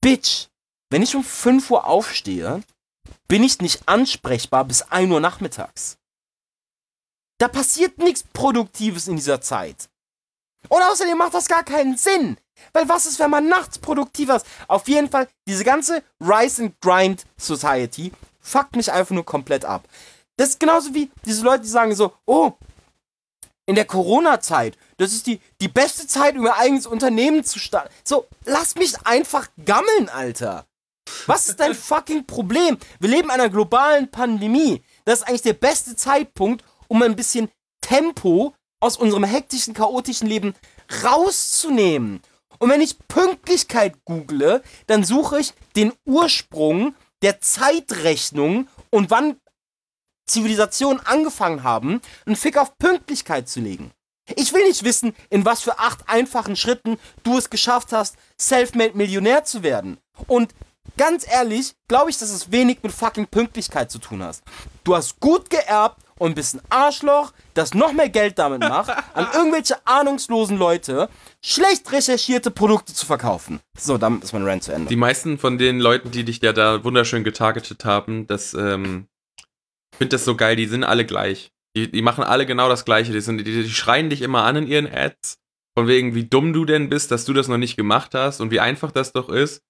Bitch, 0.00 0.48
wenn 0.90 1.02
ich 1.02 1.14
um 1.14 1.24
5 1.24 1.70
Uhr 1.70 1.86
aufstehe, 1.86 2.62
bin 3.28 3.44
ich 3.44 3.60
nicht 3.60 3.88
ansprechbar 3.88 4.64
bis 4.64 4.82
1 4.82 5.10
Uhr 5.10 5.20
nachmittags. 5.20 5.96
Da 7.38 7.48
passiert 7.48 7.98
nichts 7.98 8.24
Produktives 8.32 9.08
in 9.08 9.16
dieser 9.16 9.40
Zeit. 9.40 9.88
Und 10.68 10.82
außerdem 10.82 11.16
macht 11.16 11.34
das 11.34 11.48
gar 11.48 11.64
keinen 11.64 11.96
Sinn. 11.96 12.36
Weil 12.72 12.88
was 12.88 13.06
ist, 13.06 13.18
wenn 13.20 13.30
man 13.30 13.48
nachts 13.48 13.78
produktiver 13.78 14.36
ist? 14.36 14.46
Auf 14.68 14.86
jeden 14.88 15.08
Fall, 15.08 15.28
diese 15.48 15.64
ganze 15.64 16.02
Rise 16.20 16.64
and 16.64 16.80
Grind 16.80 17.24
Society 17.36 18.12
fuckt 18.40 18.76
mich 18.76 18.92
einfach 18.92 19.14
nur 19.14 19.24
komplett 19.24 19.64
ab. 19.64 19.88
Das 20.42 20.48
ist 20.48 20.58
genauso 20.58 20.92
wie 20.92 21.08
diese 21.24 21.44
Leute, 21.44 21.62
die 21.62 21.68
sagen 21.68 21.94
so, 21.94 22.14
oh, 22.26 22.50
in 23.64 23.76
der 23.76 23.84
Corona-Zeit, 23.84 24.76
das 24.96 25.12
ist 25.12 25.28
die, 25.28 25.38
die 25.60 25.68
beste 25.68 26.08
Zeit, 26.08 26.36
um 26.36 26.44
ihr 26.44 26.56
eigenes 26.56 26.88
Unternehmen 26.88 27.44
zu 27.44 27.60
starten. 27.60 27.94
So, 28.02 28.26
lass 28.44 28.74
mich 28.74 29.06
einfach 29.06 29.46
gammeln, 29.64 30.08
Alter. 30.08 30.66
Was 31.26 31.48
ist 31.48 31.60
dein 31.60 31.76
fucking 31.76 32.26
Problem? 32.26 32.76
Wir 32.98 33.10
leben 33.10 33.28
in 33.28 33.30
einer 33.30 33.50
globalen 33.50 34.10
Pandemie. 34.10 34.82
Das 35.04 35.20
ist 35.20 35.28
eigentlich 35.28 35.42
der 35.42 35.52
beste 35.52 35.94
Zeitpunkt, 35.94 36.64
um 36.88 37.00
ein 37.02 37.14
bisschen 37.14 37.48
Tempo 37.80 38.52
aus 38.80 38.96
unserem 38.96 39.22
hektischen, 39.22 39.74
chaotischen 39.74 40.26
Leben 40.26 40.56
rauszunehmen. 41.04 42.20
Und 42.58 42.68
wenn 42.68 42.80
ich 42.80 42.98
Pünktlichkeit 43.06 44.04
google, 44.04 44.60
dann 44.88 45.04
suche 45.04 45.38
ich 45.38 45.54
den 45.76 45.92
Ursprung 46.04 46.96
der 47.22 47.40
Zeitrechnung 47.40 48.66
und 48.90 49.10
wann 49.12 49.36
Zivilisationen 50.26 51.04
angefangen 51.04 51.62
haben, 51.62 52.00
einen 52.26 52.36
Fick 52.36 52.56
auf 52.56 52.78
Pünktlichkeit 52.78 53.48
zu 53.48 53.60
legen. 53.60 53.90
Ich 54.36 54.52
will 54.52 54.66
nicht 54.66 54.84
wissen, 54.84 55.14
in 55.30 55.44
was 55.44 55.62
für 55.62 55.78
acht 55.78 56.08
einfachen 56.08 56.56
Schritten 56.56 56.98
du 57.24 57.36
es 57.38 57.50
geschafft 57.50 57.92
hast, 57.92 58.16
self-made 58.40 58.96
Millionär 58.96 59.44
zu 59.44 59.62
werden. 59.62 59.98
Und 60.26 60.54
ganz 60.96 61.26
ehrlich, 61.28 61.74
glaube 61.88 62.10
ich, 62.10 62.18
dass 62.18 62.30
es 62.30 62.52
wenig 62.52 62.78
mit 62.82 62.92
fucking 62.92 63.26
Pünktlichkeit 63.26 63.90
zu 63.90 63.98
tun 63.98 64.22
hast. 64.22 64.42
Du 64.84 64.94
hast 64.94 65.18
gut 65.20 65.50
geerbt 65.50 66.02
und 66.18 66.36
bist 66.36 66.54
ein 66.54 66.62
Arschloch, 66.70 67.32
das 67.54 67.74
noch 67.74 67.92
mehr 67.92 68.08
Geld 68.08 68.38
damit 68.38 68.60
macht, 68.60 68.90
an 69.14 69.26
irgendwelche 69.34 69.84
ahnungslosen 69.84 70.56
Leute 70.56 71.08
schlecht 71.44 71.90
recherchierte 71.90 72.52
Produkte 72.52 72.94
zu 72.94 73.06
verkaufen. 73.06 73.58
So, 73.76 73.98
dann 73.98 74.22
ist 74.22 74.32
mein 74.32 74.46
Rant 74.46 74.62
zu 74.62 74.72
Ende. 74.72 74.88
Die 74.88 74.96
meisten 74.96 75.38
von 75.38 75.58
den 75.58 75.80
Leuten, 75.80 76.12
die 76.12 76.24
dich 76.24 76.40
ja 76.40 76.52
da 76.52 76.84
wunderschön 76.84 77.24
getargetet 77.24 77.84
haben, 77.84 78.28
das, 78.28 78.54
ähm, 78.54 79.08
finde 80.02 80.14
das 80.16 80.24
so 80.24 80.36
geil, 80.36 80.56
die 80.56 80.66
sind 80.66 80.84
alle 80.84 81.04
gleich. 81.04 81.52
Die, 81.76 81.90
die 81.90 82.02
machen 82.02 82.24
alle 82.24 82.44
genau 82.44 82.68
das 82.68 82.84
Gleiche. 82.84 83.12
Die, 83.12 83.20
sind, 83.20 83.38
die, 83.38 83.44
die 83.44 83.70
schreien 83.70 84.10
dich 84.10 84.22
immer 84.22 84.44
an 84.44 84.56
in 84.56 84.66
ihren 84.66 84.92
Ads, 84.92 85.38
von 85.76 85.88
wegen, 85.88 86.14
wie 86.14 86.24
dumm 86.24 86.52
du 86.52 86.64
denn 86.64 86.88
bist, 86.88 87.10
dass 87.10 87.24
du 87.24 87.32
das 87.32 87.48
noch 87.48 87.56
nicht 87.56 87.76
gemacht 87.76 88.14
hast 88.14 88.40
und 88.40 88.50
wie 88.50 88.60
einfach 88.60 88.92
das 88.92 89.12
doch 89.12 89.28
ist 89.28 89.62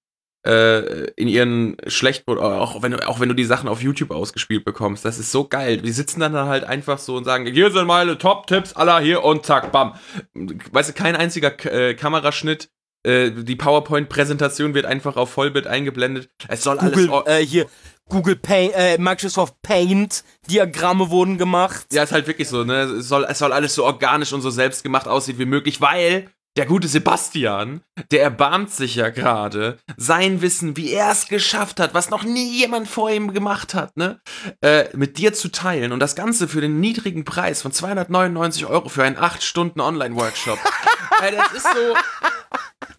äh, 0.47 1.05
in 1.13 1.29
ihren 1.29 1.77
schlecht 1.87 2.27
auch 2.27 2.83
wenn 2.83 2.99
auch 3.01 3.21
wenn 3.21 3.29
du 3.29 3.35
die 3.35 3.45
Sachen 3.45 3.69
auf 3.69 3.83
YouTube 3.83 4.11
ausgespielt 4.11 4.65
bekommst, 4.65 5.05
das 5.05 5.19
ist 5.19 5.31
so 5.31 5.47
geil. 5.47 5.79
Die 5.79 5.93
sitzen 5.93 6.21
dann 6.21 6.35
halt 6.35 6.65
einfach 6.65 6.99
so 6.99 7.17
und 7.17 7.25
sagen, 7.25 7.47
hier 7.47 7.71
sind 7.71 7.87
meine 7.87 8.19
Top-Tipps, 8.19 8.75
aller 8.75 9.01
hier 9.01 9.23
und 9.25 9.47
zack, 9.47 9.73
bam. 9.73 9.95
Weißt 10.35 10.91
du, 10.91 10.95
kein 10.95 11.17
einziger 11.17 11.51
K 11.51 11.69
äh, 11.69 11.95
Kameraschnitt. 11.95 12.71
Äh, 13.05 13.31
die 13.33 13.57
PowerPoint-Präsentation 13.57 14.75
wird 14.75 14.87
einfach 14.87 15.17
auf 15.17 15.31
Vollbild 15.31 15.67
eingeblendet. 15.67 16.29
Es 16.49 16.63
soll 16.63 16.79
Google, 16.79 17.11
alles. 17.11 17.27
Äh, 17.27 17.45
hier, 17.45 17.67
Google 18.09 18.37
Paint, 18.37 18.75
äh, 18.75 18.99
Microsoft 18.99 19.55
Paint, 19.63 20.25
Diagramme 20.51 21.11
wurden 21.11 21.39
gemacht. 21.39 21.87
Ja, 21.93 22.03
ist 22.03 22.13
halt 22.13 22.27
wirklich 22.27 22.49
so, 22.49 22.65
ne? 22.65 22.83
Es 22.83 23.09
soll, 23.09 23.25
es 23.29 23.39
soll 23.39 23.53
alles 23.53 23.75
so 23.75 23.85
organisch 23.85 24.33
und 24.33 24.43
so 24.43 24.51
selbstgemacht 24.51 25.09
aussehen 25.09 25.39
wie 25.39 25.47
möglich, 25.47 25.81
weil 25.81 26.29
der 26.57 26.67
gute 26.67 26.87
Sebastian, 26.87 27.81
der 28.11 28.23
erbarmt 28.23 28.71
sich 28.71 28.97
ja 28.97 29.09
gerade, 29.09 29.79
sein 29.97 30.43
Wissen, 30.43 30.77
wie 30.77 30.93
er 30.93 31.11
es 31.11 31.29
geschafft 31.29 31.81
hat, 31.81 31.95
was 31.95 32.11
noch 32.11 32.25
nie 32.25 32.59
jemand 32.59 32.89
vor 32.89 33.11
ihm 33.11 33.33
gemacht 33.33 33.73
hat, 33.73 33.97
ne, 33.97 34.21
äh, 34.61 34.85
mit 34.95 35.17
dir 35.17 35.33
zu 35.33 35.49
teilen 35.51 35.93
und 35.93 36.01
das 36.01 36.15
Ganze 36.15 36.49
für 36.49 36.61
den 36.61 36.79
niedrigen 36.79 37.25
Preis 37.25 37.63
von 37.63 37.73
299 37.73 38.67
Euro 38.67 38.91
für 38.91 39.03
einen 39.03 39.17
8 39.17 39.43
Stunden 39.43 39.81
Online-Workshop. 39.81 40.59
äh, 41.23 41.33
das 41.33 41.53
ist 41.53 41.63
so. 41.63 41.95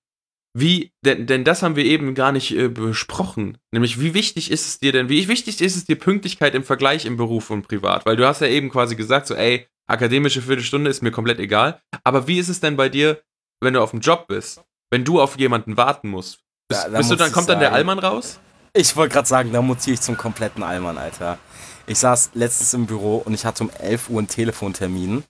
Wie, 0.52 0.92
denn, 1.04 1.26
denn 1.26 1.44
das 1.44 1.62
haben 1.62 1.76
wir 1.76 1.84
eben 1.84 2.14
gar 2.14 2.32
nicht 2.32 2.50
äh, 2.56 2.68
besprochen. 2.68 3.58
Nämlich, 3.72 4.00
wie 4.00 4.14
wichtig 4.14 4.50
ist 4.50 4.66
es 4.66 4.78
dir 4.80 4.92
denn, 4.92 5.08
wie 5.08 5.28
wichtig 5.28 5.60
ist 5.60 5.76
es 5.76 5.84
dir 5.84 5.96
Pünktlichkeit 5.96 6.54
im 6.54 6.64
Vergleich 6.64 7.06
im 7.06 7.16
Beruf 7.16 7.50
und 7.50 7.68
privat? 7.68 8.04
Weil 8.04 8.16
du 8.16 8.26
hast 8.26 8.40
ja 8.40 8.48
eben 8.48 8.68
quasi 8.68 8.96
gesagt, 8.96 9.28
so, 9.28 9.34
ey, 9.34 9.68
akademische 9.86 10.42
Viertelstunde 10.42 10.90
ist 10.90 11.02
mir 11.02 11.12
komplett 11.12 11.38
egal. 11.38 11.80
Aber 12.02 12.26
wie 12.26 12.38
ist 12.38 12.48
es 12.48 12.60
denn 12.60 12.76
bei 12.76 12.88
dir, 12.88 13.22
wenn 13.60 13.74
du 13.74 13.80
auf 13.80 13.92
dem 13.92 14.00
Job 14.00 14.26
bist? 14.26 14.62
Wenn 14.90 15.04
du 15.04 15.20
auf 15.20 15.38
jemanden 15.38 15.76
warten 15.76 16.08
musst? 16.08 16.40
Bist, 16.68 16.84
ja, 16.84 16.96
bist 16.96 17.10
du 17.10 17.16
dann, 17.16 17.30
kommt 17.30 17.48
dann 17.48 17.60
der 17.60 17.72
Allmann 17.72 18.00
raus? 18.00 18.40
Ich 18.72 18.96
wollte 18.96 19.14
gerade 19.14 19.28
sagen, 19.28 19.52
da 19.52 19.62
mutiere 19.62 19.94
ich 19.94 20.00
zum 20.00 20.16
kompletten 20.16 20.62
Allmann, 20.62 20.98
Alter. 20.98 21.38
Ich 21.86 21.98
saß 21.98 22.30
letztens 22.34 22.74
im 22.74 22.86
Büro 22.86 23.16
und 23.16 23.34
ich 23.34 23.44
hatte 23.44 23.64
um 23.64 23.70
11 23.70 24.10
Uhr 24.10 24.18
einen 24.18 24.28
Telefontermin. 24.28 25.24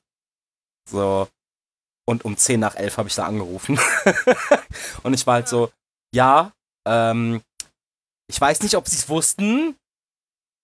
So, 0.90 1.28
und 2.10 2.24
um 2.24 2.36
10 2.36 2.58
nach 2.58 2.74
11 2.74 2.98
habe 2.98 3.08
ich 3.08 3.14
da 3.14 3.24
angerufen. 3.24 3.78
und 5.04 5.14
ich 5.14 5.26
war 5.26 5.34
halt 5.34 5.48
so, 5.48 5.70
ja, 6.12 6.52
ähm, 6.86 7.40
ich 8.28 8.40
weiß 8.40 8.62
nicht, 8.62 8.76
ob 8.76 8.88
sie 8.88 8.96
es 8.96 9.08
wussten, 9.08 9.76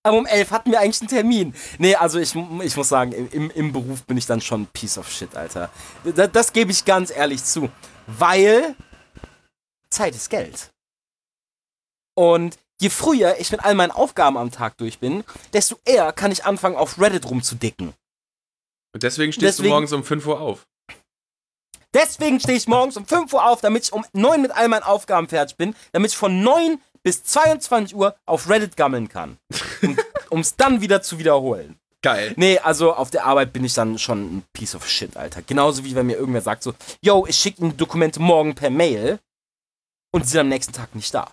aber 0.03 0.19
um 0.19 0.27
11 0.27 0.51
hatten 0.51 0.71
wir 0.73 0.81
eigentlich 0.81 1.01
einen 1.01 1.09
Termin. 1.09 1.55
Nee, 1.79 1.95
also 1.95 2.19
ich, 2.19 2.35
ich 2.63 2.77
muss 2.77 2.89
sagen, 2.89 3.13
im, 3.13 3.51
im 3.51 3.73
Beruf 3.73 4.05
bin 4.05 4.17
ich 4.17 4.27
dann 4.27 4.41
schon 4.41 4.67
Piece 4.67 4.99
of 4.99 5.11
Shit, 5.11 5.37
Alter. 5.37 5.71
Das, 6.05 6.31
das 6.33 6.53
gebe 6.53 6.71
ich 6.73 6.85
ganz 6.85 7.11
ehrlich 7.11 7.43
zu. 7.45 7.71
Weil 8.07 8.75
Zeit 9.91 10.15
ist 10.15 10.31
Geld. 10.31 10.71
Und 12.17 12.57
je 12.81 12.91
früher 12.91 13.37
ich 13.39 13.51
mit 13.53 13.65
all 13.65 13.75
meinen 13.75 13.91
Aufgaben 13.91 14.37
am 14.37 14.51
Tag 14.51 14.79
durch 14.79 14.99
bin, 14.99 15.25
desto 15.53 15.79
eher 15.85 16.13
kann 16.13 16.33
ich 16.33 16.45
anfangen, 16.45 16.77
auf 16.77 17.01
Reddit 17.01 17.29
rumzudicken. 17.29 17.95
Und 18.95 19.03
deswegen 19.03 19.33
stehst 19.33 19.59
deswegen, 19.59 19.69
du 19.69 19.75
morgens 19.75 19.93
um 19.93 20.03
5 20.03 20.27
Uhr 20.27 20.41
auf. 20.41 20.67
Deswegen 21.97 22.39
stehe 22.41 22.59
ich 22.59 22.69
morgens 22.69 22.99
um 22.99 23.07
5 23.07 23.33
Uhr 23.33 23.49
auf, 23.49 23.63
damit 23.63 23.85
ich 23.85 23.93
um 23.95 24.05
9 24.13 24.43
mit 24.43 24.51
all 24.51 24.69
meinen 24.69 24.83
Aufgaben 24.83 25.29
fertig 25.29 25.57
bin, 25.57 25.75
damit 25.93 26.11
ich 26.11 26.17
von 26.17 26.43
9 26.43 26.79
bis 27.03 27.25
22 27.25 27.97
Uhr 27.97 28.15
auf 28.27 28.51
Reddit 28.51 28.77
gammeln 28.77 29.09
kann. 29.09 29.39
Um 30.29 30.41
es 30.41 30.57
dann 30.57 30.81
wieder 30.81 31.03
zu 31.03 31.21
wiederholen. 31.21 31.79
Geil. 32.03 32.35
Nee, 32.37 32.59
also 32.59 32.93
auf 32.93 33.11
der 33.11 33.25
Arbeit 33.25 33.53
bin 33.53 33.65
ich 33.65 33.75
dann 33.75 33.97
schon 33.97 34.39
ein 34.39 34.45
Piece 34.53 34.75
of 34.75 34.89
Shit, 34.89 35.17
Alter. 35.17 35.41
Genauso 35.41 35.85
wie 35.85 35.95
wenn 35.95 36.07
mir 36.07 36.17
irgendwer 36.17 36.43
sagt 36.43 36.65
so, 36.65 36.75
yo, 37.01 37.25
ich 37.29 37.37
schicke 37.37 37.63
Ihnen 37.63 37.77
Dokumente 37.77 38.21
morgen 38.21 38.57
per 38.57 38.71
Mail 38.71 39.21
und 40.13 40.25
sie 40.25 40.33
sind 40.33 40.41
am 40.41 40.49
nächsten 40.49 40.73
Tag 40.73 40.95
nicht 40.97 41.15
da. 41.15 41.31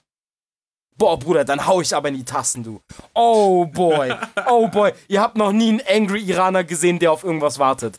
Boah, 0.95 1.17
Bruder, 1.17 1.43
dann 1.43 1.65
hau 1.65 1.81
ich 1.81 1.95
aber 1.95 2.09
in 2.09 2.15
die 2.15 2.23
Tasten, 2.23 2.63
du. 2.63 2.79
Oh 3.15 3.65
boy, 3.65 4.13
oh 4.47 4.67
boy. 4.67 4.93
Ihr 5.07 5.21
habt 5.21 5.37
noch 5.37 5.51
nie 5.51 5.69
einen 5.69 5.81
angry 5.89 6.21
Iraner 6.21 6.63
gesehen, 6.63 6.99
der 6.99 7.11
auf 7.11 7.23
irgendwas 7.23 7.57
wartet. 7.57 7.97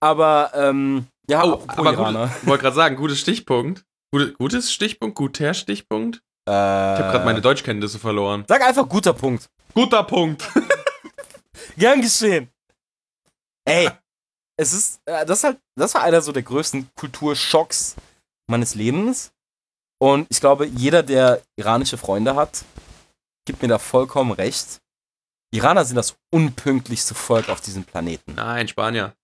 Aber, 0.00 0.50
ähm, 0.54 1.06
ja, 1.28 1.44
oh, 1.44 1.62
aber 1.68 1.94
gut, 1.94 2.46
wollte 2.46 2.62
gerade 2.62 2.76
sagen, 2.76 2.96
gutes 2.96 3.20
Stichpunkt. 3.20 3.84
Gute, 4.12 4.32
gutes 4.34 4.72
Stichpunkt, 4.72 5.16
guter 5.16 5.54
Stichpunkt. 5.54 6.22
Äh, 6.48 6.50
ich 6.50 7.00
habe 7.00 7.12
gerade 7.12 7.24
meine 7.24 7.40
Deutschkenntnisse 7.40 7.98
verloren. 7.98 8.44
Sag 8.48 8.62
einfach 8.62 8.88
guter 8.88 9.12
Punkt. 9.12 9.48
Guter 9.74 10.02
Punkt. 10.02 10.42
Gern 11.76 12.00
geschehen. 12.00 12.50
Ey, 13.64 13.88
es 14.58 14.72
ist, 14.72 15.00
äh, 15.06 15.24
das 15.24 15.44
halt, 15.44 15.58
das 15.76 15.94
war 15.94 16.02
einer 16.02 16.20
so 16.20 16.32
der 16.32 16.42
größten 16.42 16.90
Kulturschocks 16.94 17.96
meines 18.50 18.74
Lebens. 18.74 19.32
Und 20.00 20.26
ich 20.30 20.40
glaube, 20.40 20.66
jeder, 20.66 21.02
der 21.02 21.42
iranische 21.56 21.96
Freunde 21.96 22.34
hat, 22.34 22.64
gibt 23.46 23.62
mir 23.62 23.68
da 23.68 23.78
vollkommen 23.78 24.32
recht. 24.32 24.80
Iraner 25.54 25.84
sind 25.84 25.96
das 25.96 26.16
unpünktlichste 26.32 27.14
Volk 27.14 27.48
auf 27.48 27.60
diesem 27.60 27.84
Planeten. 27.84 28.34
Nein, 28.34 28.66
Spanier. 28.68 29.14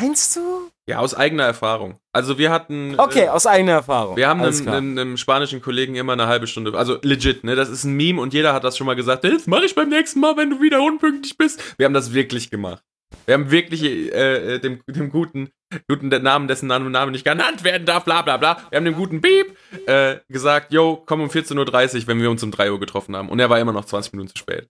Meinst 0.00 0.36
du? 0.36 0.70
Ja, 0.86 0.98
aus 0.98 1.14
eigener 1.14 1.44
Erfahrung. 1.44 1.98
Also 2.12 2.38
wir 2.38 2.50
hatten. 2.50 2.94
Okay, 2.98 3.24
äh, 3.24 3.28
aus 3.28 3.46
eigener 3.46 3.72
Erfahrung. 3.72 4.16
Wir 4.16 4.28
haben 4.28 4.42
einem, 4.42 4.68
einem, 4.68 4.98
einem, 4.98 5.16
spanischen 5.16 5.62
Kollegen 5.62 5.94
immer 5.94 6.14
eine 6.14 6.26
halbe 6.26 6.46
Stunde. 6.46 6.76
Also 6.76 6.98
legit, 7.02 7.44
ne? 7.44 7.54
Das 7.54 7.68
ist 7.68 7.84
ein 7.84 7.94
Meme 7.94 8.20
und 8.20 8.34
jeder 8.34 8.52
hat 8.52 8.64
das 8.64 8.76
schon 8.76 8.86
mal 8.86 8.96
gesagt. 8.96 9.24
Das 9.24 9.46
mache 9.46 9.64
ich 9.64 9.74
beim 9.74 9.88
nächsten 9.88 10.20
Mal, 10.20 10.36
wenn 10.36 10.50
du 10.50 10.60
wieder 10.60 10.82
unpünktlich 10.82 11.36
bist. 11.38 11.78
Wir 11.78 11.86
haben 11.86 11.94
das 11.94 12.12
wirklich 12.12 12.50
gemacht. 12.50 12.82
Wir 13.26 13.34
haben 13.34 13.50
wirklich 13.50 13.84
äh, 13.84 14.54
äh 14.54 14.58
dem, 14.58 14.80
dem 14.86 15.10
guten, 15.10 15.50
guten 15.88 16.08
Namen, 16.08 16.48
dessen 16.48 16.66
Name 16.66 17.10
nicht 17.10 17.24
genannt 17.24 17.62
werden 17.62 17.86
darf, 17.86 18.04
bla 18.04 18.22
bla 18.22 18.36
bla. 18.36 18.58
Wir 18.70 18.78
haben 18.78 18.84
dem 18.84 18.94
guten 18.94 19.20
Beep 19.20 19.56
äh, 19.86 20.16
gesagt, 20.28 20.72
yo, 20.72 21.02
komm 21.06 21.20
um 21.20 21.28
14.30 21.28 22.00
Uhr, 22.00 22.06
wenn 22.08 22.20
wir 22.20 22.30
uns 22.30 22.42
um 22.42 22.50
3 22.50 22.72
Uhr 22.72 22.80
getroffen 22.80 23.14
haben. 23.14 23.28
Und 23.28 23.38
er 23.38 23.50
war 23.50 23.60
immer 23.60 23.72
noch 23.72 23.84
20 23.84 24.14
Minuten 24.14 24.30
zu 24.30 24.38
spät. 24.38 24.68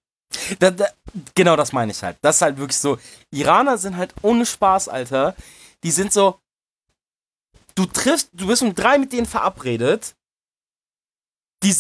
Da, 0.58 0.70
da, 0.70 0.86
genau 1.34 1.56
das 1.56 1.72
meine 1.72 1.92
ich 1.92 2.02
halt. 2.02 2.16
Das 2.22 2.36
ist 2.36 2.42
halt 2.42 2.58
wirklich 2.58 2.78
so. 2.78 2.98
Iraner 3.30 3.78
sind 3.78 3.96
halt 3.96 4.14
ohne 4.22 4.46
Spaß, 4.46 4.88
Alter. 4.88 5.34
Die 5.82 5.90
sind 5.90 6.12
so. 6.12 6.38
Du 7.74 7.86
triffst, 7.86 8.30
du 8.32 8.46
bist 8.46 8.62
um 8.62 8.74
drei 8.74 8.98
mit 8.98 9.12
denen 9.12 9.26
verabredet. 9.26 10.14
Die, 11.62 11.74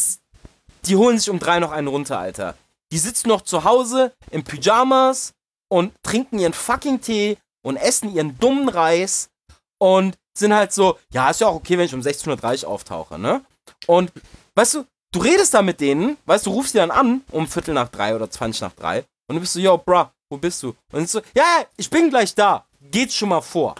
die 0.84 0.96
holen 0.96 1.18
sich 1.18 1.30
um 1.30 1.38
drei 1.38 1.58
noch 1.58 1.72
einen 1.72 1.88
runter, 1.88 2.18
Alter. 2.18 2.56
Die 2.92 2.98
sitzen 2.98 3.28
noch 3.28 3.42
zu 3.42 3.64
Hause 3.64 4.14
im 4.30 4.44
Pyjamas 4.44 5.34
und 5.68 5.94
trinken 6.02 6.38
ihren 6.38 6.52
fucking 6.52 7.00
Tee 7.00 7.38
und 7.62 7.76
essen 7.76 8.14
ihren 8.14 8.38
dummen 8.38 8.68
Reis 8.68 9.30
und 9.78 10.18
sind 10.36 10.54
halt 10.54 10.72
so, 10.72 10.98
ja, 11.12 11.30
ist 11.30 11.40
ja 11.40 11.48
auch 11.48 11.54
okay, 11.54 11.78
wenn 11.78 11.86
ich 11.86 11.94
um 11.94 12.00
16.30 12.00 12.64
Uhr 12.64 12.70
auftauche, 12.70 13.18
ne? 13.18 13.44
Und 13.86 14.12
weißt 14.54 14.74
du, 14.74 14.86
du 15.12 15.20
redest 15.20 15.54
da 15.54 15.62
mit 15.62 15.80
denen, 15.80 16.16
weißt 16.26 16.46
du, 16.46 16.50
rufst 16.50 16.74
die 16.74 16.78
dann 16.78 16.90
an 16.90 17.22
um 17.30 17.46
Viertel 17.46 17.74
nach 17.74 17.88
drei 17.88 18.14
oder 18.14 18.30
20 18.30 18.62
nach 18.62 18.72
drei 18.72 19.04
und 19.28 19.36
du 19.36 19.40
bist 19.40 19.52
so, 19.52 19.60
yo, 19.60 19.78
bruh, 19.78 20.06
wo 20.30 20.38
bist 20.38 20.62
du? 20.62 20.74
Und 20.90 21.08
so, 21.08 21.20
ja, 21.34 21.64
ich 21.76 21.88
bin 21.88 22.10
gleich 22.10 22.34
da, 22.34 22.66
geht 22.80 23.12
schon 23.12 23.28
mal 23.28 23.42
vor. 23.42 23.76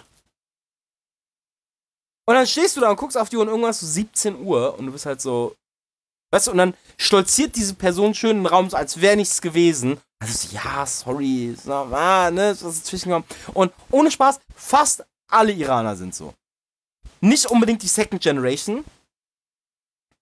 Und 2.25 2.35
dann 2.35 2.47
stehst 2.47 2.77
du 2.77 2.81
da 2.81 2.89
und 2.89 2.95
guckst 2.95 3.17
auf 3.17 3.29
die 3.29 3.35
Uhr 3.35 3.41
und 3.41 3.49
irgendwas 3.49 3.81
so 3.81 3.85
17 3.85 4.39
Uhr 4.39 4.77
und 4.77 4.85
du 4.85 4.91
bist 4.93 5.05
halt 5.05 5.19
so, 5.19 5.55
weißt 6.31 6.47
du, 6.47 6.51
und 6.51 6.57
dann 6.57 6.73
stolziert 6.97 7.55
diese 7.55 7.73
Person 7.73 8.13
schön 8.13 8.37
in 8.37 8.37
den 8.37 8.45
Raum, 8.45 8.69
so 8.69 8.77
als 8.77 9.01
wäre 9.01 9.17
nichts 9.17 9.41
gewesen. 9.41 9.99
Also 10.19 10.47
so, 10.47 10.55
ja, 10.55 10.85
sorry, 10.85 11.55
so, 11.61 11.73
ah, 11.73 12.31
ne, 12.31 12.51
was 12.51 12.75
ist 12.75 12.85
zwischengekommen. 12.85 13.27
Und 13.53 13.73
ohne 13.91 14.09
Spaß, 14.09 14.39
fast 14.55 15.03
alle 15.29 15.51
Iraner 15.51 15.97
sind 15.97 16.15
so. 16.15 16.33
Nicht 17.19 17.45
unbedingt 17.47 17.81
die 17.83 17.87
Second 17.87 18.21
Generation. 18.21 18.85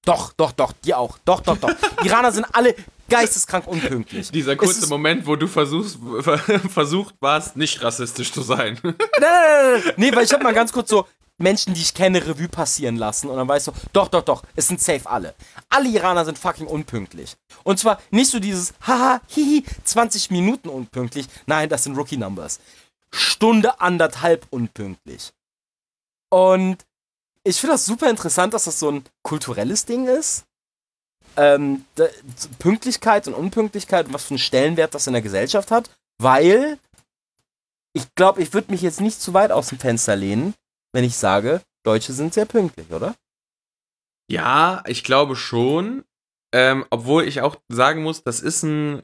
Doch, 0.06 0.34
doch, 0.34 0.52
doch, 0.52 0.74
die 0.84 0.93
auch. 0.93 1.18
Doch, 1.26 1.41
doch, 1.41 1.58
doch. 1.58 1.72
Iraner 2.04 2.32
sind 2.32 2.45
alle 2.54 2.76
geisteskrank 3.10 3.68
unpünktlich. 3.68 4.32
Dieser 4.32 4.56
kurze 4.56 4.88
Moment, 4.88 5.28
wo 5.28 5.36
du 5.36 5.47
versuchst, 5.47 5.99
versucht 6.70 7.16
warst, 7.20 7.56
nicht 7.56 7.84
rassistisch 7.84 8.32
zu 8.32 8.41
sein. 8.41 8.80
Nein, 8.84 8.95
nein, 9.20 9.82
nein, 9.86 9.93
nee, 9.97 10.16
weil 10.16 10.24
ich 10.24 10.34
habe 10.34 10.43
mal 10.43 10.54
ganz 10.54 10.72
kurz 10.72 10.89
so 10.89 11.06
Menschen, 11.38 11.74
die 11.74 11.82
ich 11.82 11.93
kenne, 11.93 12.26
Revue 12.26 12.47
passieren 12.47 12.95
lassen 12.95 13.30
und 13.30 13.38
dann 13.38 13.47
weißt 13.47 13.68
du, 13.68 13.72
doch, 13.93 14.08
doch, 14.08 14.24
doch, 14.24 14.43
es 14.56 14.68
sind 14.68 14.80
safe 14.80 15.10
alle. 15.10 15.36
Alle 15.70 15.89
Iraner 15.89 16.24
sind 16.24 16.38
fucking 16.38 16.68
unpünktlich. 16.68 17.36
Und 17.64 17.80
zwar 17.80 17.99
nicht 18.12 18.30
so 18.30 18.39
dieses, 18.39 18.74
haha, 18.86 19.22
hihi, 19.28 19.64
20 19.84 20.32
Minuten 20.32 20.70
unpünktlich. 20.70 21.28
Nein, 21.47 21.70
das 21.70 21.84
sind 21.84 21.97
Rookie-Numbers. 21.97 22.60
Stunde 23.12 23.82
anderthalb 23.82 24.45
unpünktlich. 24.52 25.32
Und 26.30 26.86
ich 27.44 27.60
finde 27.60 27.74
das 27.74 27.86
super 27.86 28.10
interessant, 28.10 28.54
dass 28.54 28.66
das 28.66 28.80
so 28.80 28.89
ein 28.89 29.04
kulturelles 29.24 29.86
Ding 29.86 30.08
ist. 30.08 30.46
Ähm, 31.38 31.86
Pünktlichkeit 32.60 33.28
und 33.28 33.34
Unpünktlichkeit 33.34 34.08
und 34.08 34.14
was 34.14 34.26
für 34.26 34.32
einen 34.32 34.39
Stellenwert 34.39 34.94
das 34.94 35.08
in 35.08 35.14
der 35.14 35.22
Gesellschaft 35.22 35.72
hat, 35.72 35.89
weil 36.20 36.78
ich 37.94 38.14
glaube, 38.16 38.42
ich 38.42 38.54
würde 38.54 38.72
mich 38.72 38.82
jetzt 38.82 39.02
nicht 39.02 39.22
zu 39.22 39.34
weit 39.34 39.52
aus 39.52 39.70
dem 39.70 39.80
Fenster 39.80 40.16
lehnen, 40.16 40.54
wenn 40.94 41.04
ich 41.04 41.16
sage, 41.16 41.62
Deutsche 41.84 42.14
sind 42.14 42.34
sehr 42.34 42.46
pünktlich, 42.46 42.89
oder? 42.92 43.16
Ja, 44.30 44.84
ich 44.88 45.04
glaube 45.04 45.36
schon. 45.36 46.04
Ähm, 46.54 46.86
obwohl 46.89 47.24
ich 47.24 47.42
auch 47.42 47.56
sagen 47.70 48.04
muss, 48.04 48.24
das 48.24 48.42
ist 48.42 48.64
ein, 48.64 49.04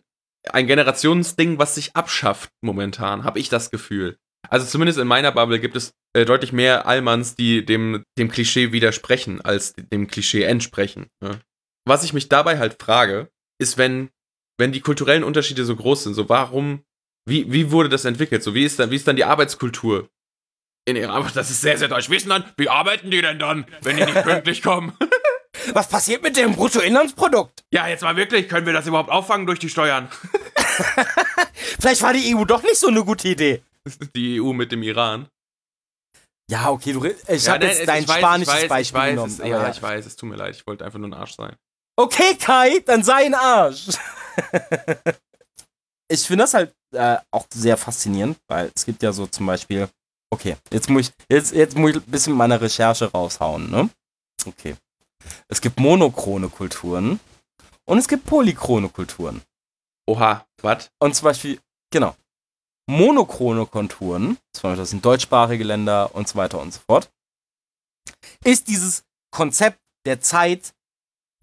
ein 0.50 0.68
Generationsding, 0.68 1.58
was 1.58 1.76
sich 1.76 1.96
abschafft 1.96 2.52
momentan, 2.62 3.24
habe 3.24 3.40
ich 3.40 3.48
das 3.48 3.72
Gefühl. 3.72 4.18
Also 4.50 4.66
zumindest 4.66 5.00
in 5.00 5.08
meiner 5.08 5.32
Bubble 5.32 5.60
gibt 5.60 5.76
es 5.76 5.94
äh, 6.14 6.26
deutlich 6.26 6.54
mehr 6.54 6.88
Allmanns, 6.88 7.36
die 7.36 7.66
dem, 7.66 8.04
dem 8.18 8.30
Klischee 8.30 8.72
widersprechen, 8.72 9.42
als 9.42 9.74
dem 9.74 10.08
Klischee 10.08 10.44
entsprechen. 10.44 11.08
Ne? 11.22 11.42
Was 11.86 12.04
ich 12.04 12.14
mich 12.14 12.30
dabei 12.30 12.58
halt 12.58 12.82
frage, 12.82 13.30
ist, 13.60 13.78
wenn, 13.78 14.10
wenn 14.58 14.72
die 14.72 14.82
kulturellen 14.82 15.24
Unterschiede 15.24 15.66
so 15.66 15.76
groß 15.76 16.04
sind, 16.04 16.14
so 16.14 16.30
warum, 16.30 16.84
wie, 17.28 17.52
wie 17.52 17.72
wurde 17.72 17.90
das 17.90 18.06
entwickelt? 18.06 18.44
So, 18.44 18.54
wie 18.54 18.64
ist 18.64 18.80
dann, 18.80 18.92
wie 18.92 18.96
ist 18.96 19.08
dann 19.08 19.16
die 19.16 19.26
Arbeitskultur? 19.26 20.08
In 20.86 20.96
ihrer 20.96 21.14
Arbeit, 21.14 21.36
das 21.36 21.50
ist 21.50 21.62
sehr, 21.62 21.78
sehr 21.78 21.90
deutsch. 21.90 22.10
Wie 22.10 22.16
ist 22.16 22.24
denn 22.24 22.30
dann, 22.30 22.46
wie 22.56 22.70
arbeiten 22.70 23.12
die 23.12 23.22
denn 23.22 23.40
dann, 23.40 23.66
wenn 23.82 23.98
die 23.98 24.06
nicht 24.06 24.24
pünktlich 24.24 24.64
kommen? 24.64 24.94
Was 25.74 25.90
passiert 25.90 26.24
mit 26.24 26.38
dem 26.38 26.54
Bruttoinlandsprodukt? 26.54 27.64
Ja, 27.74 27.88
jetzt 27.88 28.04
mal 28.04 28.16
wirklich, 28.16 28.48
können 28.48 28.66
wir 28.66 28.72
das 28.72 28.88
überhaupt 28.88 29.10
auffangen 29.10 29.46
durch 29.46 29.60
die 29.60 29.70
Steuern? 29.70 30.08
Vielleicht 31.80 32.02
war 32.02 32.14
die 32.14 32.36
EU 32.36 32.46
doch 32.46 32.64
nicht 32.64 32.78
so 32.78 32.88
eine 32.88 33.04
gute 33.04 33.28
Idee. 33.28 33.62
Die 34.16 34.42
EU 34.42 34.54
mit 34.54 34.72
dem 34.72 34.84
Iran. 34.84 35.28
Ja, 36.50 36.70
okay, 36.70 36.94
du, 36.94 37.04
ich 37.04 37.46
ja, 37.46 37.54
habe 37.54 37.66
jetzt 37.66 37.88
dein 37.88 38.08
weiß, 38.08 38.18
spanisches 38.18 38.54
weiß, 38.54 38.68
Beispiel 38.70 38.82
ich 38.82 38.94
weiß, 38.94 39.10
genommen. 39.12 39.32
Es, 39.34 39.38
ja, 39.40 39.48
ja, 39.48 39.70
ich 39.70 39.82
weiß, 39.82 40.06
es 40.06 40.16
tut 40.16 40.30
mir 40.30 40.38
leid, 40.38 40.56
ich 40.56 40.66
wollte 40.66 40.86
einfach 40.86 40.98
nur 40.98 41.10
ein 41.10 41.14
Arsch 41.14 41.36
sein. 41.36 41.56
Okay, 41.98 42.36
Kai, 42.40 42.80
dann 42.86 43.04
sei 43.04 43.26
ein 43.26 43.34
Arsch. 43.34 43.90
ich 46.10 46.22
finde 46.22 46.44
das 46.44 46.54
halt 46.54 46.74
äh, 46.94 47.18
auch 47.32 47.46
sehr 47.54 47.76
faszinierend, 47.76 48.38
weil 48.48 48.72
es 48.74 48.86
gibt 48.86 49.04
ja 49.04 49.12
so 49.12 49.28
zum 49.28 49.46
Beispiel, 49.46 49.90
okay, 50.30 50.56
jetzt 50.72 50.90
muss 50.90 51.10
ich, 51.10 51.14
jetzt, 51.30 51.54
jetzt 51.54 51.76
muss 51.76 51.92
ich 51.92 51.98
ein 51.98 52.02
bisschen 52.04 52.34
meiner 52.34 52.62
Recherche 52.62 53.12
raushauen, 53.12 53.70
ne? 53.70 53.90
Okay. 54.46 54.76
Es 55.50 55.60
gibt 55.60 55.80
monochrone 55.80 56.48
Kulturen 56.48 57.20
und 57.86 57.98
es 57.98 58.08
gibt 58.08 58.26
polychrone 58.26 58.88
Kulturen. 58.88 59.42
Oha, 60.08 60.46
was? 60.62 60.90
Und 61.00 61.16
zum 61.16 61.26
Beispiel, 61.26 61.60
genau, 61.92 62.16
monochrone 62.88 63.66
Konturen, 63.66 64.38
zum 64.54 64.64
Beispiel 64.64 64.78
das 64.78 64.90
sind 64.90 65.06
deutschsprachige 65.06 65.64
Länder 65.64 66.16
und 66.16 66.28
so 66.28 66.36
weiter 66.36 66.60
und 66.60 66.74
so 66.74 66.80
fort, 66.80 67.12
ist 68.44 68.68
dieses 68.68 69.04
Konzept 69.32 69.80
der 70.06 70.22
Zeit 70.22 70.74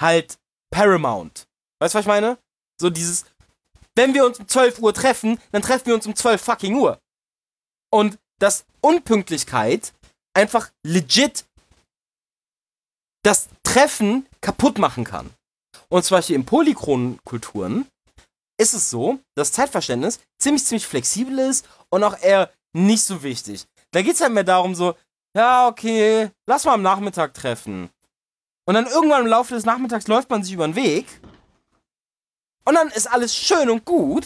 halt 0.01 0.39
paramount. 0.71 1.47
Weißt 1.81 1.95
du, 1.95 1.99
was 1.99 2.05
ich 2.05 2.09
meine? 2.09 2.39
So 2.81 2.91
dieses, 2.91 3.27
wenn 3.95 4.15
wir 4.15 4.25
uns 4.25 4.39
um 4.39 4.49
12 4.49 4.81
Uhr 4.81 4.95
treffen, 4.95 5.39
dann 5.53 5.63
treffen 5.63 5.87
wir 5.87 5.95
uns 5.95 6.07
um 6.07 6.17
12 6.17 6.43
fucking 6.43 6.75
Uhr. 6.75 6.99
Und 7.93 8.19
dass 8.41 8.65
Unpünktlichkeit 8.81 9.93
einfach 10.35 10.71
legit 10.83 11.45
das 13.23 13.49
Treffen 13.63 14.27
kaputt 14.41 14.79
machen 14.79 15.05
kann. 15.05 15.31
Und 15.89 16.05
zum 16.05 16.17
Beispiel 16.17 16.37
in 16.37 16.45
polychronen 16.45 17.23
Kulturen 17.25 17.87
ist 18.57 18.75
es 18.75 18.91
so, 18.91 19.19
dass 19.35 19.53
Zeitverständnis 19.53 20.21
ziemlich, 20.39 20.65
ziemlich 20.65 20.87
flexibel 20.87 21.39
ist 21.39 21.67
und 21.89 22.05
auch 22.05 22.19
eher 22.21 22.51
nicht 22.73 23.05
so 23.05 23.23
wichtig. 23.23 23.67
Da 23.91 24.03
geht 24.03 24.15
es 24.15 24.21
halt 24.21 24.33
mehr 24.33 24.45
darum, 24.45 24.75
so, 24.75 24.95
ja, 25.37 25.69
okay, 25.69 26.31
lass 26.47 26.65
mal 26.65 26.75
am 26.75 26.83
Nachmittag 26.83 27.35
treffen. 27.35 27.91
Und 28.67 28.75
dann 28.75 28.87
irgendwann 28.87 29.23
im 29.23 29.27
Laufe 29.27 29.55
des 29.55 29.65
Nachmittags 29.65 30.09
läuft 30.09 30.31
man 30.31 30.43
sich 30.43 30.55
über 30.55 30.67
den 30.67 30.77
Weg. 30.77 31.07
Und 32.65 32.75
dann 32.75 32.89
ist 32.89 33.11
alles 33.11 33.35
schön 33.35 33.69
und 33.69 33.85
gut, 33.85 34.25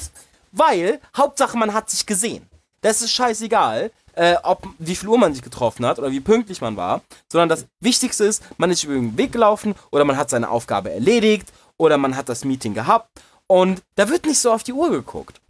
weil 0.52 1.00
Hauptsache 1.16 1.56
man 1.56 1.74
hat 1.74 1.90
sich 1.90 2.06
gesehen. 2.06 2.48
Das 2.80 3.02
ist 3.02 3.10
scheißegal, 3.12 3.90
äh, 4.12 4.36
ob 4.44 4.66
wie 4.78 4.94
viel 4.94 5.08
Uhr 5.08 5.18
man 5.18 5.34
sich 5.34 5.42
getroffen 5.42 5.84
hat 5.84 5.98
oder 5.98 6.12
wie 6.12 6.20
pünktlich 6.20 6.60
man 6.60 6.76
war, 6.76 7.02
sondern 7.30 7.48
das 7.48 7.66
Wichtigste 7.80 8.24
ist, 8.24 8.42
man 8.56 8.70
ist 8.70 8.84
über 8.84 8.94
den 8.94 9.16
Weg 9.16 9.32
gelaufen 9.32 9.74
oder 9.90 10.04
man 10.04 10.16
hat 10.16 10.30
seine 10.30 10.48
Aufgabe 10.48 10.92
erledigt 10.92 11.52
oder 11.76 11.98
man 11.98 12.16
hat 12.16 12.28
das 12.28 12.44
Meeting 12.44 12.74
gehabt 12.74 13.08
und 13.48 13.82
da 13.96 14.08
wird 14.08 14.26
nicht 14.26 14.38
so 14.38 14.52
auf 14.52 14.62
die 14.62 14.72
Uhr 14.72 14.90
geguckt. 14.90 15.40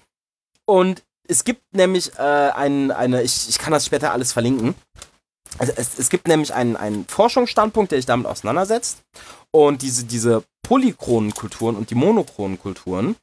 Und 0.65 1.03
es 1.25 1.45
gibt 1.45 1.75
nämlich 1.75 2.15
äh, 2.19 2.23
ein, 2.23 2.91
eine, 2.91 3.23
ich, 3.23 3.49
ich 3.51 3.59
kann 3.59 3.73
das 3.73 3.85
später 3.85 4.13
alles 4.13 4.33
verlinken. 4.33 4.75
Also 5.59 5.73
es, 5.77 5.99
es 5.99 6.09
gibt 6.09 6.27
nämlich 6.29 6.55
einen, 6.55 6.77
einen 6.77 7.07
Forschungsstandpunkt, 7.07 7.93
der 7.93 7.99
sich 7.99 8.07
damit 8.07 8.27
auseinandersetzt. 8.27 8.99
Und 9.51 9.83
diese, 9.83 10.05
diese 10.05 10.45
polychronen 10.63 11.35
Kulturen 11.35 11.77
und 11.77 11.91
die 11.91 11.95
monochronen 11.95 12.59
Kulturen, 12.59 13.17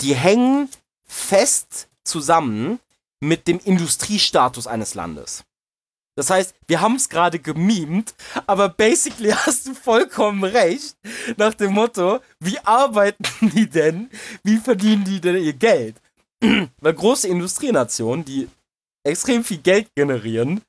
die 0.00 0.14
hängen 0.14 0.68
fest 1.04 1.88
zusammen 2.04 2.78
mit 3.20 3.48
dem 3.48 3.58
Industriestatus 3.58 4.66
eines 4.66 4.94
Landes. 4.94 5.44
Das 6.18 6.30
heißt, 6.30 6.52
wir 6.66 6.80
haben 6.80 6.96
es 6.96 7.08
gerade 7.08 7.38
gemimt, 7.38 8.12
aber 8.44 8.68
basically 8.68 9.30
hast 9.46 9.68
du 9.68 9.74
vollkommen 9.74 10.42
recht. 10.42 10.96
Nach 11.36 11.54
dem 11.54 11.74
Motto, 11.74 12.18
wie 12.40 12.58
arbeiten 12.58 13.24
die 13.54 13.70
denn? 13.70 14.10
Wie 14.42 14.56
verdienen 14.56 15.04
die 15.04 15.20
denn 15.20 15.36
ihr 15.36 15.52
Geld? 15.52 15.94
Weil 16.80 16.94
große 16.94 17.28
Industrienationen, 17.28 18.24
die 18.24 18.48
extrem 19.06 19.44
viel 19.44 19.58
Geld 19.58 19.94
generieren, 19.94 20.60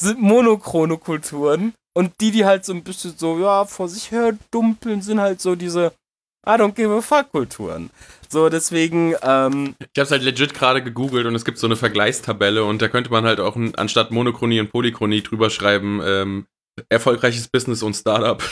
sind 0.00 0.22
monochrone 0.22 0.96
Kulturen. 0.96 1.74
Und 1.94 2.18
die, 2.22 2.30
die 2.30 2.46
halt 2.46 2.64
so 2.64 2.72
ein 2.72 2.82
bisschen 2.82 3.18
so, 3.18 3.38
ja, 3.38 3.66
vor 3.66 3.90
sich 3.90 4.10
her 4.10 4.36
dumpeln, 4.50 5.02
sind 5.02 5.20
halt 5.20 5.42
so 5.42 5.56
diese 5.56 5.92
I 6.46 6.56
don't 6.56 6.74
give 6.74 6.92
a 6.94 7.00
fuck 7.00 7.30
Kulturen. 7.32 7.90
So, 8.28 8.48
deswegen, 8.48 9.14
ähm. 9.22 9.74
Ich 9.94 10.00
hab's 10.00 10.10
halt 10.10 10.22
legit 10.22 10.54
gerade 10.54 10.82
gegoogelt 10.82 11.26
und 11.26 11.34
es 11.34 11.44
gibt 11.44 11.58
so 11.58 11.66
eine 11.66 11.76
Vergleichstabelle 11.76 12.64
und 12.64 12.82
da 12.82 12.88
könnte 12.88 13.10
man 13.10 13.24
halt 13.24 13.40
auch 13.40 13.56
anstatt 13.76 14.10
Monochronie 14.10 14.60
und 14.60 14.70
Polychronie 14.70 15.22
drüber 15.22 15.50
schreiben, 15.50 16.00
ähm, 16.04 16.46
erfolgreiches 16.88 17.48
Business 17.48 17.82
und 17.82 17.94
Startup. 17.94 18.42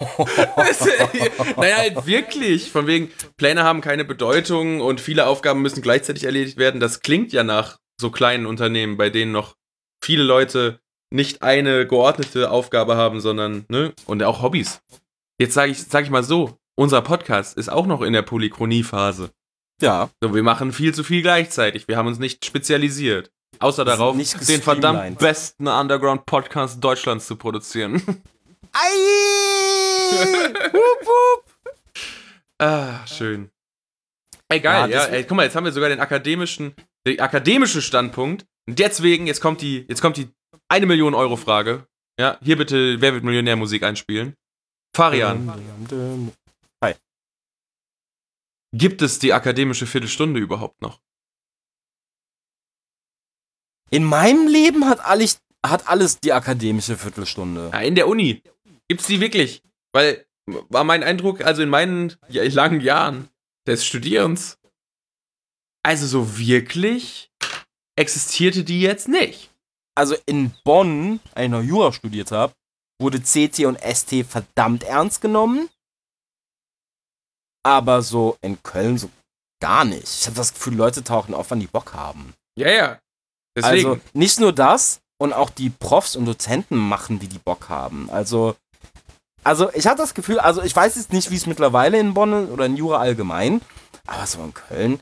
naja, 1.56 1.76
halt 1.76 2.06
wirklich. 2.06 2.70
Von 2.70 2.86
wegen, 2.86 3.10
Pläne 3.36 3.62
haben 3.62 3.80
keine 3.80 4.04
Bedeutung 4.04 4.80
und 4.80 5.00
viele 5.00 5.26
Aufgaben 5.26 5.62
müssen 5.62 5.82
gleichzeitig 5.82 6.24
erledigt 6.24 6.56
werden. 6.56 6.80
Das 6.80 7.00
klingt 7.00 7.32
ja 7.32 7.44
nach 7.44 7.78
so 8.00 8.10
kleinen 8.10 8.46
Unternehmen, 8.46 8.96
bei 8.96 9.10
denen 9.10 9.32
noch 9.32 9.54
viele 10.02 10.22
Leute 10.22 10.80
nicht 11.10 11.42
eine 11.42 11.86
geordnete 11.86 12.50
Aufgabe 12.50 12.96
haben, 12.96 13.20
sondern, 13.20 13.64
ne, 13.68 13.92
und 14.06 14.22
auch 14.22 14.42
Hobbys. 14.42 14.80
Jetzt 15.40 15.54
sage 15.54 15.72
ich, 15.72 15.82
sag 15.84 16.04
ich 16.04 16.10
mal 16.10 16.22
so, 16.22 16.58
unser 16.78 17.02
Podcast 17.02 17.58
ist 17.58 17.68
auch 17.70 17.86
noch 17.86 18.02
in 18.02 18.12
der 18.12 18.22
Polychronie-Phase. 18.22 19.30
Ja. 19.82 20.10
So, 20.22 20.32
wir 20.32 20.44
machen 20.44 20.72
viel 20.72 20.94
zu 20.94 21.02
viel 21.02 21.22
gleichzeitig. 21.22 21.88
Wir 21.88 21.96
haben 21.96 22.06
uns 22.06 22.20
nicht 22.20 22.44
spezialisiert. 22.44 23.32
Außer 23.58 23.84
darauf, 23.84 24.16
den 24.16 24.62
verdammt 24.62 25.18
besten 25.18 25.66
Underground-Podcast 25.66 26.82
Deutschlands 26.82 27.26
zu 27.26 27.34
produzieren. 27.34 28.00
Ei! 28.72 30.12
wup, 30.72 31.06
wup. 31.06 31.44
Ah, 32.58 33.04
schön. 33.06 33.50
Ey, 34.48 34.60
geil, 34.60 34.90
Ja, 34.90 35.04
ja, 35.04 35.04
ey, 35.06 35.24
guck 35.24 35.36
mal, 35.36 35.44
jetzt 35.44 35.56
haben 35.56 35.64
wir 35.64 35.72
sogar 35.72 35.88
den 35.88 36.00
akademischen, 36.00 36.74
den 37.06 37.18
akademischen 37.18 37.82
Standpunkt. 37.82 38.46
Und 38.68 38.78
deswegen, 38.78 39.26
jetzt 39.26 39.40
kommt 39.40 39.62
die, 39.62 39.84
jetzt 39.88 40.00
kommt 40.00 40.16
die 40.16 40.28
eine 40.68 40.86
Million 40.86 41.14
Euro 41.14 41.34
Frage. 41.34 41.86
Ja, 42.20 42.38
hier 42.40 42.56
bitte, 42.56 43.00
wer 43.00 43.14
wird 43.14 43.24
Millionär 43.24 43.56
Musik 43.56 43.82
einspielen? 43.82 44.34
Farian, 44.94 45.52
gibt 48.72 49.02
es 49.02 49.18
die 49.18 49.32
akademische 49.32 49.86
Viertelstunde 49.86 50.40
überhaupt 50.40 50.80
noch? 50.82 51.00
In 53.90 54.04
meinem 54.04 54.46
Leben 54.48 54.86
hat 54.86 55.00
alles, 55.00 55.40
hat 55.64 55.88
alles 55.88 56.20
die 56.20 56.32
akademische 56.32 56.96
Viertelstunde. 56.96 57.70
Ja, 57.72 57.80
in 57.80 57.94
der 57.94 58.08
Uni. 58.08 58.42
Gibt's 58.88 59.06
die 59.06 59.20
wirklich? 59.20 59.62
Weil, 59.92 60.26
war 60.46 60.84
mein 60.84 61.02
Eindruck, 61.02 61.40
also 61.40 61.62
in 61.62 61.70
meinen 61.70 62.16
langen 62.28 62.80
Jahren 62.80 63.28
des 63.66 63.84
Studierens, 63.84 64.58
also 65.82 66.06
so 66.06 66.38
wirklich 66.38 67.30
existierte 67.96 68.64
die 68.64 68.80
jetzt 68.80 69.08
nicht. 69.08 69.50
Also 69.94 70.16
in 70.26 70.52
Bonn, 70.64 71.20
als 71.34 71.46
ich 71.46 71.50
noch 71.50 71.62
Jura 71.62 71.92
studiert 71.92 72.30
habe, 72.30 72.52
wurde 73.00 73.20
CT 73.20 73.64
und 73.64 73.78
ST 73.80 74.24
verdammt 74.26 74.84
ernst 74.84 75.20
genommen. 75.20 75.68
Aber 77.68 78.02
so 78.02 78.36
in 78.40 78.62
Köln 78.62 78.96
so 78.98 79.10
gar 79.60 79.84
nicht. 79.84 80.20
Ich 80.20 80.26
habe 80.26 80.36
das 80.36 80.54
Gefühl, 80.54 80.74
Leute 80.74 81.04
tauchen 81.04 81.34
auf, 81.34 81.50
wann 81.50 81.60
die 81.60 81.66
Bock 81.66 81.92
haben. 81.94 82.32
Ja, 82.56 82.70
ja. 82.70 82.98
Deswegen. 83.56 83.88
Also 83.88 84.00
nicht 84.14 84.40
nur 84.40 84.52
das, 84.52 85.00
und 85.20 85.32
auch 85.32 85.50
die 85.50 85.68
Profs 85.70 86.16
und 86.16 86.24
Dozenten 86.26 86.76
machen, 86.76 87.20
wie 87.20 87.26
die 87.26 87.40
Bock 87.40 87.68
haben. 87.68 88.08
Also, 88.10 88.54
also 89.44 89.70
ich 89.74 89.86
hatte 89.86 89.98
das 89.98 90.14
Gefühl, 90.14 90.38
also 90.38 90.62
ich 90.62 90.74
weiß 90.74 90.96
jetzt 90.96 91.12
nicht, 91.12 91.30
wie 91.30 91.36
es 91.36 91.46
mittlerweile 91.46 91.98
in 91.98 92.14
Bonn 92.14 92.48
oder 92.50 92.66
in 92.66 92.76
Jura 92.76 92.98
allgemein, 92.98 93.60
aber 94.06 94.26
so 94.26 94.42
in 94.42 94.54
Köln, 94.54 95.00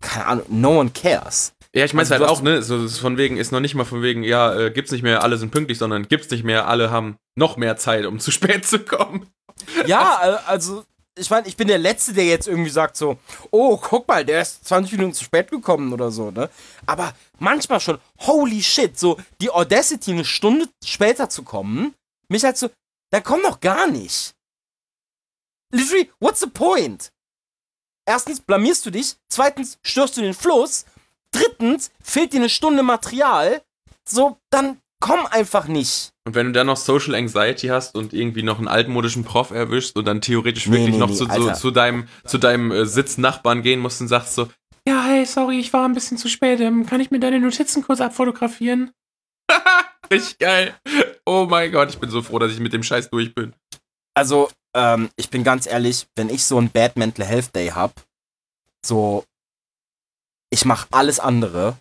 keine 0.00 0.26
Ahnung, 0.26 0.46
no 0.48 0.80
one 0.80 0.90
cares. 0.90 1.52
Ja, 1.74 1.84
ich 1.84 1.92
meine 1.94 2.02
Also 2.10 2.12
halt 2.14 2.22
du 2.22 2.26
auch, 2.32 2.42
ne, 2.42 2.62
so 2.62 2.88
von 2.88 3.16
wegen, 3.16 3.36
ist 3.36 3.52
noch 3.52 3.60
nicht 3.60 3.74
mal 3.74 3.84
von 3.84 4.02
wegen, 4.02 4.22
ja, 4.24 4.54
äh, 4.54 4.70
gibt's 4.70 4.90
nicht 4.92 5.02
mehr, 5.02 5.22
alle 5.22 5.36
sind 5.38 5.50
pünktlich, 5.52 5.78
sondern 5.78 6.08
gibt's 6.08 6.30
nicht 6.30 6.44
mehr, 6.44 6.66
alle 6.68 6.90
haben 6.90 7.16
noch 7.38 7.56
mehr 7.56 7.76
Zeit, 7.76 8.04
um 8.06 8.18
zu 8.20 8.30
spät 8.38 8.66
zu 8.66 8.78
kommen. 8.80 9.26
Ja, 9.86 10.16
al- 10.16 10.40
also 10.46 10.84
ich 11.18 11.28
meine, 11.30 11.46
ich 11.46 11.56
bin 11.56 11.68
der 11.68 11.78
Letzte, 11.78 12.12
der 12.12 12.24
jetzt 12.24 12.48
irgendwie 12.48 12.70
sagt 12.70 12.96
so, 12.96 13.18
oh, 13.50 13.76
guck 13.76 14.08
mal, 14.08 14.24
der 14.24 14.42
ist 14.42 14.64
20 14.66 14.92
Minuten 14.92 15.14
zu 15.14 15.24
spät 15.24 15.50
gekommen 15.50 15.92
oder 15.92 16.10
so, 16.10 16.30
ne? 16.30 16.48
Aber 16.86 17.14
manchmal 17.38 17.80
schon, 17.80 18.00
holy 18.20 18.62
shit, 18.62 18.98
so 18.98 19.18
die 19.40 19.50
Audacity 19.50 20.12
eine 20.12 20.24
Stunde 20.24 20.68
später 20.84 21.28
zu 21.28 21.42
kommen, 21.42 21.94
mich 22.28 22.44
halt 22.44 22.56
so, 22.56 22.70
da 23.10 23.20
komm 23.20 23.42
doch 23.42 23.60
gar 23.60 23.88
nicht. 23.88 24.34
Literally, 25.70 26.10
what's 26.18 26.40
the 26.40 26.46
point? 26.46 27.12
Erstens 28.06 28.40
blamierst 28.40 28.84
du 28.86 28.90
dich, 28.90 29.16
zweitens 29.28 29.78
störst 29.82 30.16
du 30.16 30.22
den 30.22 30.34
Fluss, 30.34 30.86
drittens 31.30 31.90
fehlt 32.02 32.32
dir 32.32 32.40
eine 32.40 32.48
Stunde 32.48 32.82
Material, 32.82 33.62
so, 34.08 34.38
dann 34.50 34.80
komm 35.00 35.26
einfach 35.26 35.66
nicht. 35.66 36.11
Und 36.24 36.34
wenn 36.36 36.46
du 36.46 36.52
dann 36.52 36.68
noch 36.68 36.76
Social 36.76 37.14
Anxiety 37.14 37.66
hast 37.68 37.96
und 37.96 38.12
irgendwie 38.12 38.44
noch 38.44 38.58
einen 38.58 38.68
altmodischen 38.68 39.24
Prof 39.24 39.50
erwischst 39.50 39.96
und 39.96 40.04
dann 40.04 40.20
theoretisch 40.20 40.66
Nee, 40.66 40.76
wirklich 40.78 40.94
nee, 40.94 40.98
noch 41.00 41.08
nee, 41.10 41.16
zu, 41.16 41.28
Alter. 41.28 41.54
zu 41.54 41.70
deinem, 41.72 42.06
zu 42.24 42.38
deinem 42.38 42.70
äh, 42.70 42.86
Sitznachbarn 42.86 43.62
gehen 43.62 43.80
musst 43.80 44.00
und 44.00 44.08
sagst 44.08 44.34
so, 44.34 44.48
ja, 44.86 45.04
hey, 45.04 45.24
sorry, 45.26 45.58
ich 45.60 45.72
war 45.72 45.84
ein 45.84 45.94
bisschen 45.94 46.18
zu 46.18 46.28
spät, 46.28 46.60
ähm, 46.60 46.86
kann 46.86 47.00
ich 47.00 47.10
mir 47.10 47.20
deine 47.20 47.40
Notizen 47.40 47.82
kurz 47.82 48.00
abfotografieren? 48.00 48.92
Richtig 50.10 50.38
geil. 50.38 50.74
Oh 51.24 51.46
mein 51.48 51.70
Gott, 51.72 51.90
ich 51.90 51.98
bin 51.98 52.10
so 52.10 52.22
froh, 52.22 52.38
dass 52.38 52.52
ich 52.52 52.60
mit 52.60 52.72
dem 52.72 52.82
Scheiß 52.82 53.10
durch 53.10 53.34
bin. 53.34 53.54
Also, 54.14 54.50
ähm, 54.74 55.08
ich 55.16 55.30
bin 55.30 55.44
ganz 55.44 55.66
ehrlich, 55.66 56.06
wenn 56.16 56.28
ich 56.30 56.44
so 56.44 56.58
einen 56.58 56.70
Bad 56.70 56.96
Mental 56.96 57.24
Health 57.24 57.54
Day 57.54 57.68
hab, 57.68 57.92
so, 58.84 59.24
ich 60.50 60.64
mach 60.64 60.86
alles 60.90 61.20
andere, 61.20 61.78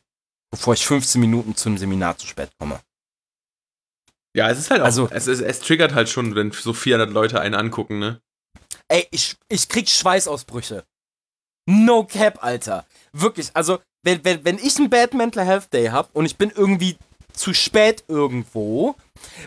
bevor 0.51 0.73
ich 0.75 0.85
15 0.85 1.19
Minuten 1.19 1.55
zum 1.55 1.77
Seminar 1.77 2.17
zu 2.17 2.27
spät 2.27 2.51
komme. 2.59 2.79
Ja, 4.36 4.49
es 4.49 4.59
ist 4.59 4.71
halt 4.71 4.82
auch, 4.82 4.86
Also- 4.86 5.09
es, 5.11 5.27
es, 5.27 5.41
es 5.41 5.59
triggert 5.59 5.93
halt 5.93 6.09
schon, 6.09 6.36
wenn 6.36 6.51
so 6.51 6.73
400 6.73 7.09
Leute 7.09 7.39
einen 7.41 7.55
angucken, 7.55 7.99
ne? 7.99 8.21
Ey, 8.88 9.07
ich, 9.11 9.36
ich 9.49 9.67
krieg 9.69 9.89
Schweißausbrüche. 9.89 10.84
No 11.69 12.03
cap, 12.05 12.43
Alter. 12.43 12.86
Wirklich, 13.13 13.49
also, 13.53 13.79
wenn, 14.03 14.23
wenn, 14.25 14.43
wenn 14.43 14.57
ich 14.57 14.77
einen 14.77 14.89
Bad 14.89 15.13
Mental 15.13 15.45
Health 15.45 15.71
Day 15.73 15.88
hab 15.88 16.13
und 16.15 16.25
ich 16.25 16.38
bin 16.38 16.49
irgendwie 16.49 16.97
zu 17.34 17.53
spät 17.53 18.03
irgendwo, 18.07 18.95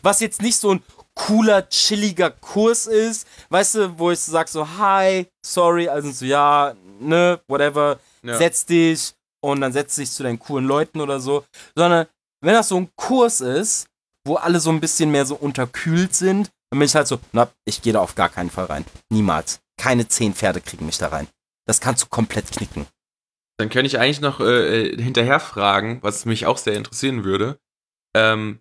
was 0.02 0.20
jetzt 0.20 0.40
nicht 0.40 0.56
so 0.56 0.74
ein 0.74 0.82
cooler, 1.14 1.68
chilliger 1.68 2.30
Kurs 2.30 2.86
ist, 2.86 3.26
weißt 3.50 3.74
du, 3.76 3.98
wo 3.98 4.10
ich 4.10 4.20
so 4.20 4.32
sag 4.32 4.48
so, 4.48 4.66
hi, 4.78 5.26
sorry, 5.44 5.88
also 5.88 6.10
so, 6.10 6.24
ja, 6.24 6.74
ne, 7.00 7.40
whatever, 7.48 7.98
Ja. 8.22 8.36
setz 8.38 8.64
dich 8.66 9.12
und 9.42 9.60
dann 9.60 9.72
setz 9.72 9.96
dich 9.96 10.10
zu 10.10 10.22
deinen 10.22 10.38
coolen 10.38 10.66
Leuten 10.66 11.00
oder 11.00 11.20
so, 11.20 11.44
sondern 11.76 12.06
wenn 12.40 12.54
das 12.54 12.68
so 12.68 12.76
ein 12.76 12.88
Kurs 12.96 13.40
ist, 13.40 13.86
wo 14.24 14.36
alle 14.36 14.60
so 14.60 14.70
ein 14.70 14.80
bisschen 14.80 15.10
mehr 15.10 15.26
so 15.26 15.34
unterkühlt 15.34 16.14
sind, 16.14 16.50
dann 16.70 16.78
bin 16.78 16.86
ich 16.86 16.94
halt 16.94 17.06
so, 17.06 17.20
na, 17.32 17.50
ich 17.64 17.82
gehe 17.82 17.92
da 17.92 18.00
auf 18.00 18.14
gar 18.14 18.28
keinen 18.28 18.50
Fall 18.50 18.64
rein. 18.66 18.84
Niemals. 19.10 19.60
Keine 19.76 20.08
zehn 20.08 20.34
Pferde 20.34 20.60
kriegen 20.60 20.86
mich 20.86 20.98
da 20.98 21.08
rein. 21.08 21.28
Das 21.66 21.80
kannst 21.80 22.02
du 22.02 22.06
komplett 22.08 22.50
knicken. 22.50 22.86
Dann 23.58 23.68
könnte 23.70 23.86
ich 23.86 23.98
eigentlich 23.98 24.20
noch 24.20 24.40
äh, 24.40 24.96
hinterher 25.00 25.40
fragen, 25.40 25.98
was 26.02 26.24
mich 26.24 26.46
auch 26.46 26.58
sehr 26.58 26.74
interessieren 26.74 27.24
würde. 27.24 27.58
Ähm, 28.16 28.60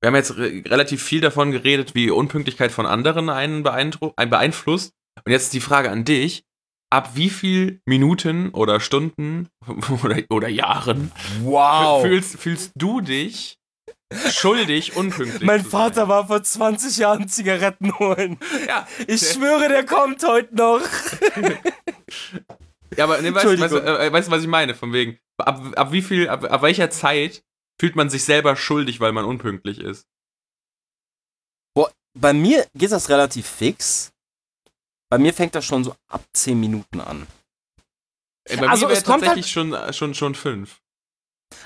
wir 0.00 0.08
haben 0.08 0.14
jetzt 0.16 0.36
re 0.36 0.62
relativ 0.66 1.02
viel 1.02 1.20
davon 1.20 1.50
geredet, 1.52 1.94
wie 1.94 2.10
Unpünktlichkeit 2.10 2.70
von 2.72 2.86
anderen 2.86 3.30
einen, 3.30 3.66
einen 3.66 4.30
beeinflusst. 4.30 4.92
Und 5.24 5.32
jetzt 5.32 5.44
ist 5.44 5.52
die 5.54 5.60
Frage 5.60 5.90
an 5.90 6.04
dich. 6.04 6.44
Ab 6.90 7.12
wie 7.14 7.30
viel 7.30 7.80
Minuten 7.84 8.50
oder 8.50 8.78
Stunden 8.78 9.48
oder, 10.04 10.18
oder 10.30 10.48
Jahren 10.48 11.10
Wow. 11.42 12.02
fühlst, 12.02 12.38
fühlst 12.38 12.72
du 12.76 13.00
dich 13.00 13.58
schuldig, 14.30 14.96
unpünktlich 14.96 15.42
Mein 15.42 15.64
Vater 15.64 16.02
sein? 16.02 16.08
war 16.08 16.26
vor 16.26 16.42
20 16.42 16.96
Jahren 16.96 17.28
Zigaretten 17.28 17.98
holen. 17.98 18.38
Ja, 18.66 18.86
Ich 19.06 19.20
schwöre, 19.28 19.68
der 19.68 19.84
kommt 19.84 20.22
heute 20.24 20.54
noch. 20.54 20.80
Ja, 22.96 23.04
aber 23.04 23.20
ne, 23.20 23.34
weißt, 23.34 23.60
weißt, 23.60 23.74
äh, 23.74 24.12
weißt 24.12 24.28
du, 24.28 24.32
was 24.32 24.42
ich 24.42 24.48
meine? 24.48 24.74
Von 24.74 24.92
wegen, 24.92 25.18
ab, 25.38 25.60
ab 25.76 25.92
wie 25.92 26.02
viel, 26.02 26.28
ab, 26.28 26.44
ab 26.44 26.62
welcher 26.62 26.88
Zeit 26.90 27.42
fühlt 27.80 27.96
man 27.96 28.08
sich 28.10 28.24
selber 28.24 28.56
schuldig, 28.56 29.00
weil 29.00 29.12
man 29.12 29.24
unpünktlich 29.24 29.78
ist? 29.80 30.06
Bei 32.18 32.32
mir 32.32 32.66
geht 32.74 32.92
das 32.92 33.10
relativ 33.10 33.46
fix. 33.46 34.10
Bei 35.10 35.18
mir 35.18 35.34
fängt 35.34 35.54
das 35.54 35.66
schon 35.66 35.84
so 35.84 35.94
ab 36.08 36.24
10 36.32 36.58
Minuten 36.58 36.98
an. 37.02 37.26
Ey, 38.48 38.56
bei 38.56 38.68
Also, 38.68 38.86
mir 38.86 38.90
wäre 38.92 38.98
es 39.00 39.04
kommt 39.04 39.22
tatsächlich 39.22 39.52
schon, 39.52 39.74
äh, 39.74 39.92
schon, 39.92 40.14
schon 40.14 40.34
fünf. 40.34 40.80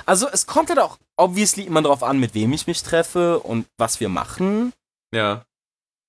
Also 0.07 0.29
es 0.29 0.47
kommt 0.47 0.69
halt 0.69 0.79
auch 0.79 0.99
obviously 1.17 1.65
immer 1.65 1.83
drauf 1.83 2.03
an, 2.03 2.19
mit 2.19 2.35
wem 2.35 2.53
ich 2.53 2.67
mich 2.67 2.83
treffe 2.83 3.41
und 3.41 3.67
was 3.79 4.01
wir 4.01 4.09
machen. 4.09 4.73
Ja. 5.15 5.45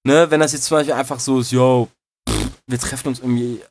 Ne, 0.05 0.29
wenn 0.31 0.39
das 0.39 0.53
jetzt 0.53 0.65
zum 0.65 0.77
Beispiel 0.77 0.93
einfach 0.93 1.19
so 1.19 1.39
ist, 1.39 1.51
yo, 1.51 1.87
pff, 2.27 2.49
wir 2.67 2.79
treffen 2.79 3.09
uns 3.09 3.19
irgendwie, 3.19 3.61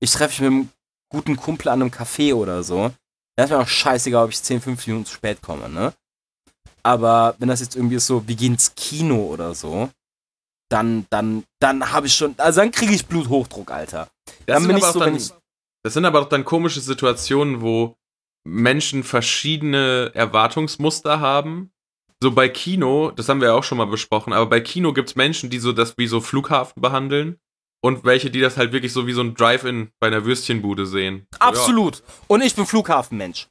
ich 0.00 0.10
treffe 0.12 0.42
mich 0.42 0.50
mit 0.50 0.60
einem 0.60 0.68
guten 1.10 1.36
Kumpel 1.36 1.68
an 1.68 1.82
einem 1.82 1.90
Café 1.90 2.34
oder 2.34 2.62
so, 2.62 2.92
dann 3.36 3.44
ist 3.44 3.50
mir 3.50 3.58
auch 3.58 3.68
scheißegal, 3.68 4.24
ob 4.24 4.30
ich 4.30 4.42
10, 4.42 4.60
15 4.60 4.92
Minuten 4.92 5.06
zu 5.08 5.14
spät 5.14 5.40
komme, 5.42 5.68
ne? 5.68 5.92
Aber 6.82 7.34
wenn 7.38 7.48
das 7.48 7.60
jetzt 7.60 7.76
irgendwie 7.76 7.96
ist 7.96 8.06
so, 8.06 8.26
wir 8.26 8.36
gehen 8.36 8.52
ins 8.54 8.74
Kino 8.74 9.16
oder 9.26 9.54
so, 9.54 9.90
dann, 10.70 11.06
dann, 11.10 11.44
dann 11.60 11.92
habe 11.92 12.06
ich 12.06 12.14
schon, 12.14 12.34
also 12.38 12.60
dann 12.60 12.70
kriege 12.70 12.92
ich 12.94 13.06
Bluthochdruck, 13.06 13.70
Alter. 13.70 14.08
Das 14.24 14.36
Dann 14.46 14.62
sind, 14.62 14.68
bin 14.68 14.76
aber 14.76 14.86
ich 14.86 14.92
so, 14.92 14.98
dann, 15.00 15.16
ich- 15.16 15.32
das 15.84 15.94
sind 15.94 16.04
aber 16.04 16.20
auch 16.22 16.28
dann 16.28 16.44
komische 16.44 16.80
Situationen, 16.80 17.60
wo 17.60 17.96
Menschen 18.48 19.04
verschiedene 19.04 20.10
Erwartungsmuster 20.14 21.20
haben. 21.20 21.70
So 22.20 22.32
bei 22.32 22.48
Kino, 22.48 23.12
das 23.12 23.28
haben 23.28 23.40
wir 23.40 23.48
ja 23.48 23.54
auch 23.54 23.62
schon 23.62 23.78
mal 23.78 23.86
besprochen, 23.86 24.32
aber 24.32 24.46
bei 24.46 24.60
Kino 24.60 24.92
gibt 24.92 25.10
es 25.10 25.16
Menschen, 25.16 25.50
die 25.50 25.58
so 25.58 25.72
das 25.72 25.96
wie 25.98 26.08
so 26.08 26.20
Flughafen 26.20 26.82
behandeln 26.82 27.38
und 27.80 28.04
welche, 28.04 28.30
die 28.30 28.40
das 28.40 28.56
halt 28.56 28.72
wirklich 28.72 28.92
so 28.92 29.06
wie 29.06 29.12
so 29.12 29.20
ein 29.20 29.34
Drive-In 29.34 29.92
bei 30.00 30.08
einer 30.08 30.24
Würstchenbude 30.24 30.86
sehen. 30.86 31.26
So, 31.32 31.38
Ja. 31.40 31.46
Absolut. 31.46 32.02
Und 32.26 32.42
ich 32.42 32.56
bin 32.56 32.66
Flughafenmensch. 32.66 33.46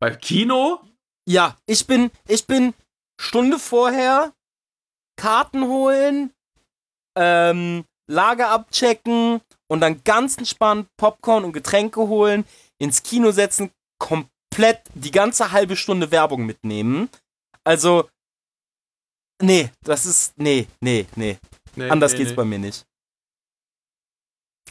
Bei 0.00 0.10
Kino? 0.16 0.80
Ja, 1.28 1.56
ich 1.66 1.86
bin, 1.86 2.10
ich 2.26 2.46
bin 2.46 2.74
Stunde 3.20 3.58
vorher 3.58 4.32
Karten 5.16 5.64
holen, 5.68 6.32
ähm, 7.16 7.84
Lager 8.08 8.50
abchecken 8.50 9.40
und 9.68 9.80
dann 9.80 10.02
ganz 10.02 10.36
entspannt 10.36 10.88
Popcorn 10.96 11.44
und 11.44 11.52
Getränke 11.52 12.00
holen, 12.00 12.44
ins 12.78 13.04
Kino 13.04 13.30
setzen, 13.30 13.70
komplett 14.00 14.82
die 14.94 15.12
ganze 15.12 15.52
halbe 15.52 15.76
Stunde 15.76 16.10
Werbung 16.10 16.44
mitnehmen. 16.44 17.08
Also, 17.62 18.08
nee, 19.40 19.70
das 19.84 20.06
ist, 20.06 20.36
nee, 20.36 20.66
nee, 20.80 21.06
nee. 21.14 21.38
Nee, 21.76 21.88
Anders 21.88 22.12
nee, 22.12 22.18
geht's 22.18 22.30
nee. 22.30 22.36
bei 22.36 22.44
mir 22.44 22.58
nicht. 22.58 22.84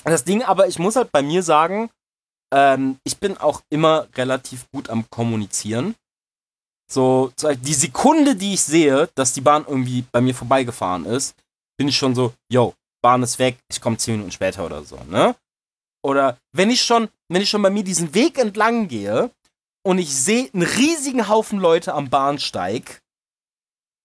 Das 0.03 0.25
Ding, 0.25 0.43
aber 0.43 0.67
ich 0.67 0.80
muss 0.80 0.95
halt 0.95 1.11
bei 1.11 1.21
mir 1.21 1.43
sagen, 1.43 1.89
ähm, 2.53 2.99
ich 3.03 3.17
bin 3.17 3.38
auch 3.38 3.61
immer 3.69 4.07
relativ 4.15 4.69
gut 4.71 4.89
am 4.89 5.09
Kommunizieren. 5.09 5.95
So, 6.91 7.32
die 7.61 7.73
Sekunde, 7.73 8.36
die 8.36 8.55
ich 8.55 8.61
sehe, 8.61 9.09
dass 9.15 9.34
die 9.34 9.41
Bahn 9.41 9.65
irgendwie 9.67 10.03
bei 10.11 10.21
mir 10.21 10.34
vorbeigefahren 10.34 11.05
ist, 11.05 11.36
bin 11.77 11.88
ich 11.88 11.97
schon 11.97 12.15
so, 12.15 12.34
yo, 12.51 12.73
Bahn 13.01 13.21
ist 13.21 13.38
weg, 13.38 13.59
ich 13.69 13.80
komme 13.80 13.97
zehn 13.97 14.15
Minuten 14.15 14.32
später 14.32 14.65
oder 14.65 14.84
so, 14.84 14.97
ne? 15.03 15.36
Oder 16.03 16.38
wenn 16.51 16.71
ich 16.71 16.82
schon, 16.82 17.09
wenn 17.30 17.41
ich 17.41 17.49
schon 17.49 17.61
bei 17.61 17.69
mir 17.69 17.84
diesen 17.84 18.13
Weg 18.13 18.38
entlang 18.38 18.88
gehe 18.88 19.32
und 19.84 19.97
ich 19.99 20.13
sehe 20.13 20.49
einen 20.53 20.63
riesigen 20.63 21.30
Haufen 21.30 21.59
Leute 21.59 21.93
am 21.93 22.09
Bahnsteig, 22.09 23.01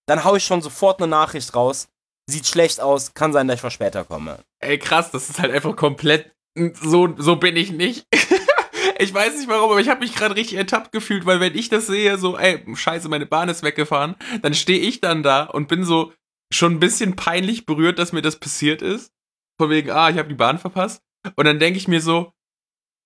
dann 0.06 0.24
haue 0.24 0.38
ich 0.38 0.44
schon 0.44 0.62
sofort 0.62 1.00
eine 1.00 1.08
Nachricht 1.08 1.54
raus. 1.54 1.88
Sieht 2.26 2.46
schlecht 2.46 2.80
aus, 2.80 3.14
kann 3.14 3.32
sein, 3.32 3.48
dass 3.48 3.58
ich 3.58 3.62
mal 3.62 3.70
später 3.70 4.04
komme. 4.04 4.38
Ey, 4.60 4.78
krass, 4.78 5.10
das 5.10 5.28
ist 5.28 5.40
halt 5.40 5.52
einfach 5.52 5.76
komplett. 5.76 6.32
So, 6.56 7.14
so 7.18 7.36
bin 7.36 7.56
ich 7.56 7.72
nicht. 7.72 8.06
ich 8.98 9.12
weiß 9.12 9.36
nicht 9.36 9.48
warum, 9.48 9.70
aber 9.70 9.80
ich 9.80 9.88
habe 9.88 10.00
mich 10.00 10.14
gerade 10.14 10.36
richtig 10.36 10.56
ertappt 10.56 10.92
gefühlt, 10.92 11.26
weil 11.26 11.40
wenn 11.40 11.56
ich 11.56 11.68
das 11.68 11.86
sehe, 11.86 12.16
so, 12.16 12.38
ey, 12.38 12.64
scheiße, 12.74 13.08
meine 13.08 13.26
Bahn 13.26 13.48
ist 13.48 13.62
weggefahren, 13.62 14.16
dann 14.42 14.54
stehe 14.54 14.78
ich 14.78 15.00
dann 15.00 15.22
da 15.22 15.44
und 15.44 15.68
bin 15.68 15.84
so 15.84 16.12
schon 16.52 16.74
ein 16.74 16.80
bisschen 16.80 17.16
peinlich 17.16 17.66
berührt, 17.66 17.98
dass 17.98 18.12
mir 18.12 18.22
das 18.22 18.38
passiert 18.38 18.82
ist. 18.82 19.10
Von 19.58 19.70
wegen, 19.70 19.90
ah, 19.90 20.10
ich 20.10 20.18
habe 20.18 20.28
die 20.28 20.34
Bahn 20.34 20.58
verpasst. 20.58 21.02
Und 21.36 21.44
dann 21.46 21.58
denke 21.58 21.78
ich 21.78 21.88
mir 21.88 22.00
so, 22.00 22.32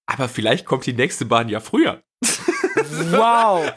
aber 0.08 0.28
vielleicht 0.28 0.64
kommt 0.64 0.86
die 0.86 0.94
nächste 0.94 1.26
Bahn 1.26 1.48
ja 1.48 1.60
früher. 1.60 2.02
Wow. 3.10 3.70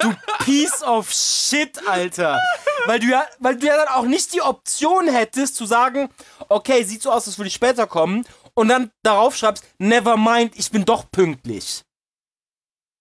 Du 0.00 0.14
Piece 0.44 0.82
of 0.82 1.10
Shit, 1.10 1.80
Alter. 1.88 2.38
Weil 2.86 3.00
du, 3.00 3.06
ja, 3.06 3.24
weil 3.40 3.56
du 3.56 3.66
ja 3.66 3.76
dann 3.76 3.88
auch 3.88 4.04
nicht 4.04 4.32
die 4.34 4.42
Option 4.42 5.08
hättest 5.08 5.56
zu 5.56 5.66
sagen, 5.66 6.08
okay, 6.48 6.84
sieht 6.84 7.02
so 7.02 7.10
aus, 7.10 7.26
als 7.26 7.38
würde 7.38 7.48
ich 7.48 7.54
später 7.54 7.86
kommen. 7.86 8.24
Und 8.54 8.68
dann 8.68 8.90
darauf 9.02 9.36
schreibst, 9.36 9.64
never 9.78 10.16
mind, 10.16 10.52
ich 10.56 10.70
bin 10.70 10.84
doch 10.84 11.10
pünktlich. 11.10 11.82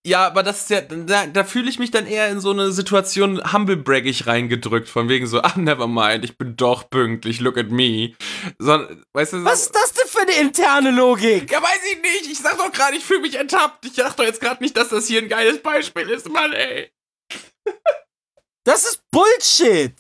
Ja, 0.08 0.26
aber 0.26 0.42
das 0.42 0.62
ist 0.62 0.70
ja, 0.70 0.80
da, 0.80 1.26
da 1.26 1.44
fühle 1.44 1.70
ich 1.70 1.80
mich 1.80 1.92
dann 1.92 2.08
eher 2.08 2.30
in 2.30 2.40
so 2.40 2.52
eine 2.52 2.72
Situation 2.72 3.42
humblebraggig 3.52 4.26
reingedrückt, 4.26 4.88
von 4.88 5.10
wegen 5.10 5.28
so, 5.28 5.42
ach, 5.42 5.58
never 5.58 5.86
mind, 5.86 6.24
ich 6.24 6.38
bin 6.38 6.56
doch 6.56 6.90
pünktlich, 6.90 7.42
look 7.42 7.58
at 7.58 7.72
me. 7.72 8.14
So, 8.58 8.88
weißt 9.12 9.34
du, 9.34 9.40
so, 9.40 9.44
Was 9.44 9.64
ist 9.64 9.76
das 9.76 9.92
denn 9.92 10.08
für 10.08 10.22
eine 10.22 10.40
interne 10.40 10.92
Logik? 10.92 11.52
Ja, 11.52 11.62
weiß 11.62 11.82
ich 11.92 12.02
nicht. 12.02 12.32
Ich 12.32 12.40
sag 12.40 12.58
doch 12.58 12.72
gerade, 12.72 12.96
ich 12.96 13.04
fühle 13.04 13.20
mich 13.20 13.36
ertappt. 13.36 13.84
Ich 13.84 13.96
dachte 13.96 14.16
doch 14.16 14.24
jetzt 14.24 14.40
gerade 14.40 14.64
nicht, 14.64 14.78
dass 14.78 14.88
das 14.88 15.08
hier 15.08 15.22
ein 15.22 15.28
geiles 15.28 15.62
Beispiel 15.62 16.10
ist, 16.10 16.30
Mann, 16.30 16.54
ey. 16.54 16.90
Das 18.64 18.86
ist 18.86 19.02
Bullshit. 19.12 19.94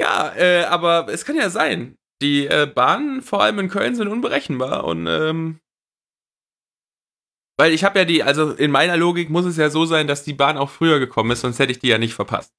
Ja, 0.00 0.36
äh, 0.36 0.66
aber 0.66 1.08
es 1.08 1.24
kann 1.24 1.34
ja 1.34 1.50
sein. 1.50 1.96
Die 2.22 2.46
äh, 2.46 2.70
Bahnen, 2.72 3.22
vor 3.22 3.42
allem 3.42 3.58
in 3.58 3.70
Köln, 3.70 3.96
sind 3.96 4.06
unberechenbar 4.06 4.84
und 4.84 5.08
ähm, 5.08 5.58
weil 7.58 7.72
ich 7.72 7.84
habe 7.84 7.98
ja 7.98 8.04
die, 8.04 8.22
also 8.22 8.52
in 8.52 8.70
meiner 8.70 8.96
Logik 8.96 9.28
muss 9.30 9.44
es 9.44 9.56
ja 9.56 9.68
so 9.68 9.84
sein, 9.84 10.06
dass 10.06 10.22
die 10.22 10.32
Bahn 10.32 10.56
auch 10.56 10.70
früher 10.70 11.00
gekommen 11.00 11.32
ist, 11.32 11.40
sonst 11.40 11.58
hätte 11.58 11.72
ich 11.72 11.80
die 11.80 11.88
ja 11.88 11.98
nicht 11.98 12.14
verpasst. 12.14 12.52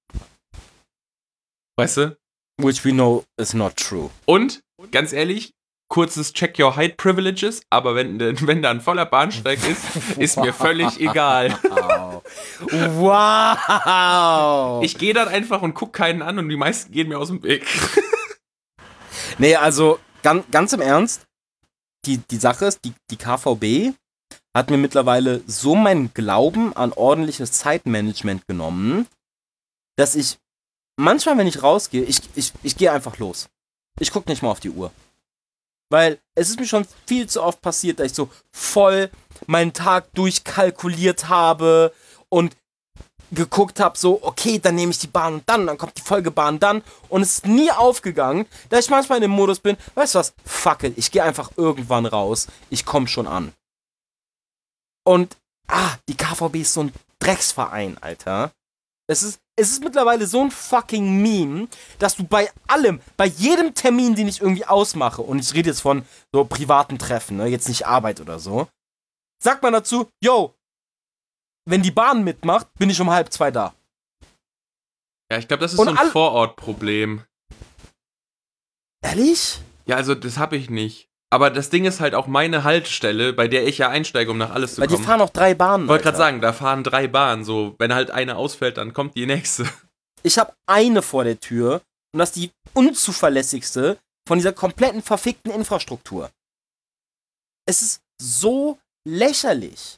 Weißt 1.77 1.97
du? 1.97 2.17
Which 2.61 2.83
we 2.83 2.91
know 2.91 3.23
is 3.37 3.53
not 3.53 3.77
true. 3.77 4.09
Und, 4.25 4.61
ganz 4.91 5.13
ehrlich, 5.13 5.53
kurzes 5.87 6.33
Check 6.33 6.59
Your 6.59 6.75
Height 6.75 6.97
Privileges, 6.97 7.61
aber 7.69 7.95
wenn, 7.95 8.19
wenn 8.47 8.61
da 8.61 8.71
ein 8.71 8.81
voller 8.81 9.05
Bahnsteig 9.05 9.59
ist, 9.65 10.17
ist 10.17 10.37
mir 10.37 10.53
völlig 10.53 10.99
egal. 11.05 11.57
Wow. 12.97 14.83
Ich 14.83 14.97
gehe 14.97 15.13
dann 15.13 15.29
einfach 15.29 15.61
und 15.61 15.75
guck 15.75 15.93
keinen 15.93 16.21
an 16.21 16.37
und 16.39 16.49
die 16.49 16.57
meisten 16.57 16.91
gehen 16.91 17.07
mir 17.07 17.19
aus 17.19 17.29
dem 17.29 17.41
Weg. 17.43 17.65
Nee, 19.37 19.55
also 19.55 19.99
ganz, 20.23 20.43
ganz 20.51 20.73
im 20.73 20.81
Ernst, 20.81 21.25
die, 22.05 22.17
die 22.17 22.35
Sache 22.35 22.65
ist, 22.65 22.83
die, 22.83 22.93
die 23.09 23.17
KVB 23.17 23.95
hat 24.55 24.69
mir 24.69 24.77
mittlerweile 24.77 25.41
so 25.47 25.75
meinen 25.75 26.13
Glauben 26.13 26.75
an 26.75 26.93
ordentliches 26.93 27.51
Zeitmanagement 27.51 28.47
genommen, 28.47 29.07
dass 29.95 30.15
ich 30.15 30.37
manchmal, 30.97 31.37
wenn 31.37 31.47
ich 31.47 31.63
rausgehe, 31.63 32.03
ich, 32.03 32.21
ich, 32.35 32.53
ich 32.63 32.77
gehe 32.77 32.91
einfach 32.91 33.17
los. 33.17 33.49
Ich 33.99 34.11
gucke 34.11 34.29
nicht 34.29 34.41
mal 34.41 34.51
auf 34.51 34.59
die 34.59 34.71
Uhr. 34.71 34.91
Weil 35.89 36.19
es 36.35 36.49
ist 36.49 36.59
mir 36.59 36.67
schon 36.67 36.87
viel 37.07 37.27
zu 37.27 37.41
oft 37.41 37.61
passiert, 37.61 37.99
dass 37.99 38.07
ich 38.07 38.13
so 38.13 38.29
voll 38.51 39.09
meinen 39.47 39.73
Tag 39.73 40.13
durchkalkuliert 40.13 41.29
habe 41.29 41.93
und 42.29 42.55
geguckt 43.31 43.79
habe, 43.79 43.97
so, 43.97 44.19
okay, 44.23 44.59
dann 44.59 44.75
nehme 44.75 44.91
ich 44.91 44.99
die 44.99 45.07
Bahn 45.07 45.35
und 45.35 45.43
dann, 45.47 45.67
dann 45.67 45.77
kommt 45.77 45.97
die 45.97 46.01
Folgebahn 46.01 46.59
dann 46.59 46.83
und 47.09 47.21
es 47.21 47.33
ist 47.33 47.47
nie 47.47 47.71
aufgegangen, 47.71 48.45
dass 48.69 48.85
ich 48.85 48.91
manchmal 48.91 49.17
in 49.19 49.23
dem 49.23 49.31
Modus 49.31 49.59
bin, 49.59 49.77
weißt 49.95 50.15
du 50.15 50.19
was, 50.19 50.33
fuck 50.45 50.83
it, 50.83 50.97
ich 50.97 51.11
gehe 51.11 51.23
einfach 51.23 51.51
irgendwann 51.55 52.05
raus, 52.05 52.47
ich 52.69 52.85
komme 52.85 53.07
schon 53.07 53.27
an. 53.27 53.53
Und, 55.09 55.37
ah, 55.67 55.97
die 56.07 56.15
KVB 56.15 56.57
ist 56.57 56.73
so 56.73 56.83
ein 56.83 56.93
Drecksverein, 57.17 57.97
Alter. 57.97 58.51
Es 59.09 59.23
ist, 59.23 59.39
es 59.55 59.71
ist 59.71 59.83
mittlerweile 59.83 60.27
so 60.27 60.39
ein 60.39 60.51
fucking 60.51 61.23
Meme, 61.23 61.67
dass 61.97 62.15
du 62.15 62.23
bei 62.23 62.51
allem, 62.67 63.01
bei 63.17 63.25
jedem 63.25 63.73
Termin, 63.73 64.13
den 64.13 64.27
ich 64.27 64.39
irgendwie 64.39 64.65
ausmache, 64.65 65.23
und 65.23 65.39
ich 65.39 65.51
rede 65.55 65.71
jetzt 65.71 65.81
von 65.81 66.05
so 66.31 66.45
privaten 66.45 66.99
Treffen, 66.99 67.37
ne, 67.37 67.47
jetzt 67.47 67.67
nicht 67.67 67.87
Arbeit 67.87 68.21
oder 68.21 68.37
so, 68.37 68.67
sagt 69.41 69.63
man 69.63 69.73
dazu, 69.73 70.11
yo, 70.23 70.53
wenn 71.65 71.81
die 71.81 71.89
Bahn 71.89 72.23
mitmacht, 72.23 72.71
bin 72.75 72.91
ich 72.91 73.01
um 73.01 73.09
halb 73.09 73.33
zwei 73.33 73.49
da. 73.49 73.73
Ja, 75.31 75.39
ich 75.39 75.47
glaube, 75.47 75.61
das 75.61 75.73
ist 75.73 75.79
Und 75.79 75.87
so 75.87 75.95
ein 75.95 76.11
Vorortproblem. 76.11 77.25
Ehrlich? 79.01 79.59
Ja, 79.87 79.95
also 79.95 80.13
das 80.13 80.37
habe 80.37 80.55
ich 80.55 80.69
nicht. 80.69 81.08
Aber 81.31 81.51
das 81.51 81.69
Ding 81.69 81.85
ist 81.85 81.99
halt 81.99 82.15
auch 82.15 82.25
meine 82.27 82.63
Haltestelle, 82.63 83.33
bei 83.33 83.47
der 83.47 83.67
ich 83.67 83.77
ja 83.77 83.89
einsteige, 83.89 84.31
um 84.31 84.37
nach 84.37 84.49
alles 84.49 84.75
zu 84.75 84.81
Weil 84.81 84.87
die 84.87 84.95
kommen. 84.95 85.05
fahren 85.05 85.21
auch 85.21 85.29
drei 85.29 85.53
Bahnen. 85.53 85.83
Ich 85.85 85.89
wollte 85.89 86.05
gerade 86.05 86.17
sagen, 86.17 86.41
da 86.41 86.53
fahren 86.53 86.83
drei 86.83 87.07
Bahnen. 87.07 87.43
So, 87.43 87.75
wenn 87.77 87.93
halt 87.93 88.09
eine 88.09 88.35
ausfällt, 88.35 88.77
dann 88.77 88.93
kommt 88.93 89.15
die 89.15 89.25
nächste. 89.25 89.65
Ich 90.23 90.37
habe 90.37 90.53
eine 90.65 91.01
vor 91.01 91.23
der 91.23 91.39
Tür 91.39 91.81
und 92.13 92.19
das 92.19 92.29
ist 92.29 92.35
die 92.35 92.51
unzuverlässigste 92.73 93.97
von 94.27 94.37
dieser 94.39 94.53
kompletten 94.53 95.01
verfickten 95.01 95.51
Infrastruktur. 95.51 96.29
Es 97.65 97.81
ist 97.81 98.01
so 98.21 98.79
lächerlich. 99.07 99.97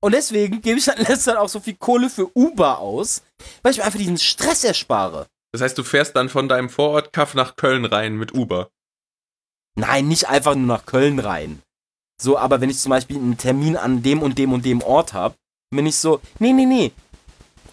Und 0.00 0.12
deswegen 0.12 0.60
gebe 0.60 0.78
ich 0.78 0.84
dann 0.84 0.98
letzter 0.98 1.40
auch 1.40 1.48
so 1.48 1.60
viel 1.60 1.74
Kohle 1.74 2.08
für 2.08 2.30
Uber 2.36 2.78
aus, 2.78 3.22
weil 3.62 3.72
ich 3.72 3.78
mir 3.78 3.84
einfach 3.84 3.98
diesen 3.98 4.18
Stress 4.18 4.62
erspare. 4.64 5.26
Das 5.52 5.62
heißt, 5.62 5.76
du 5.78 5.82
fährst 5.82 6.14
dann 6.14 6.28
von 6.28 6.48
deinem 6.48 6.68
Vorortkaff 6.68 7.34
nach 7.34 7.56
Köln 7.56 7.84
rein 7.84 8.16
mit 8.16 8.34
Uber. 8.34 8.70
Nein, 9.78 10.08
nicht 10.08 10.28
einfach 10.28 10.54
nur 10.54 10.66
nach 10.66 10.86
Köln 10.86 11.18
rein. 11.18 11.62
So, 12.20 12.36
aber 12.36 12.60
wenn 12.60 12.70
ich 12.70 12.78
zum 12.78 12.90
Beispiel 12.90 13.16
einen 13.16 13.38
Termin 13.38 13.76
an 13.76 14.02
dem 14.02 14.22
und 14.22 14.38
dem 14.38 14.52
und 14.52 14.64
dem 14.64 14.82
Ort 14.82 15.12
habe, 15.12 15.36
bin 15.70 15.86
ich 15.86 15.96
so, 15.96 16.20
nee, 16.40 16.52
nee, 16.52 16.66
nee. 16.66 16.92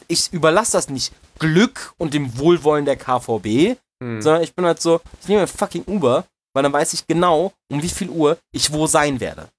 Ich 0.07 0.31
überlasse 0.31 0.73
das 0.73 0.89
nicht 0.89 1.13
Glück 1.39 1.93
und 1.97 2.13
dem 2.13 2.37
Wohlwollen 2.37 2.85
der 2.85 2.95
KVB, 2.95 3.77
Hm. 4.03 4.21
sondern 4.21 4.43
ich 4.43 4.53
bin 4.53 4.65
halt 4.65 4.81
so, 4.81 5.01
ich 5.21 5.27
nehme 5.29 5.47
fucking 5.47 5.85
Uber, 5.87 6.25
weil 6.53 6.63
dann 6.63 6.73
weiß 6.73 6.93
ich 6.93 7.07
genau, 7.07 7.53
um 7.71 7.81
wie 7.81 7.89
viel 7.89 8.09
Uhr 8.09 8.37
ich 8.51 8.71
wo 8.73 8.87
sein 8.87 9.19
werde. 9.19 9.49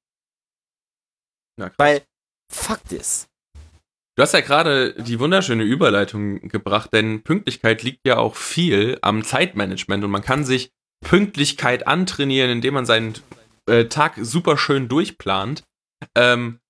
Krass. 1.59 1.73
Weil, 1.79 2.03
fuck 2.53 2.85
this. 2.85 3.27
Du 4.15 4.23
hast 4.23 4.33
ja 4.33 4.41
gerade 4.41 4.95
die 5.03 5.19
wunderschöne 5.21 5.63
Überleitung 5.63 6.49
gebracht, 6.49 6.91
denn 6.93 7.23
Pünktlichkeit 7.23 7.83
liegt 7.83 8.07
ja 8.07 8.19
auch 8.19 8.37
viel 8.37 8.99
am 9.03 9.25
Zeitmanagement 9.25 10.05
und 10.05 10.11
man 10.11 10.23
kann 10.23 10.45
sich 10.45 10.71
Pünktlichkeit 11.05 11.87
antrainieren, 11.87 12.51
indem 12.51 12.75
man 12.75 12.87
seinen 12.87 13.15
äh, 13.69 13.87
Tag 13.87 14.15
super 14.21 14.57
schön 14.57 14.89
durchplant. 14.89 15.65
Ähm, 16.15 16.61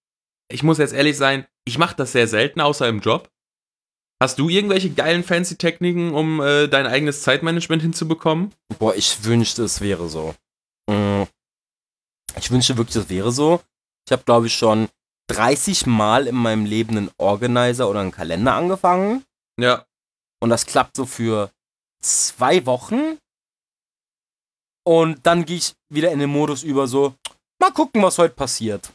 ich 0.50 0.62
muss 0.62 0.78
jetzt 0.78 0.94
ehrlich 0.94 1.16
sein, 1.16 1.46
ich 1.66 1.78
mache 1.78 1.96
das 1.96 2.12
sehr 2.12 2.28
selten, 2.28 2.60
außer 2.60 2.88
im 2.88 3.00
Job. 3.00 3.30
Hast 4.22 4.38
du 4.38 4.48
irgendwelche 4.48 4.90
geilen 4.90 5.24
fancy 5.24 5.56
Techniken, 5.56 6.14
um 6.14 6.40
äh, 6.40 6.68
dein 6.68 6.86
eigenes 6.86 7.22
Zeitmanagement 7.22 7.82
hinzubekommen? 7.82 8.52
Boah, 8.78 8.94
ich 8.94 9.24
wünschte, 9.24 9.64
es 9.64 9.80
wäre 9.80 10.08
so. 10.08 10.34
Mm. 10.88 11.24
Ich 12.38 12.50
wünschte 12.50 12.76
wirklich, 12.76 12.96
es 12.96 13.08
wäre 13.10 13.32
so. 13.32 13.60
Ich 14.06 14.12
habe, 14.12 14.22
glaube 14.24 14.46
ich, 14.46 14.54
schon 14.54 14.88
30 15.28 15.86
Mal 15.86 16.26
in 16.28 16.36
meinem 16.36 16.64
Leben 16.64 16.96
einen 16.96 17.10
Organizer 17.18 17.90
oder 17.90 18.00
einen 18.00 18.10
Kalender 18.10 18.54
angefangen. 18.54 19.24
Ja, 19.58 19.84
Und 20.40 20.50
das 20.50 20.66
klappt 20.66 20.96
so 20.96 21.06
für 21.06 21.50
zwei 22.02 22.64
Wochen. 22.66 23.18
Und 24.86 25.26
dann 25.26 25.44
gehe 25.44 25.56
ich 25.56 25.74
wieder 25.92 26.12
in 26.12 26.20
den 26.20 26.30
Modus 26.30 26.62
über, 26.62 26.86
so, 26.86 27.14
mal 27.60 27.72
gucken, 27.72 28.02
was 28.02 28.18
heute 28.18 28.34
passiert. 28.34 28.92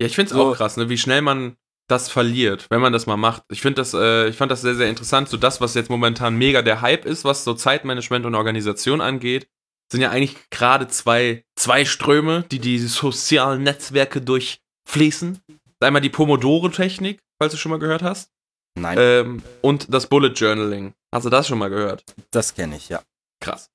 Ja, 0.00 0.06
ich 0.08 0.14
finde 0.14 0.30
es 0.32 0.36
So. 0.36 0.50
auch 0.50 0.56
krass, 0.56 0.76
ne, 0.76 0.88
wie 0.88 0.98
schnell 0.98 1.22
man 1.22 1.56
das 1.88 2.08
verliert, 2.08 2.66
wenn 2.70 2.80
man 2.80 2.92
das 2.92 3.06
mal 3.06 3.16
macht. 3.16 3.44
Ich 3.48 3.60
finde 3.62 3.76
das, 3.76 3.94
äh, 3.94 4.26
ich 4.28 4.36
fand 4.36 4.50
das 4.50 4.62
sehr, 4.62 4.74
sehr 4.74 4.88
interessant. 4.88 5.28
So 5.28 5.36
das, 5.36 5.60
was 5.60 5.74
jetzt 5.74 5.88
momentan 5.90 6.36
mega 6.36 6.60
der 6.62 6.80
Hype 6.80 7.04
ist, 7.06 7.24
was 7.24 7.44
so 7.44 7.54
Zeitmanagement 7.54 8.26
und 8.26 8.34
Organisation 8.34 9.00
angeht, 9.00 9.48
sind 9.92 10.00
ja 10.00 10.10
eigentlich 10.10 10.34
gerade 10.50 10.88
zwei, 10.88 11.44
zwei 11.54 11.84
Ströme, 11.84 12.44
die 12.50 12.58
die 12.58 12.78
sozialen 12.78 13.62
Netzwerke 13.62 14.20
durchfließen. 14.20 15.38
Einmal 15.78 16.02
die 16.02 16.10
Pomodoro-Technik, 16.10 17.20
falls 17.40 17.52
du 17.52 17.58
schon 17.58 17.70
mal 17.70 17.78
gehört 17.78 18.02
hast, 18.02 18.30
Nein, 18.76 18.98
ähm, 19.00 19.42
und 19.62 19.86
das 19.94 20.08
Bullet 20.08 20.32
Journaling. 20.34 20.94
Hast 21.14 21.24
du 21.26 21.30
das 21.30 21.46
schon 21.46 21.58
mal 21.58 21.70
gehört? 21.70 22.02
das 22.32 22.52
kenne 22.54 22.76
ich, 22.76 22.88
ja. 22.88 23.00
Krass. 23.40 23.70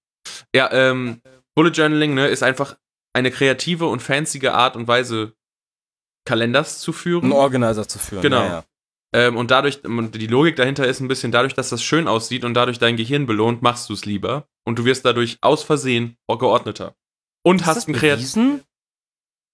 Ja, 0.55 0.71
ähm, 0.71 1.21
Bullet 1.55 1.71
Journaling, 1.71 2.13
ne, 2.13 2.27
ist 2.27 2.43
einfach 2.43 2.77
eine 3.13 3.31
kreative 3.31 3.87
und 3.87 4.01
fancy 4.01 4.45
Art 4.47 4.75
und 4.75 4.87
Weise, 4.87 5.33
Kalenders 6.25 6.79
zu 6.79 6.93
führen. 6.93 7.23
Einen 7.23 7.33
Organizer 7.33 7.87
zu 7.87 7.99
führen. 7.99 8.21
Genau. 8.21 8.41
Ja, 8.41 8.47
ja. 8.47 8.63
Ähm, 9.13 9.35
und 9.35 9.51
dadurch, 9.51 9.83
und 9.83 10.15
die 10.15 10.27
Logik 10.27 10.55
dahinter 10.55 10.87
ist 10.87 11.01
ein 11.01 11.07
bisschen 11.07 11.31
dadurch, 11.31 11.53
dass 11.53 11.69
das 11.69 11.83
schön 11.83 12.07
aussieht 12.07 12.45
und 12.45 12.53
dadurch 12.53 12.79
dein 12.79 12.95
Gehirn 12.95 13.25
belohnt, 13.25 13.61
machst 13.61 13.89
du 13.89 13.93
es 13.93 14.05
lieber. 14.05 14.47
Und 14.63 14.79
du 14.79 14.85
wirst 14.85 15.03
dadurch 15.05 15.37
aus 15.41 15.63
Versehen 15.63 16.17
geordneter. 16.27 16.95
Und 17.43 17.61
Ist 17.61 17.67
hast 17.67 17.87
ein 17.89 17.93
Kreativ. 17.93 18.19
bewiesen? 18.19 18.63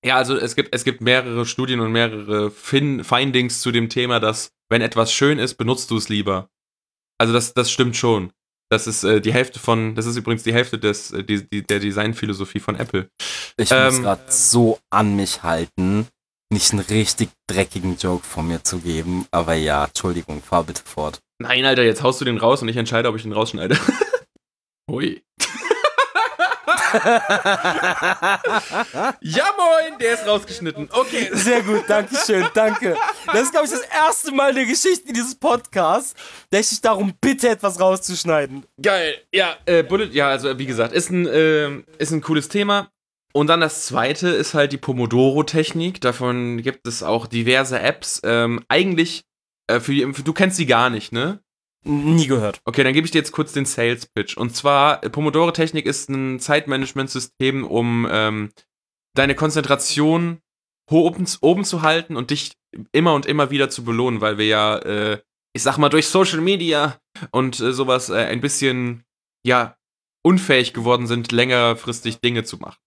Ja, 0.06 0.18
also 0.18 0.38
es 0.38 0.56
gibt, 0.56 0.76
es 0.76 0.84
gibt 0.84 1.02
mehrere 1.02 1.46
Studien 1.46 1.80
und 1.80 1.92
mehrere 1.92 2.52
fin 2.52 3.04
Findings 3.04 3.62
zu 3.62 3.72
dem 3.72 3.90
Thema, 3.90 4.20
dass 4.20 4.52
wenn 4.70 4.82
etwas 4.82 5.12
schön 5.12 5.40
ist, 5.40 5.56
benutzt 5.56 5.90
du 5.90 5.98
es 5.98 6.08
lieber. 6.10 6.50
Also 7.18 7.34
das, 7.34 7.54
das 7.54 7.72
stimmt 7.72 7.96
schon. 7.96 8.32
Das 8.70 8.88
ist 8.88 9.04
äh, 9.04 9.22
die 9.22 9.34
Hälfte 9.34 9.60
von, 9.60 9.96
das 9.96 10.06
ist 10.06 10.18
übrigens 10.18 10.44
die 10.44 10.54
Hälfte 10.54 10.78
des, 10.78 11.12
äh, 11.12 11.24
die, 11.24 11.48
die, 11.48 11.64
der 11.64 11.80
Designphilosophie 11.80 12.60
von 12.60 12.76
Apple. 12.76 13.10
Ich 13.58 13.72
Ähm, 13.72 13.86
muss 13.86 14.02
gerade 14.02 14.24
so 14.28 14.80
an 14.90 15.16
mich 15.16 15.44
halten, 15.44 16.08
nicht 16.52 16.72
einen 16.74 16.82
richtig 16.82 17.30
dreckigen 17.50 17.98
Joke 17.98 18.26
von 18.26 18.48
mir 18.48 18.64
zu 18.64 18.80
geben. 18.80 19.26
Aber 19.32 19.54
ja, 19.54 19.86
Entschuldigung, 19.86 20.42
fahr 20.42 20.64
bitte 20.64 20.82
fort. 20.84 21.20
Nein, 21.40 21.66
Alter, 21.66 21.84
jetzt 21.84 22.04
haust 22.04 22.20
du 22.20 22.26
den 22.26 22.38
raus 22.38 22.62
und 22.62 22.68
ich 22.68 22.78
entscheide, 22.78 23.08
ob 23.10 23.16
ich 23.16 23.24
den 23.24 23.34
rausschneide. 23.34 23.78
Hui. 24.92 25.22
ja, 29.22 29.46
moin, 29.58 30.00
der 30.00 30.14
ist 30.14 30.28
rausgeschnitten. 30.28 30.90
Okay. 30.92 31.30
Sehr 31.34 31.62
gut, 31.62 31.84
danke 31.88 32.16
schön, 32.26 32.48
danke. 32.54 32.96
Das 33.28 33.44
ist, 33.44 33.52
glaube 33.52 33.66
ich, 33.66 33.72
das 33.72 33.82
erste 33.82 34.32
Mal 34.32 34.50
in 34.50 34.56
der 34.56 34.66
Geschichte 34.66 35.12
dieses 35.12 35.36
Podcasts, 35.36 36.14
dass 36.50 36.62
ich 36.62 36.70
dich 36.70 36.82
darum 36.82 37.14
bitte, 37.20 37.50
etwas 37.50 37.80
rauszuschneiden. 37.80 38.66
Geil. 38.82 39.16
Ja, 39.34 39.56
äh, 39.66 39.84
Bullet, 39.84 40.14
ja, 40.14 40.30
also 40.30 40.58
wie 40.58 40.66
gesagt, 40.66 40.94
ist 40.94 41.10
ein, 41.10 41.28
äh, 41.28 41.80
ist 41.98 42.12
ein 42.12 42.22
cooles 42.22 42.50
Thema. 42.50 42.90
Und 43.34 43.48
dann 43.48 43.62
das 43.62 43.86
zweite 43.86 44.30
ist 44.30 44.54
halt 44.54 44.72
die 44.72 44.78
Pomodoro-Technik. 44.78 46.02
Davon 46.02 46.62
gibt 46.62 46.88
es 46.88 47.04
auch 47.04 47.28
diverse 47.28 47.80
Apps. 47.80 48.22
Ähm, 48.24 48.64
eigentlich, 48.68 49.26
äh, 49.68 49.80
für, 49.80 50.14
für, 50.14 50.24
du 50.24 50.34
kennst 50.34 50.58
sie 50.58 50.66
gar 50.66 50.90
nicht, 50.90 51.12
ne? 51.12 51.40
Nie 51.88 52.28
gehört. 52.28 52.62
Okay, 52.66 52.84
dann 52.84 52.94
gebe 52.94 53.06
ich 53.06 53.12
dir 53.12 53.20
jetzt 53.20 53.32
kurz 53.32 53.54
den 53.54 53.66
Sales 53.66 54.06
Pitch. 54.08 54.36
Und 54.36 54.56
zwar, 54.56 55.00
Pomodoro-Technik 55.00 55.86
ist 55.86 56.10
ein 56.10 56.40
Zeitmanagement-System, 56.40 57.64
um 57.64 58.06
ähm, 58.12 58.52
deine 59.16 59.36
Konzentration 59.36 60.42
oben, 60.92 61.26
oben 61.40 61.64
zu 61.64 61.82
halten 61.82 62.18
und 62.18 62.30
dich 62.30 62.52
immer 62.92 63.14
und 63.14 63.26
immer 63.26 63.52
wieder 63.52 63.70
zu 63.70 63.86
belohnen, 63.86 64.20
weil 64.20 64.38
wir 64.38 64.48
ja, 64.48 64.78
äh, 64.80 65.22
ich 65.54 65.64
sag 65.64 65.78
mal, 65.78 65.88
durch 65.88 66.08
Social 66.08 66.42
Media 66.42 67.00
und 67.32 67.60
äh, 67.62 67.72
sowas 67.72 68.10
äh, 68.10 68.16
ein 68.16 68.42
bisschen, 68.42 69.06
ja, 69.46 69.78
unfähig 70.24 70.74
geworden 70.74 71.08
sind, 71.08 71.32
längerfristig 71.32 72.20
Dinge 72.20 72.44
zu 72.44 72.58
machen. 72.58 72.78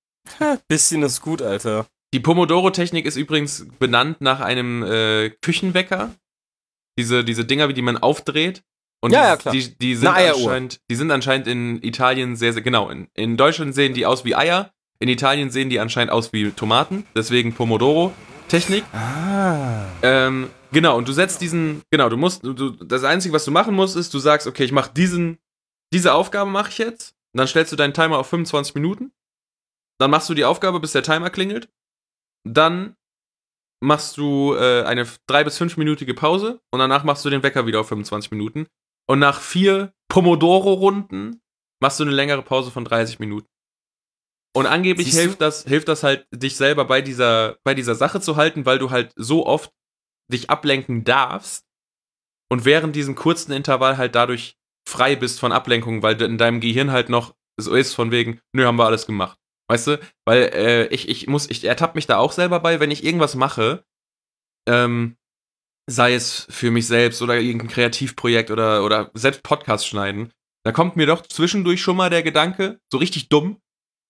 Bisschen 0.69 1.03
ist 1.03 1.23
gut, 1.23 1.41
Alter. 1.41 1.87
Die 2.13 2.21
Pomodoro-Technik 2.21 3.07
ist 3.07 3.17
übrigens 3.17 3.67
benannt 3.79 4.21
nach 4.21 4.41
einem 4.41 4.83
äh, 4.83 5.31
Küchenwecker. 5.41 6.15
Diese, 6.99 7.25
diese 7.25 7.47
Dinger, 7.47 7.69
wie 7.69 7.75
die 7.75 7.83
man 7.83 7.97
aufdreht. 7.97 8.63
Und 9.03 9.13
Ja, 9.13 9.23
die, 9.23 9.29
ja, 9.29 9.37
klar. 9.37 9.55
Die, 9.55 9.79
die, 9.79 9.95
sind 9.95 10.09
anscheinend, 10.09 10.81
die 10.91 10.95
sind 10.95 11.11
anscheinend 11.11 11.47
in 11.47 11.83
Italien 11.83 12.37
sehr, 12.37 12.53
sehr, 12.53 12.63
genau. 12.63 12.91
In, 12.91 13.09
in 13.15 13.37
Deutschland 13.37 13.75
sehen 13.75 13.95
die 13.95 14.07
aus 14.07 14.25
wie 14.25 14.37
Eier. 14.37 14.73
In 14.99 15.09
Italien 15.09 15.51
sehen 15.51 15.71
die 15.71 15.81
anscheinend 15.81 16.13
aus 16.13 16.33
wie 16.33 16.51
Tomaten. 16.51 17.07
Deswegen 17.17 17.55
Pomodoro-Technik. 17.55 18.85
Ah. 18.93 19.87
Ähm, 20.03 20.51
genau, 20.73 20.99
und 20.99 21.09
du 21.09 21.13
setzt 21.13 21.41
diesen, 21.41 21.83
genau, 21.91 22.11
du 22.11 22.19
musst, 22.19 22.45
du, 22.45 22.71
das 22.71 23.05
Einzige, 23.05 23.35
was 23.35 23.47
du 23.47 23.51
machen 23.51 23.75
musst, 23.75 23.97
ist, 23.97 24.13
du 24.13 24.19
sagst, 24.19 24.47
okay, 24.47 24.65
ich 24.65 24.73
mache 24.73 24.93
diesen, 24.93 25.39
diese 25.95 26.13
Aufgabe 26.13 26.51
mache 26.51 26.69
ich 26.69 26.79
jetzt. 26.79 27.15
Und 27.33 27.39
dann 27.39 27.47
stellst 27.47 27.73
du 27.73 27.77
deinen 27.77 27.95
Timer 27.95 28.19
auf 28.19 28.27
25 28.29 28.75
Minuten. 28.75 29.13
Dann 29.99 30.11
machst 30.11 30.29
du 30.29 30.35
die 30.35 30.45
Aufgabe, 30.45 30.81
bis 30.81 30.93
der 30.93 31.03
Timer 31.03 31.31
klingelt. 31.31 31.71
Dann 32.47 32.97
machst 33.83 34.19
du 34.19 34.55
äh, 34.55 34.83
eine 34.83 35.05
3- 35.05 35.45
bis 35.45 35.61
5-minütige 35.61 36.15
Pause 36.15 36.61
und 36.71 36.81
danach 36.81 37.05
machst 37.05 37.25
du 37.25 37.31
den 37.31 37.43
Wecker 37.43 37.67
wieder 37.67 37.81
auf 37.81 37.89
25 37.89 38.31
Minuten. 38.31 38.67
Und 39.11 39.19
nach 39.19 39.41
vier 39.41 39.93
Pomodoro-Runden 40.09 41.43
machst 41.83 41.99
du 41.99 42.05
eine 42.05 42.13
längere 42.13 42.43
Pause 42.43 42.71
von 42.71 42.85
30 42.85 43.19
Minuten. 43.19 43.49
Und 44.57 44.67
angeblich 44.67 45.11
hilft 45.11 45.41
das, 45.41 45.65
hilft 45.65 45.89
das 45.89 46.05
halt, 46.05 46.29
dich 46.33 46.57
selber 46.57 46.85
bei 46.85 47.03
dieser, 47.03 47.59
bei 47.65 47.75
dieser 47.75 47.97
Sache 47.97 48.21
zu 48.21 48.37
halten, 48.37 48.67
weil 48.67 48.79
du 48.79 48.93
halt 48.93 49.13
so 49.17 49.47
oft 49.47 49.73
dich 50.33 50.49
ablenken 50.49 51.03
darfst 51.03 51.67
und 52.53 52.65
während 52.65 52.95
diesem 52.95 53.17
kurzen 53.17 53.51
Intervall 53.51 53.97
halt 53.97 54.15
dadurch 54.15 54.55
frei 54.89 55.17
bist 55.17 55.41
von 55.41 55.51
Ablenkung, 55.51 56.05
weil 56.05 56.23
in 56.23 56.39
deinem 56.39 56.61
Gehirn 56.61 56.93
halt 56.93 57.09
noch 57.09 57.35
so 57.61 57.75
ist 57.75 57.95
von 57.95 58.13
wegen, 58.13 58.41
nö, 58.53 58.65
haben 58.65 58.79
wir 58.79 58.87
alles 58.87 59.07
gemacht. 59.07 59.41
Weißt 59.69 59.89
du? 59.89 60.01
Weil 60.25 60.51
äh, 60.55 60.87
ich, 60.87 61.09
ich 61.09 61.27
muss, 61.27 61.51
ich 61.51 61.65
ertappe 61.65 61.99
mich 61.99 62.07
da 62.07 62.19
auch 62.19 62.31
selber 62.31 62.61
bei, 62.61 62.79
wenn 62.79 62.93
ich 62.93 63.03
irgendwas 63.03 63.35
mache, 63.35 63.85
ähm, 64.69 65.17
sei 65.91 66.15
es 66.15 66.47
für 66.51 66.71
mich 66.71 66.87
selbst 66.87 67.21
oder 67.23 67.39
irgendein 67.39 67.69
Kreativprojekt 67.69 68.51
oder, 68.51 68.85
oder 68.85 69.11
selbst 69.15 69.43
Podcast 69.43 69.87
schneiden, 69.87 70.33
da 70.65 70.73
kommt 70.73 70.97
mir 70.97 71.07
doch 71.07 71.23
zwischendurch 71.23 71.83
schon 71.83 71.97
mal 71.97 72.11
der 72.11 72.23
Gedanke, 72.23 72.79
so 72.93 72.99
richtig 72.99 73.29
dumm, 73.29 73.59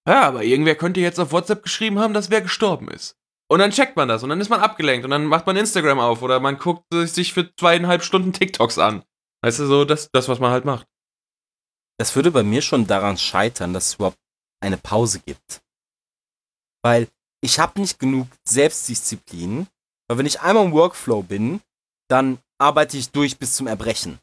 ja, 0.09 0.22
aber 0.22 0.43
irgendwer 0.45 0.74
könnte 0.74 1.01
jetzt 1.01 1.18
auf 1.18 1.33
WhatsApp 1.33 1.62
geschrieben 1.62 1.99
haben, 1.99 2.14
dass 2.14 2.31
wer 2.31 2.41
gestorben 2.41 2.89
ist. 2.89 3.16
Und 3.49 3.59
dann 3.59 3.70
checkt 3.70 3.97
man 3.97 4.09
das 4.09 4.22
und 4.22 4.28
dann 4.28 4.41
ist 4.41 4.49
man 4.49 4.61
abgelenkt 4.61 5.05
und 5.05 5.11
dann 5.11 5.26
macht 5.26 5.47
man 5.47 5.57
Instagram 5.57 5.99
auf 5.99 6.22
oder 6.22 6.39
man 6.39 6.59
guckt 6.59 6.85
sich 6.93 7.33
für 7.33 7.55
zweieinhalb 7.57 8.05
Stunden 8.05 8.33
TikToks 8.33 8.78
an. 8.78 9.03
Weißt 9.43 9.59
du, 9.59 9.66
so 9.66 9.85
das, 9.85 10.11
das 10.12 10.28
was 10.28 10.39
man 10.39 10.53
halt 10.53 10.64
macht. 10.64 10.87
Das 11.99 12.14
würde 12.14 12.31
bei 12.31 12.43
mir 12.43 12.62
schon 12.62 12.87
daran 12.87 13.18
scheitern, 13.18 13.74
dass 13.74 13.89
es 13.89 13.95
überhaupt 13.95 14.18
eine 14.61 14.76
Pause 14.76 15.20
gibt. 15.20 15.61
Weil 16.83 17.09
ich 17.43 17.59
habe 17.59 17.81
nicht 17.81 17.99
genug 17.99 18.28
Selbstdisziplin, 18.45 19.66
weil 20.09 20.18
wenn 20.18 20.26
ich 20.26 20.41
einmal 20.41 20.64
im 20.64 20.72
Workflow 20.72 21.22
bin, 21.22 21.61
dann 22.11 22.39
arbeite 22.59 22.97
ich 22.97 23.11
durch 23.11 23.39
bis 23.39 23.55
zum 23.57 23.67
Erbrechen. 23.67 24.19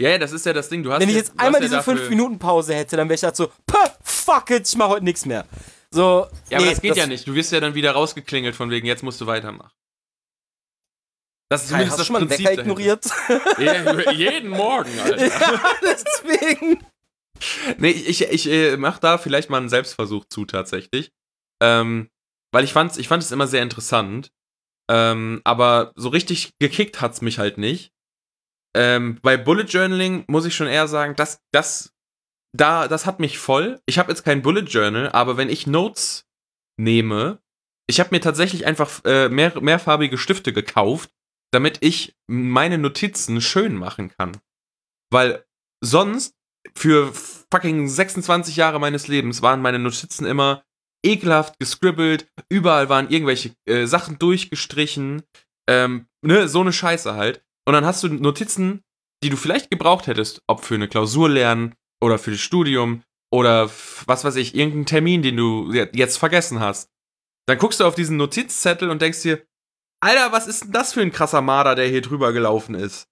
Ja, 0.00 0.10
ja, 0.10 0.18
das 0.18 0.32
ist 0.32 0.44
ja 0.46 0.52
das 0.52 0.68
Ding. 0.68 0.82
Du 0.82 0.90
hast 0.92 1.00
Wenn 1.00 1.08
ich 1.08 1.14
jetzt 1.14 1.32
hast 1.36 1.40
einmal 1.40 1.60
diese 1.60 1.76
dafür- 1.76 1.94
5-Minuten-Pause 1.96 2.74
hätte, 2.74 2.96
dann 2.96 3.08
wäre 3.08 3.14
ich 3.16 3.22
halt 3.22 3.36
so, 3.36 3.48
"Puh, 3.66 3.78
fuck 4.02 4.50
it, 4.50 4.66
ich 4.68 4.76
mache 4.76 4.88
heute 4.90 5.04
nichts 5.04 5.24
mehr. 5.26 5.46
So, 5.90 6.26
Ja, 6.50 6.56
aber 6.58 6.64
nee, 6.66 6.70
das 6.72 6.80
geht 6.80 6.96
ja 6.96 7.06
nicht. 7.06 7.28
Du 7.28 7.34
wirst 7.34 7.52
ja 7.52 7.60
dann 7.60 7.74
wieder 7.74 7.92
rausgeklingelt 7.92 8.56
von 8.56 8.70
wegen, 8.70 8.86
jetzt 8.86 9.02
musst 9.04 9.20
du 9.20 9.26
weitermachen. 9.26 9.70
Das 11.50 11.62
ist 11.64 11.70
Kai, 11.70 11.84
zumindest 11.86 11.90
hast 11.92 11.98
du 11.98 12.00
das 12.00 12.06
schon 12.06 12.12
mal 12.14 12.18
einen 12.20 12.28
Prinzip 12.28 12.46
Wecker 12.46 12.64
dahinter. 12.64 13.60
ignoriert? 13.60 14.08
Ja, 14.08 14.10
jeden 14.10 14.48
Morgen, 14.50 14.98
Alter. 15.04 15.26
ja, 15.26 15.70
deswegen. 15.82 16.84
Nee, 17.78 17.90
ich, 17.90 18.22
ich 18.22 18.48
äh, 18.48 18.76
mach 18.76 18.98
da 18.98 19.18
vielleicht 19.18 19.50
mal 19.50 19.58
einen 19.58 19.68
Selbstversuch 19.68 20.24
zu 20.24 20.44
tatsächlich. 20.46 21.12
Ähm, 21.62 22.10
weil 22.52 22.64
ich 22.64 22.72
fand's, 22.72 22.96
ich 22.96 23.06
fand 23.08 23.22
es 23.22 23.30
immer 23.30 23.46
sehr 23.46 23.62
interessant. 23.62 24.32
Ähm, 24.90 25.40
aber 25.44 25.92
so 25.96 26.08
richtig 26.08 26.52
gekickt 26.58 27.00
hat's 27.00 27.22
mich 27.22 27.38
halt 27.38 27.58
nicht. 27.58 27.92
Ähm, 28.76 29.18
bei 29.22 29.36
Bullet 29.36 29.64
Journaling 29.64 30.24
muss 30.26 30.44
ich 30.44 30.54
schon 30.54 30.66
eher 30.66 30.88
sagen, 30.88 31.14
das, 31.16 31.40
das, 31.52 31.94
da, 32.52 32.88
das 32.88 33.06
hat 33.06 33.20
mich 33.20 33.38
voll. 33.38 33.80
Ich 33.86 33.98
habe 33.98 34.10
jetzt 34.10 34.24
kein 34.24 34.42
Bullet 34.42 34.62
Journal, 34.62 35.10
aber 35.12 35.36
wenn 35.36 35.48
ich 35.48 35.66
Notes 35.66 36.26
nehme, 36.76 37.40
ich 37.86 38.00
habe 38.00 38.10
mir 38.12 38.20
tatsächlich 38.20 38.66
einfach 38.66 39.04
äh, 39.04 39.28
mehr, 39.28 39.60
mehrfarbige 39.60 40.18
Stifte 40.18 40.52
gekauft, 40.52 41.10
damit 41.52 41.78
ich 41.80 42.16
meine 42.26 42.78
Notizen 42.78 43.40
schön 43.40 43.76
machen 43.76 44.08
kann. 44.08 44.38
Weil 45.10 45.44
sonst 45.80 46.34
für 46.74 47.12
fucking 47.12 47.88
26 47.88 48.56
Jahre 48.56 48.80
meines 48.80 49.06
Lebens 49.06 49.42
waren 49.42 49.62
meine 49.62 49.78
Notizen 49.78 50.26
immer 50.26 50.64
ekelhaft 51.04 51.58
gescribbelt, 51.58 52.26
überall 52.48 52.88
waren 52.88 53.10
irgendwelche 53.10 53.54
äh, 53.66 53.86
Sachen 53.86 54.18
durchgestrichen, 54.18 55.22
ähm, 55.68 56.06
ne, 56.22 56.48
so 56.48 56.60
eine 56.60 56.72
Scheiße 56.72 57.14
halt. 57.14 57.42
Und 57.66 57.74
dann 57.74 57.84
hast 57.84 58.02
du 58.02 58.08
Notizen, 58.08 58.82
die 59.22 59.30
du 59.30 59.36
vielleicht 59.36 59.70
gebraucht 59.70 60.06
hättest, 60.06 60.42
ob 60.46 60.64
für 60.64 60.74
eine 60.74 60.88
Klausur 60.88 61.28
lernen 61.28 61.74
oder 62.02 62.18
für 62.18 62.30
das 62.30 62.40
Studium 62.40 63.02
oder 63.32 63.70
was 64.06 64.24
weiß 64.24 64.36
ich, 64.36 64.54
irgendeinen 64.54 64.86
Termin, 64.86 65.22
den 65.22 65.36
du 65.36 65.72
je- 65.72 65.88
jetzt 65.94 66.18
vergessen 66.18 66.60
hast. 66.60 66.90
Dann 67.46 67.58
guckst 67.58 67.80
du 67.80 67.84
auf 67.84 67.94
diesen 67.94 68.16
Notizzettel 68.16 68.90
und 68.90 69.02
denkst 69.02 69.22
dir, 69.22 69.44
Alter, 70.02 70.32
was 70.32 70.46
ist 70.46 70.64
denn 70.64 70.72
das 70.72 70.92
für 70.92 71.00
ein 71.00 71.12
krasser 71.12 71.40
Marder, 71.40 71.74
der 71.74 71.88
hier 71.88 72.02
drüber 72.02 72.32
gelaufen 72.32 72.74
ist? 72.74 73.08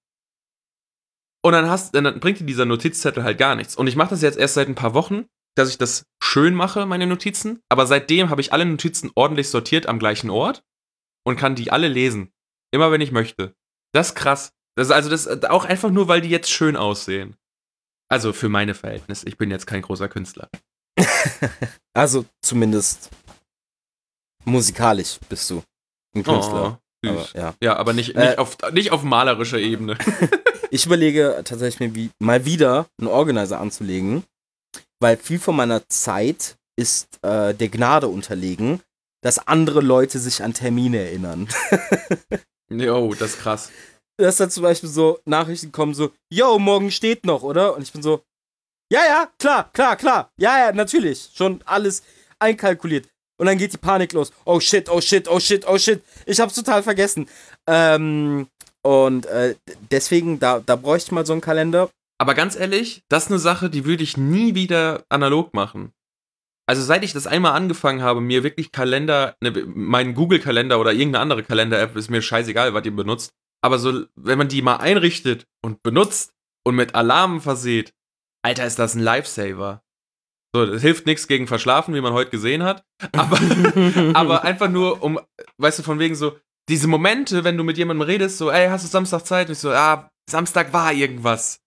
Und 1.45 1.53
dann 1.53 1.68
hast, 1.68 1.95
dann 1.95 2.20
bringt 2.20 2.38
dir 2.38 2.45
dieser 2.47 2.66
Notizzettel 2.66 3.24
halt 3.24 3.38
gar 3.38 3.57
nichts. 3.57 3.74
Und 3.74 3.86
ich 3.86 3.97
mache 3.97 4.11
das 4.11 4.22
jetzt 4.22 4.38
erst 4.38 4.55
seit 4.55 4.68
ein 4.68 4.74
paar 4.74 4.95
Wochen, 4.95 5.26
dass 5.55 5.68
ich 5.68 5.78
das 5.78 6.05
schön 6.22 6.55
mache, 6.55 6.86
meine 6.86 7.07
Notizen. 7.07 7.61
Aber 7.68 7.86
seitdem 7.86 8.30
habe 8.30 8.40
ich 8.40 8.53
alle 8.53 8.64
Notizen 8.64 9.11
ordentlich 9.14 9.48
sortiert 9.48 9.86
am 9.86 9.98
gleichen 9.98 10.30
Ort 10.30 10.64
und 11.24 11.36
kann 11.36 11.55
die 11.55 11.70
alle 11.70 11.88
lesen. 11.88 12.32
Immer 12.72 12.90
wenn 12.90 13.00
ich 13.00 13.12
möchte. 13.12 13.55
Das 13.92 14.09
ist 14.09 14.14
krass. 14.14 14.53
Das 14.76 14.88
ist 14.88 14.92
also 14.92 15.11
das 15.11 15.26
ist 15.26 15.50
auch 15.50 15.64
einfach 15.66 15.90
nur, 15.90 16.09
weil 16.09 16.22
die 16.22 16.30
jetzt 16.30 16.50
schön 16.50 16.76
aussehen. 16.76 17.36
Also 18.09 18.32
für 18.32 18.48
meine 18.48 18.74
Verhältnisse. 18.74 19.28
Ich 19.28 19.36
bin 19.36 19.50
jetzt 19.50 19.66
kein 19.66 19.82
großer 19.82 20.09
Künstler. 20.09 20.48
Also 21.94 22.24
zumindest 22.40 23.11
musikalisch 24.46 25.18
bist 25.28 25.50
du 25.50 25.62
ein 26.16 26.22
Künstler. 26.22 26.80
Oh, 27.05 27.09
aber, 27.09 27.28
ja. 27.34 27.55
ja, 27.62 27.76
aber 27.76 27.92
nicht, 27.92 28.16
Äh, 28.16 28.28
nicht, 28.28 28.38
auf, 28.38 28.57
nicht 28.72 28.92
auf 28.92 29.03
malerischer 29.03 29.59
Ebene. 29.59 29.98
Ich 30.74 30.86
überlege 30.86 31.42
tatsächlich 31.44 31.80
mir 31.80 31.94
wie, 31.94 32.11
mal 32.18 32.46
wieder 32.46 32.86
einen 32.98 33.09
Organizer 33.09 33.61
anzulegen, 33.61 34.24
weil 35.03 35.16
viel 35.16 35.38
von 35.38 35.57
meiner 35.57 35.86
Zeit 35.88 36.57
ist 36.76 37.18
äh, 37.22 37.53
der 37.53 37.68
Gnade 37.68 38.09
unterlegen, 38.09 38.80
dass 39.22 39.46
andere 39.46 39.80
Leute 39.80 40.18
sich 40.18 40.42
an 40.42 40.55
Termine 40.55 40.98
erinnern. 40.98 41.48
Jo, 42.70 43.12
das 43.12 43.32
ist 43.32 43.40
krass. 43.40 43.70
dass 44.16 44.38
da 44.38 44.48
zum 44.48 44.62
Beispiel 44.62 44.88
so 44.88 45.18
Nachrichten 45.26 45.72
kommen, 45.72 45.92
so, 45.92 46.11
yo, 46.32 46.59
morgen 46.59 46.90
steht 46.90 47.26
noch, 47.26 47.42
oder? 47.42 47.76
Und 47.76 47.82
ich 47.82 47.92
bin 47.92 48.00
so, 48.00 48.22
ja, 48.90 49.00
ja, 49.00 49.28
klar, 49.38 49.70
klar, 49.74 49.94
klar, 49.96 50.30
ja, 50.38 50.59
ja, 50.59 50.72
natürlich, 50.72 51.28
schon 51.34 51.61
alles 51.66 52.03
einkalkuliert. 52.38 53.09
Und 53.38 53.46
dann 53.46 53.59
geht 53.59 53.74
die 53.74 53.78
Panik 53.78 54.14
los. 54.14 54.32
Oh 54.46 54.59
shit, 54.59 54.88
oh 54.88 55.03
shit, 55.03 55.28
oh 55.28 55.38
shit, 55.38 55.68
oh 55.68 55.76
shit. 55.76 56.03
Ich 56.24 56.40
hab's 56.40 56.55
total 56.55 56.82
vergessen. 56.82 57.28
Ähm, 57.66 58.46
und 58.82 59.26
äh, 59.26 59.55
deswegen, 59.90 60.38
da, 60.38 60.61
da 60.61 60.76
bräuchte 60.76 61.09
ich 61.09 61.12
mal 61.12 61.26
so 61.26 61.32
einen 61.32 61.42
Kalender. 61.42 61.90
Aber 62.23 62.35
ganz 62.35 62.55
ehrlich, 62.55 63.03
das 63.09 63.25
ist 63.25 63.31
eine 63.33 63.41
Sache, 63.41 63.68
die 63.68 63.85
würde 63.85 64.05
ich 64.05 64.16
nie 64.16 64.55
wieder 64.55 65.05
analog 65.09 65.55
machen. 65.55 65.93
Also 66.68 66.81
seit 66.81 67.03
ich 67.03 67.12
das 67.12 67.27
einmal 67.27 67.51
angefangen 67.51 68.01
habe, 68.01 68.20
mir 68.20 68.45
wirklich 68.45 68.70
Kalender, 68.70 69.35
ne, 69.41 69.51
mein 69.66 70.14
Google-Kalender 70.14 70.79
oder 70.79 70.93
irgendeine 70.93 71.18
andere 71.18 71.43
Kalender-App, 71.43 71.97
ist 71.97 72.11
mir 72.11 72.23
scheißegal, 72.23 72.75
was 72.75 72.85
ihr 72.85 72.95
benutzt. 72.95 73.33
Aber 73.61 73.81
so, 73.81 74.05
wenn 74.14 74.39
man 74.39 74.47
die 74.47 74.62
mal 74.62 74.77
einrichtet 74.77 75.49
und 75.64 75.83
benutzt 75.83 76.33
und 76.64 76.77
mit 76.77 76.95
Alarmen 76.95 77.41
verseht, 77.41 77.93
Alter, 78.45 78.66
ist 78.66 78.79
das 78.79 78.95
ein 78.95 79.03
Lifesaver. 79.03 79.83
So, 80.55 80.64
das 80.64 80.81
hilft 80.81 81.07
nichts 81.07 81.27
gegen 81.27 81.49
Verschlafen, 81.49 81.93
wie 81.93 82.01
man 82.01 82.12
heute 82.12 82.31
gesehen 82.31 82.62
hat. 82.62 82.85
Aber, 83.16 83.37
aber 84.14 84.45
einfach 84.45 84.68
nur, 84.68 85.03
um, 85.03 85.18
weißt 85.59 85.81
du, 85.81 85.83
von 85.83 85.99
wegen 85.99 86.14
so, 86.14 86.39
diese 86.68 86.87
Momente, 86.87 87.43
wenn 87.43 87.57
du 87.57 87.64
mit 87.64 87.79
jemandem 87.79 88.07
redest, 88.07 88.39
so, 88.39 88.49
ey, 88.49 88.68
hast 88.68 88.85
du 88.85 88.89
Samstag 88.89 89.27
Zeit? 89.27 89.49
Und 89.49 89.55
ich 89.55 89.59
so, 89.59 89.73
ah, 89.73 90.09
Samstag 90.31 90.73
war 90.73 90.93
irgendwas. 90.93 91.61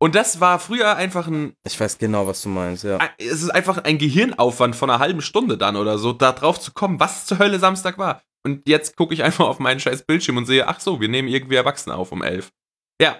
Und 0.00 0.14
das 0.14 0.40
war 0.40 0.60
früher 0.60 0.96
einfach 0.96 1.26
ein. 1.26 1.54
Ich 1.66 1.78
weiß 1.78 1.98
genau, 1.98 2.26
was 2.26 2.42
du 2.42 2.48
meinst, 2.48 2.84
ja. 2.84 2.98
Es 3.18 3.42
ist 3.42 3.50
einfach 3.50 3.78
ein 3.78 3.98
Gehirnaufwand 3.98 4.76
von 4.76 4.90
einer 4.90 5.00
halben 5.00 5.22
Stunde 5.22 5.58
dann 5.58 5.76
oder 5.76 5.98
so, 5.98 6.12
da 6.12 6.32
drauf 6.32 6.60
zu 6.60 6.72
kommen, 6.72 7.00
was 7.00 7.26
zur 7.26 7.38
Hölle 7.38 7.58
Samstag 7.58 7.98
war. 7.98 8.22
Und 8.44 8.68
jetzt 8.68 8.96
gucke 8.96 9.12
ich 9.12 9.24
einfach 9.24 9.46
auf 9.46 9.58
meinen 9.58 9.80
scheiß 9.80 10.04
Bildschirm 10.04 10.36
und 10.36 10.46
sehe, 10.46 10.68
ach 10.68 10.78
so, 10.80 11.00
wir 11.00 11.08
nehmen 11.08 11.28
irgendwie 11.28 11.56
Erwachsene 11.56 11.96
auf 11.96 12.12
um 12.12 12.22
elf. 12.22 12.52
Ja. 13.02 13.16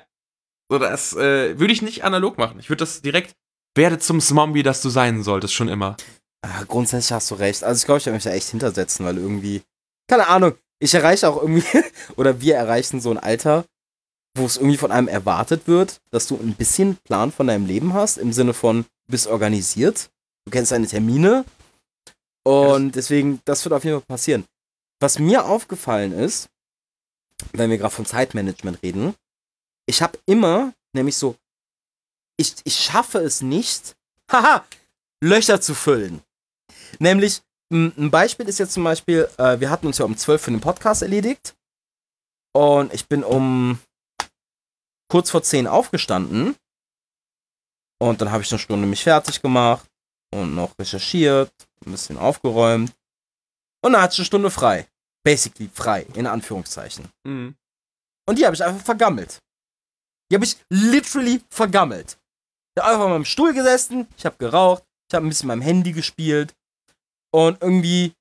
So, 0.71 0.79
das 0.79 1.15
äh, 1.17 1.59
würde 1.59 1.73
ich 1.73 1.83
nicht 1.83 2.05
analog 2.05 2.39
machen. 2.39 2.61
Ich 2.61 2.69
würde 2.69 2.81
das 2.81 3.03
direkt, 3.03 3.35
werde 3.75 3.99
zum 3.99 4.21
Zombie, 4.21 4.63
das 4.63 4.83
du 4.83 4.91
sein 4.91 5.23
solltest, 5.23 5.55
schon 5.55 5.69
immer. 5.69 5.97
Ah, 6.43 6.65
grundsätzlich 6.69 7.13
hast 7.13 7.31
du 7.31 7.37
recht. 7.37 7.65
Also 7.65 7.81
ich 7.81 7.87
glaube, 7.87 7.99
ich 7.99 8.07
werde 8.07 8.15
mich 8.15 8.25
da 8.25 8.31
echt 8.31 8.49
hintersetzen, 8.49 9.05
weil 9.05 9.17
irgendwie, 9.17 9.63
keine 10.09 10.29
Ahnung, 10.29 10.55
ich 10.79 10.95
erreiche 10.95 11.29
auch 11.29 11.41
irgendwie, 11.41 11.65
oder 12.17 12.41
wir 12.41 12.55
erreichen 12.55 13.01
so 13.01 13.11
ein 13.11 13.19
Alter, 13.19 13.65
wo 14.39 14.47
es 14.47 14.57
irgendwie 14.57 14.77
von 14.77 14.93
einem 14.93 15.09
erwartet 15.09 15.67
wird, 15.67 16.01
dass 16.11 16.27
du 16.27 16.37
ein 16.37 16.55
bisschen 16.55 16.97
Plan 16.97 17.33
von 17.33 17.47
deinem 17.47 17.67
Leben 17.67 17.95
hast, 17.95 18.17
im 18.17 18.33
Sinne 18.33 18.55
von, 18.55 18.83
du 18.83 19.11
bist 19.11 19.27
organisiert, 19.27 20.11
du 20.45 20.51
kennst 20.51 20.73
deine 20.73 20.87
Termine. 20.87 21.45
Und 22.45 22.97
deswegen, 22.97 23.41
das 23.45 23.65
wird 23.65 23.75
auf 23.75 23.85
jeden 23.85 23.99
Fall 23.99 24.07
passieren. 24.07 24.45
Was 25.01 25.19
mir 25.19 25.45
aufgefallen 25.45 26.13
ist, 26.13 26.49
wenn 27.53 27.71
wir 27.71 27.79
gerade 27.79 27.95
von 27.95 28.07
Zeitmanagement 28.07 28.83
reden, 28.83 29.15
ich 29.87 30.03
habe 30.03 30.19
immer, 30.27 30.73
nämlich 30.93 31.17
so, 31.17 31.37
ich, 32.37 32.55
ich 32.65 32.77
schaffe 32.77 33.19
es 33.19 33.43
nicht, 33.43 33.95
haha, 34.33 34.65
Löcher 35.21 35.61
zu 35.61 35.75
füllen. 35.75 36.23
Nämlich, 36.99 37.43
ein 37.71 38.11
Beispiel 38.11 38.49
ist 38.49 38.59
jetzt 38.59 38.73
zum 38.73 38.85
Beispiel, 38.85 39.29
äh, 39.37 39.61
wir 39.61 39.69
hatten 39.69 39.87
uns 39.87 39.99
ja 39.99 40.07
um 40.07 40.17
12 40.17 40.41
für 40.43 40.51
den 40.51 40.61
Podcast 40.61 41.03
erledigt. 41.03 41.55
Und 42.53 42.95
ich 42.95 43.07
bin 43.09 43.23
um 43.23 43.79
kurz 45.09 45.31
vor 45.31 45.43
10 45.43 45.67
aufgestanden. 45.67 46.57
Und 48.01 48.21
dann 48.21 48.31
habe 48.31 48.43
ich 48.43 48.53
eine 48.53 48.59
Stunde 48.59 48.87
mich 48.87 49.03
fertig 49.03 49.43
gemacht 49.43 49.87
und 50.33 50.55
noch 50.55 50.79
recherchiert, 50.79 51.53
ein 51.85 51.93
bisschen 51.93 52.17
aufgeräumt. 52.17 52.93
Und 53.85 53.93
dann 53.93 54.03
hatte 54.03 54.13
ich 54.13 54.19
eine 54.21 54.27
Stunde 54.27 54.51
frei. 54.51 54.87
Basically 55.25 55.69
frei, 55.73 56.07
in 56.15 56.27
Anführungszeichen. 56.27 57.09
Mhm. 57.25 57.57
Und 58.29 58.39
die 58.39 58.45
habe 58.45 58.55
ich 58.55 58.63
einfach 58.63 58.85
vergammelt. 58.85 59.41
Die 60.31 60.37
habe 60.37 60.45
ich 60.45 60.57
literally 60.69 61.43
vergammelt. 61.51 62.19
Ich 62.75 62.83
habe 62.83 62.93
einfach 62.93 63.05
auf 63.07 63.11
meinem 63.11 63.25
Stuhl 63.25 63.55
gesessen, 63.55 64.07
ich 64.17 64.27
habe 64.27 64.37
geraucht, 64.37 64.85
ich 65.11 65.15
habe 65.15 65.27
ein 65.27 65.29
bisschen 65.29 65.49
mit 65.49 65.57
meinem 65.57 65.67
Handy 65.67 65.93
gespielt. 65.93 66.55
Und 67.33 67.61
irgendwie, 67.63 68.13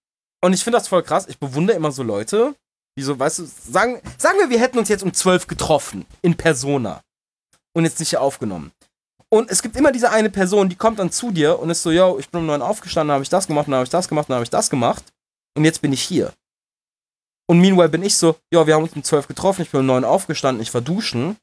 und 0.44 0.54
ich 0.54 0.64
finde 0.64 0.80
das 0.80 0.88
voll 0.88 1.04
krass, 1.04 1.28
ich 1.28 1.38
bewundere 1.38 1.78
immer 1.78 1.92
so 1.92 2.04
Leute, 2.04 2.56
die 2.98 3.04
so, 3.04 3.18
weißt 3.18 3.40
du, 3.40 3.46
sagen, 3.46 4.02
sagen 4.18 4.40
wir, 4.40 4.50
wir 4.50 4.60
hätten 4.60 4.80
uns 4.80 4.90
jetzt 4.90 5.04
um 5.04 5.14
zwölf 5.14 5.48
getroffen, 5.48 6.06
in 6.22 6.36
Persona. 6.36 7.02
Und 7.74 7.86
jetzt 7.86 8.00
nicht 8.00 8.10
hier 8.10 8.22
aufgenommen. 8.22 8.72
Und 9.30 9.52
es 9.52 9.62
gibt 9.62 9.76
immer 9.76 9.92
diese 9.92 10.10
eine 10.10 10.32
Person, 10.32 10.68
die 10.68 10.76
kommt 10.76 11.00
dann 11.00 11.12
zu 11.12 11.32
dir 11.32 11.60
und 11.60 11.70
ist 11.70 11.84
so, 11.84 11.92
yo, 11.92 12.18
ich 12.18 12.30
bin 12.30 12.42
um 12.42 12.48
neun 12.48 12.62
aufgestanden, 12.62 13.14
habe 13.14 13.24
ich 13.24 13.30
das 13.30 13.46
gemacht, 13.46 13.68
dann 13.68 13.76
habe 13.76 13.84
ich 13.84 13.90
das 13.90 14.10
gemacht, 14.10 14.30
dann 14.30 14.36
habe 14.36 14.44
ich 14.44 14.50
das 14.50 14.70
gemacht. 14.70 15.14
Und 15.56 15.64
jetzt 15.64 15.82
bin 15.82 15.94
ich 15.94 16.02
hier. 16.02 16.34
Und 17.48 17.60
meanwhile 17.60 17.90
bin 17.90 18.04
ich 18.04 18.16
so, 18.16 18.36
ja, 18.52 18.66
wir 18.66 18.74
haben 18.74 18.84
uns 18.84 18.94
um 18.94 19.04
zwölf 19.04 19.28
getroffen, 19.28 19.62
ich 19.62 19.70
bin 19.70 19.82
um 19.82 19.86
neun 19.86 20.04
aufgestanden, 20.04 20.62
ich 20.62 20.74
war 20.74 20.82
duschen. 20.82 21.38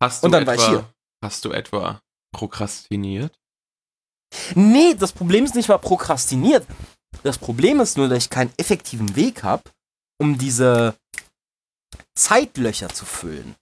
Hast 0.00 0.22
du 0.22 0.26
und 0.26 0.32
dann 0.32 0.42
etwa, 0.42 0.52
war 0.52 0.58
ich 0.58 0.68
hier. 0.68 0.88
Hast 1.24 1.44
du 1.44 1.50
etwa 1.50 2.00
prokrastiniert? 2.32 3.34
Nee, 4.54 4.94
das 4.94 5.12
Problem 5.12 5.44
ist 5.44 5.54
nicht 5.54 5.68
mal 5.68 5.78
prokrastiniert. 5.78 6.66
Das 7.22 7.38
Problem 7.38 7.80
ist 7.80 7.96
nur, 7.96 8.08
dass 8.08 8.24
ich 8.24 8.30
keinen 8.30 8.52
effektiven 8.56 9.14
Weg 9.16 9.42
habe, 9.42 9.64
um 10.18 10.38
diese 10.38 10.96
Zeitlöcher 12.14 12.88
zu 12.88 13.04
füllen. 13.04 13.54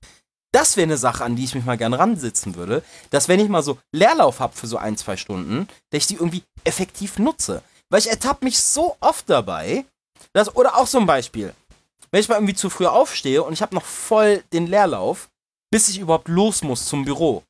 Das 0.52 0.76
wäre 0.76 0.84
eine 0.84 0.96
Sache, 0.96 1.24
an 1.24 1.36
die 1.36 1.44
ich 1.44 1.54
mich 1.54 1.64
mal 1.64 1.78
gern 1.78 1.94
ransitzen 1.94 2.56
würde, 2.56 2.82
dass 3.10 3.28
wenn 3.28 3.38
ich 3.38 3.48
mal 3.48 3.62
so 3.62 3.78
Leerlauf 3.92 4.40
habe 4.40 4.56
für 4.56 4.66
so 4.66 4.78
ein, 4.78 4.96
zwei 4.96 5.16
Stunden, 5.16 5.68
dass 5.90 6.02
ich 6.02 6.06
die 6.08 6.14
irgendwie 6.14 6.42
effektiv 6.64 7.18
nutze. 7.18 7.62
Weil 7.88 8.00
ich 8.00 8.10
ertappe 8.10 8.44
mich 8.44 8.60
so 8.60 8.96
oft 9.00 9.28
dabei, 9.30 9.84
dass, 10.32 10.54
oder 10.54 10.76
auch 10.76 10.92
ein 10.94 11.06
Beispiel, 11.06 11.54
wenn 12.10 12.20
ich 12.20 12.28
mal 12.28 12.36
irgendwie 12.36 12.54
zu 12.54 12.70
früh 12.70 12.86
aufstehe 12.86 13.42
und 13.42 13.52
ich 13.52 13.62
habe 13.62 13.74
noch 13.74 13.84
voll 13.84 14.42
den 14.52 14.66
Leerlauf, 14.66 15.28
bis 15.70 15.88
ich 15.88 15.98
überhaupt 15.98 16.28
los 16.28 16.62
muss 16.62 16.86
zum 16.86 17.04
Büro. 17.04 17.44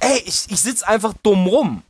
Ey, 0.00 0.18
ich, 0.26 0.50
ich 0.50 0.60
sitze 0.60 0.86
einfach 0.86 1.14
dumm 1.22 1.46
rum. 1.46 1.82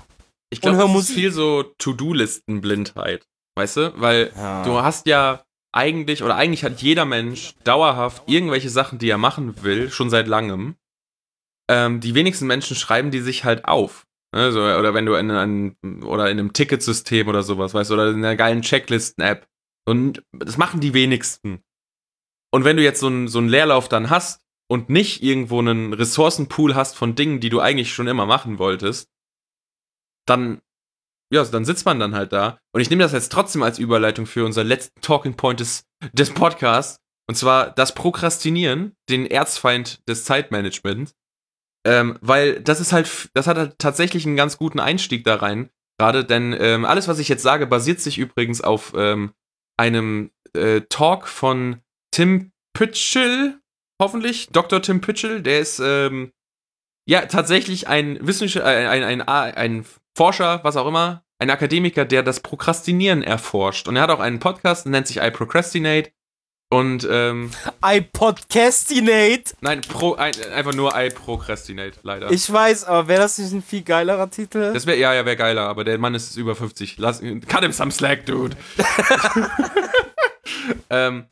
Ich 0.53 0.61
glaube, 0.61 0.77
das 0.77 1.09
ist 1.09 1.15
viel 1.15 1.33
so 1.33 1.63
To-Do-Listen-Blindheit. 1.79 3.27
Weißt 3.55 3.79
du? 3.79 4.01
Weil 4.01 4.33
ja. 4.37 4.63
du 4.65 4.83
hast 4.83 5.07
ja 5.07 5.45
eigentlich, 5.73 6.23
oder 6.23 6.37
eigentlich 6.37 6.63
hat 6.63 6.83
jeder 6.83 7.07
Mensch 7.07 7.55
dauerhaft 7.65 8.25
irgendwelche 8.27 8.69
Sachen, 8.69 8.99
die 8.99 9.09
er 9.09 9.17
machen 9.17 9.63
will, 9.63 9.91
schon 9.91 10.11
seit 10.11 10.29
langem. 10.29 10.77
Ähm, 11.71 12.01
die 12.01 12.15
wenigsten 12.15 12.47
Menschen 12.47 12.77
schreiben 12.77 13.11
die 13.11 13.21
sich 13.21 13.45
halt 13.45 13.65
auf. 13.65 14.07
Ne? 14.35 14.53
So, 14.53 14.61
oder 14.61 14.93
wenn 14.93 15.07
du 15.07 15.15
in 15.15 15.31
einem, 15.31 15.77
oder 16.05 16.31
in 16.31 16.39
einem 16.39 16.53
Ticketsystem 16.53 17.29
oder 17.29 17.43
sowas, 17.43 17.73
weißt 17.73 17.89
du, 17.89 17.95
oder 17.95 18.11
in 18.11 18.17
einer 18.17 18.37
geilen 18.37 18.61
Checklisten-App. 18.61 19.47
Und 19.87 20.23
das 20.33 20.59
machen 20.59 20.81
die 20.81 20.93
wenigsten. 20.93 21.63
Und 22.53 22.65
wenn 22.65 22.77
du 22.77 22.83
jetzt 22.83 23.01
so 23.01 23.07
einen 23.07 23.27
so 23.29 23.39
einen 23.39 23.49
Leerlauf 23.49 23.89
dann 23.89 24.11
hast 24.11 24.43
und 24.69 24.91
nicht 24.91 25.23
irgendwo 25.23 25.61
einen 25.61 25.95
Ressourcenpool 25.95 26.75
hast 26.75 26.95
von 26.95 27.15
Dingen, 27.15 27.41
die 27.41 27.49
du 27.49 27.61
eigentlich 27.61 27.95
schon 27.95 28.07
immer 28.07 28.27
machen 28.27 28.59
wolltest, 28.59 29.09
dann, 30.27 30.61
ja, 31.33 31.45
dann 31.45 31.65
sitzt 31.65 31.85
man 31.85 31.99
dann 31.99 32.15
halt 32.15 32.33
da. 32.33 32.59
Und 32.73 32.81
ich 32.81 32.91
nehme 32.91 33.03
das 33.03 33.13
jetzt 33.13 33.33
trotzdem 33.33 33.63
als 33.63 33.79
Überleitung 33.79 34.27
für 34.27 34.45
unser 34.45 34.65
letzten 34.65 35.01
Talking 35.01 35.35
Point 35.37 35.61
des, 35.61 35.85
des 36.13 36.31
Podcasts. 36.31 36.99
Und 37.29 37.37
zwar 37.37 37.71
das 37.71 37.95
Prokrastinieren, 37.95 38.95
den 39.09 39.27
Erzfeind 39.27 40.07
des 40.09 40.25
Zeitmanagements. 40.25 41.15
Ähm, 41.85 42.19
weil 42.21 42.61
das 42.61 42.81
ist 42.81 42.93
halt, 42.93 43.31
das 43.35 43.47
hat 43.47 43.57
halt 43.57 43.79
tatsächlich 43.79 44.27
einen 44.27 44.37
ganz 44.37 44.57
guten 44.59 44.81
Einstieg 44.81 45.25
da 45.25 45.37
rein. 45.37 45.71
Gerade, 45.99 46.25
denn 46.25 46.55
ähm, 46.59 46.85
alles, 46.85 47.09
was 47.09 47.19
ich 47.19 47.29
jetzt 47.29 47.43
sage, 47.43 47.67
basiert 47.67 48.01
sich 48.01 48.19
übrigens 48.19 48.61
auf 48.61 48.93
ähm, 48.97 49.33
einem 49.77 50.31
äh, 50.55 50.83
Talk 50.83 51.29
von 51.29 51.81
Tim 52.13 52.53
Pütschel, 52.75 53.61
hoffentlich, 54.01 54.49
Dr. 54.49 54.83
Tim 54.83 55.01
Pütschel, 55.01 55.43
der 55.43 55.61
ist 55.61 55.81
ähm, 55.81 56.33
ja 57.09 57.27
tatsächlich 57.27 57.89
ein 57.89 58.19
Wissenschaftler, 58.27 58.73
äh, 58.73 58.87
ein, 58.87 59.03
ein, 59.03 59.23
ein, 59.23 59.55
ein 59.55 59.85
Forscher, 60.15 60.61
was 60.63 60.77
auch 60.77 60.87
immer, 60.87 61.25
ein 61.39 61.51
Akademiker, 61.51 62.05
der 62.05 62.23
das 62.23 62.41
Prokrastinieren 62.41 63.23
erforscht. 63.23 63.89
Und 63.89 63.97
er 63.97 64.03
hat 64.03 64.11
auch 64.11 64.21
einen 64.21 64.39
Podcast, 64.39 64.87
nennt 64.87 65.07
sich 65.07 65.19
I 65.19 65.31
Procrastinate. 65.31 66.13
Und, 66.71 67.07
ähm. 67.11 67.51
I 67.85 68.01
Podcastinate? 68.01 69.55
Nein, 69.61 69.83
pro, 69.83 70.15
ein, 70.15 70.33
einfach 70.55 70.73
nur 70.73 70.95
I 70.97 71.11
Procrastinate, 71.11 71.99
leider. 72.03 72.31
Ich 72.31 72.51
weiß, 72.51 72.85
aber 72.85 73.09
wäre 73.09 73.21
das 73.21 73.37
nicht 73.37 73.53
ein 73.53 73.63
viel 73.63 73.83
geilerer 73.83 74.31
Titel? 74.31 74.73
Das 74.73 74.87
wäre, 74.87 74.97
ja, 74.97 75.13
ja, 75.13 75.27
wäre 75.27 75.37
geiler, 75.37 75.69
aber 75.69 75.85
der 75.85 75.99
Mann 75.99 76.15
ist 76.15 76.35
über 76.37 76.57
50. 76.57 76.97
Lass, 76.97 77.21
cut 77.21 77.63
him 77.63 77.73
some 77.73 77.91
slack, 77.91 78.25
dude. 78.25 78.57
ähm, 80.89 81.27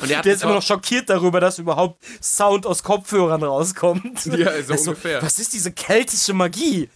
und 0.00 0.08
der, 0.08 0.22
der 0.22 0.32
ist 0.32 0.42
immer 0.42 0.54
noch 0.54 0.62
schockiert 0.62 1.10
darüber, 1.10 1.40
dass 1.40 1.58
überhaupt 1.58 2.02
Sound 2.22 2.64
aus 2.64 2.82
Kopfhörern 2.82 3.42
rauskommt. 3.42 4.24
Ja, 4.26 4.62
so 4.62 4.72
ungefähr. 4.78 5.20
So, 5.20 5.26
was 5.26 5.38
ist 5.38 5.52
diese 5.52 5.72
keltische 5.72 6.32
Magie? 6.32 6.88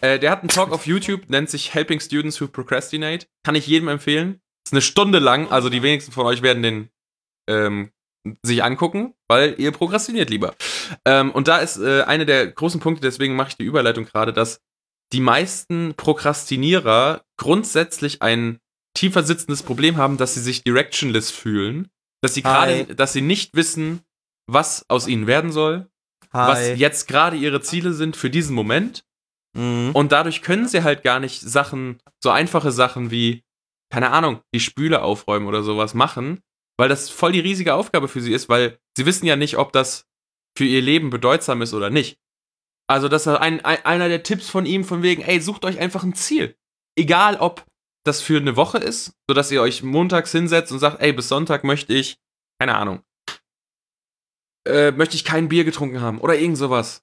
Äh, 0.00 0.18
der 0.18 0.30
hat 0.30 0.40
einen 0.40 0.48
Talk 0.48 0.72
auf 0.72 0.86
YouTube, 0.86 1.28
nennt 1.28 1.50
sich 1.50 1.74
Helping 1.74 2.00
Students 2.00 2.40
Who 2.40 2.48
Procrastinate. 2.48 3.26
Kann 3.44 3.54
ich 3.54 3.66
jedem 3.66 3.88
empfehlen. 3.88 4.40
Ist 4.66 4.72
eine 4.72 4.82
Stunde 4.82 5.18
lang, 5.18 5.48
also 5.50 5.68
die 5.68 5.82
wenigsten 5.82 6.12
von 6.12 6.26
euch 6.26 6.42
werden 6.42 6.62
den 6.62 6.90
ähm, 7.48 7.92
sich 8.42 8.64
angucken, 8.64 9.14
weil 9.28 9.54
ihr 9.58 9.70
prokrastiniert 9.70 10.30
lieber. 10.30 10.54
Ähm, 11.04 11.30
und 11.30 11.48
da 11.48 11.58
ist 11.58 11.78
äh, 11.78 12.02
einer 12.02 12.24
der 12.24 12.48
großen 12.48 12.80
Punkte, 12.80 13.02
deswegen 13.02 13.36
mache 13.36 13.50
ich 13.50 13.56
die 13.56 13.64
Überleitung 13.64 14.04
gerade, 14.04 14.32
dass 14.32 14.60
die 15.12 15.20
meisten 15.20 15.94
Prokrastinierer 15.96 17.22
grundsätzlich 17.36 18.22
ein 18.22 18.58
tiefer 18.94 19.22
sitzendes 19.22 19.62
Problem 19.62 19.96
haben, 19.96 20.16
dass 20.16 20.34
sie 20.34 20.40
sich 20.40 20.64
directionless 20.64 21.30
fühlen, 21.30 21.88
dass 22.22 22.34
sie 22.34 22.42
gerade, 22.42 22.86
dass 22.94 23.12
sie 23.12 23.20
nicht 23.20 23.54
wissen, 23.54 24.00
was 24.48 24.84
aus 24.88 25.06
ihnen 25.06 25.26
werden 25.26 25.52
soll, 25.52 25.88
Hi. 26.32 26.48
was 26.48 26.78
jetzt 26.78 27.06
gerade 27.06 27.36
ihre 27.36 27.60
Ziele 27.60 27.92
sind 27.92 28.16
für 28.16 28.30
diesen 28.30 28.54
Moment 28.54 29.05
Mhm. 29.56 29.90
Und 29.92 30.12
dadurch 30.12 30.42
können 30.42 30.68
sie 30.68 30.82
halt 30.82 31.02
gar 31.02 31.20
nicht 31.20 31.40
Sachen, 31.40 31.98
so 32.22 32.30
einfache 32.30 32.70
Sachen 32.70 33.10
wie, 33.10 33.42
keine 33.90 34.10
Ahnung, 34.10 34.40
die 34.54 34.60
Spüle 34.60 35.02
aufräumen 35.02 35.46
oder 35.46 35.62
sowas 35.62 35.94
machen, 35.94 36.42
weil 36.78 36.88
das 36.88 37.08
voll 37.08 37.32
die 37.32 37.40
riesige 37.40 37.74
Aufgabe 37.74 38.08
für 38.08 38.20
sie 38.20 38.32
ist, 38.32 38.48
weil 38.48 38.78
sie 38.96 39.06
wissen 39.06 39.26
ja 39.26 39.36
nicht, 39.36 39.56
ob 39.56 39.72
das 39.72 40.06
für 40.56 40.64
ihr 40.64 40.82
Leben 40.82 41.10
bedeutsam 41.10 41.62
ist 41.62 41.74
oder 41.74 41.90
nicht. 41.90 42.18
Also, 42.88 43.08
das 43.08 43.26
ist 43.26 43.34
ein, 43.34 43.64
ein, 43.64 43.84
einer 43.84 44.08
der 44.08 44.22
Tipps 44.22 44.48
von 44.48 44.64
ihm, 44.64 44.84
von 44.84 45.02
wegen, 45.02 45.22
ey, 45.22 45.40
sucht 45.40 45.64
euch 45.64 45.78
einfach 45.78 46.04
ein 46.04 46.14
Ziel. 46.14 46.56
Egal, 46.96 47.36
ob 47.36 47.66
das 48.04 48.22
für 48.22 48.36
eine 48.36 48.56
Woche 48.56 48.78
ist, 48.78 49.12
sodass 49.28 49.50
ihr 49.50 49.60
euch 49.60 49.82
montags 49.82 50.30
hinsetzt 50.30 50.70
und 50.70 50.78
sagt, 50.78 51.02
ey, 51.02 51.12
bis 51.12 51.28
Sonntag 51.28 51.64
möchte 51.64 51.92
ich, 51.92 52.18
keine 52.60 52.76
Ahnung, 52.76 53.02
äh, 54.66 54.92
möchte 54.92 55.16
ich 55.16 55.24
kein 55.24 55.48
Bier 55.48 55.64
getrunken 55.64 56.00
haben 56.00 56.20
oder 56.20 56.38
irgend 56.38 56.58
sowas. 56.58 57.02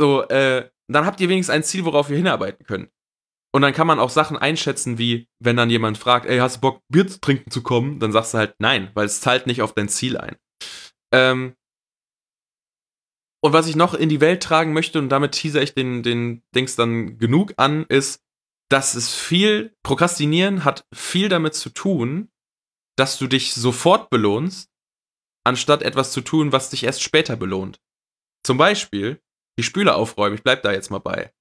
So, 0.00 0.22
äh, 0.28 0.70
dann 0.90 1.06
habt 1.06 1.20
ihr 1.20 1.28
wenigstens 1.28 1.54
ein 1.54 1.64
Ziel, 1.64 1.84
worauf 1.84 2.10
ihr 2.10 2.16
hinarbeiten 2.16 2.64
könnt. 2.66 2.90
Und 3.54 3.62
dann 3.62 3.72
kann 3.72 3.86
man 3.86 3.98
auch 3.98 4.10
Sachen 4.10 4.36
einschätzen, 4.36 4.98
wie 4.98 5.28
wenn 5.38 5.56
dann 5.56 5.70
jemand 5.70 5.98
fragt, 5.98 6.26
ey, 6.26 6.38
hast 6.38 6.56
du 6.56 6.60
Bock, 6.60 6.82
Bier 6.88 7.06
zu 7.06 7.20
trinken 7.20 7.50
zu 7.50 7.62
kommen? 7.62 7.98
Dann 7.98 8.12
sagst 8.12 8.34
du 8.34 8.38
halt 8.38 8.54
nein, 8.58 8.90
weil 8.94 9.06
es 9.06 9.20
zahlt 9.20 9.46
nicht 9.46 9.62
auf 9.62 9.72
dein 9.72 9.88
Ziel 9.88 10.16
ein. 10.16 10.36
Ähm, 11.12 11.54
und 13.40 13.52
was 13.52 13.68
ich 13.68 13.76
noch 13.76 13.94
in 13.94 14.08
die 14.08 14.20
Welt 14.20 14.42
tragen 14.42 14.72
möchte, 14.72 14.98
und 14.98 15.08
damit 15.08 15.32
teaser 15.32 15.62
ich 15.62 15.74
den, 15.74 16.02
den 16.02 16.42
Dings 16.54 16.76
dann 16.76 17.18
genug 17.18 17.54
an, 17.56 17.84
ist, 17.88 18.22
dass 18.68 18.94
es 18.94 19.14
viel, 19.14 19.74
Prokrastinieren 19.82 20.64
hat 20.64 20.86
viel 20.94 21.28
damit 21.28 21.54
zu 21.54 21.70
tun, 21.70 22.30
dass 22.98 23.16
du 23.16 23.28
dich 23.28 23.54
sofort 23.54 24.10
belohnst, 24.10 24.70
anstatt 25.46 25.82
etwas 25.82 26.12
zu 26.12 26.20
tun, 26.20 26.52
was 26.52 26.70
dich 26.70 26.84
erst 26.84 27.02
später 27.02 27.36
belohnt. 27.36 27.80
Zum 28.44 28.58
Beispiel 28.58 29.22
die 29.58 29.62
Spüle 29.62 29.94
aufräumen, 29.94 30.36
ich 30.36 30.42
bleib 30.42 30.62
da 30.62 30.72
jetzt 30.72 30.90
mal 30.90 30.98
bei. 31.00 31.32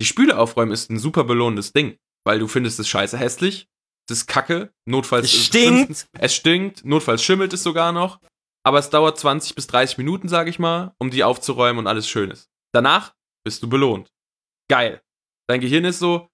Die 0.00 0.06
Spüle 0.06 0.38
aufräumen 0.38 0.72
ist 0.72 0.90
ein 0.90 0.98
super 0.98 1.24
belohnendes 1.24 1.72
Ding, 1.72 1.98
weil 2.24 2.38
du 2.38 2.48
findest 2.48 2.80
es 2.80 2.88
scheiße 2.88 3.18
hässlich, 3.18 3.68
es 4.08 4.18
ist 4.18 4.26
kacke, 4.26 4.72
notfalls 4.86 5.26
Es 5.26 5.44
stinkt. 5.46 6.08
es 6.18 6.34
stinkt, 6.34 6.84
notfalls 6.84 7.22
schimmelt 7.22 7.52
es 7.52 7.62
sogar 7.62 7.92
noch, 7.92 8.20
aber 8.64 8.78
es 8.78 8.90
dauert 8.90 9.18
20 9.18 9.54
bis 9.54 9.66
30 9.66 9.98
Minuten, 9.98 10.28
sag 10.28 10.48
ich 10.48 10.58
mal, 10.58 10.94
um 10.98 11.10
die 11.10 11.24
aufzuräumen 11.24 11.78
und 11.80 11.86
alles 11.86 12.08
schön 12.08 12.30
ist. 12.30 12.48
Danach 12.72 13.14
bist 13.44 13.62
du 13.62 13.68
belohnt. 13.68 14.10
Geil. 14.70 15.02
Dein 15.48 15.60
Gehirn 15.60 15.84
ist 15.84 15.98
so, 15.98 16.28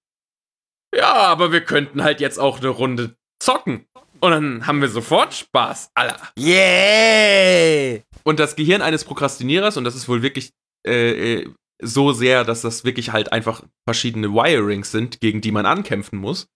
ja, 0.95 1.13
aber 1.13 1.51
wir 1.51 1.61
könnten 1.61 2.03
halt 2.03 2.21
jetzt 2.21 2.39
auch 2.39 2.59
eine 2.59 2.69
Runde 2.69 3.17
zocken. 3.41 3.85
Und 4.21 4.31
dann 4.31 4.65
haben 4.65 4.79
wir 4.81 4.87
sofort 4.87 5.33
Spaß, 5.33 5.91
Alter. 5.93 6.31
Yeah! 6.39 8.01
Und 8.23 8.39
das 8.39 8.55
Gehirn 8.55 8.81
eines 8.81 9.03
Prokrastinierers, 9.03 9.75
und 9.75 9.83
das 9.83 9.95
ist 9.95 10.07
wohl 10.07 10.21
wirklich 10.21 10.53
äh, 10.85 11.33
äh, 11.33 11.53
so 11.81 12.13
sehr, 12.13 12.43
dass 12.43 12.61
das 12.61 12.85
wirklich 12.85 13.11
halt 13.11 13.31
einfach 13.31 13.63
verschiedene 13.87 14.31
Wirings 14.33 14.91
sind, 14.91 15.19
gegen 15.19 15.41
die 15.41 15.51
man 15.51 15.65
ankämpfen 15.65 16.19
muss, 16.19 16.47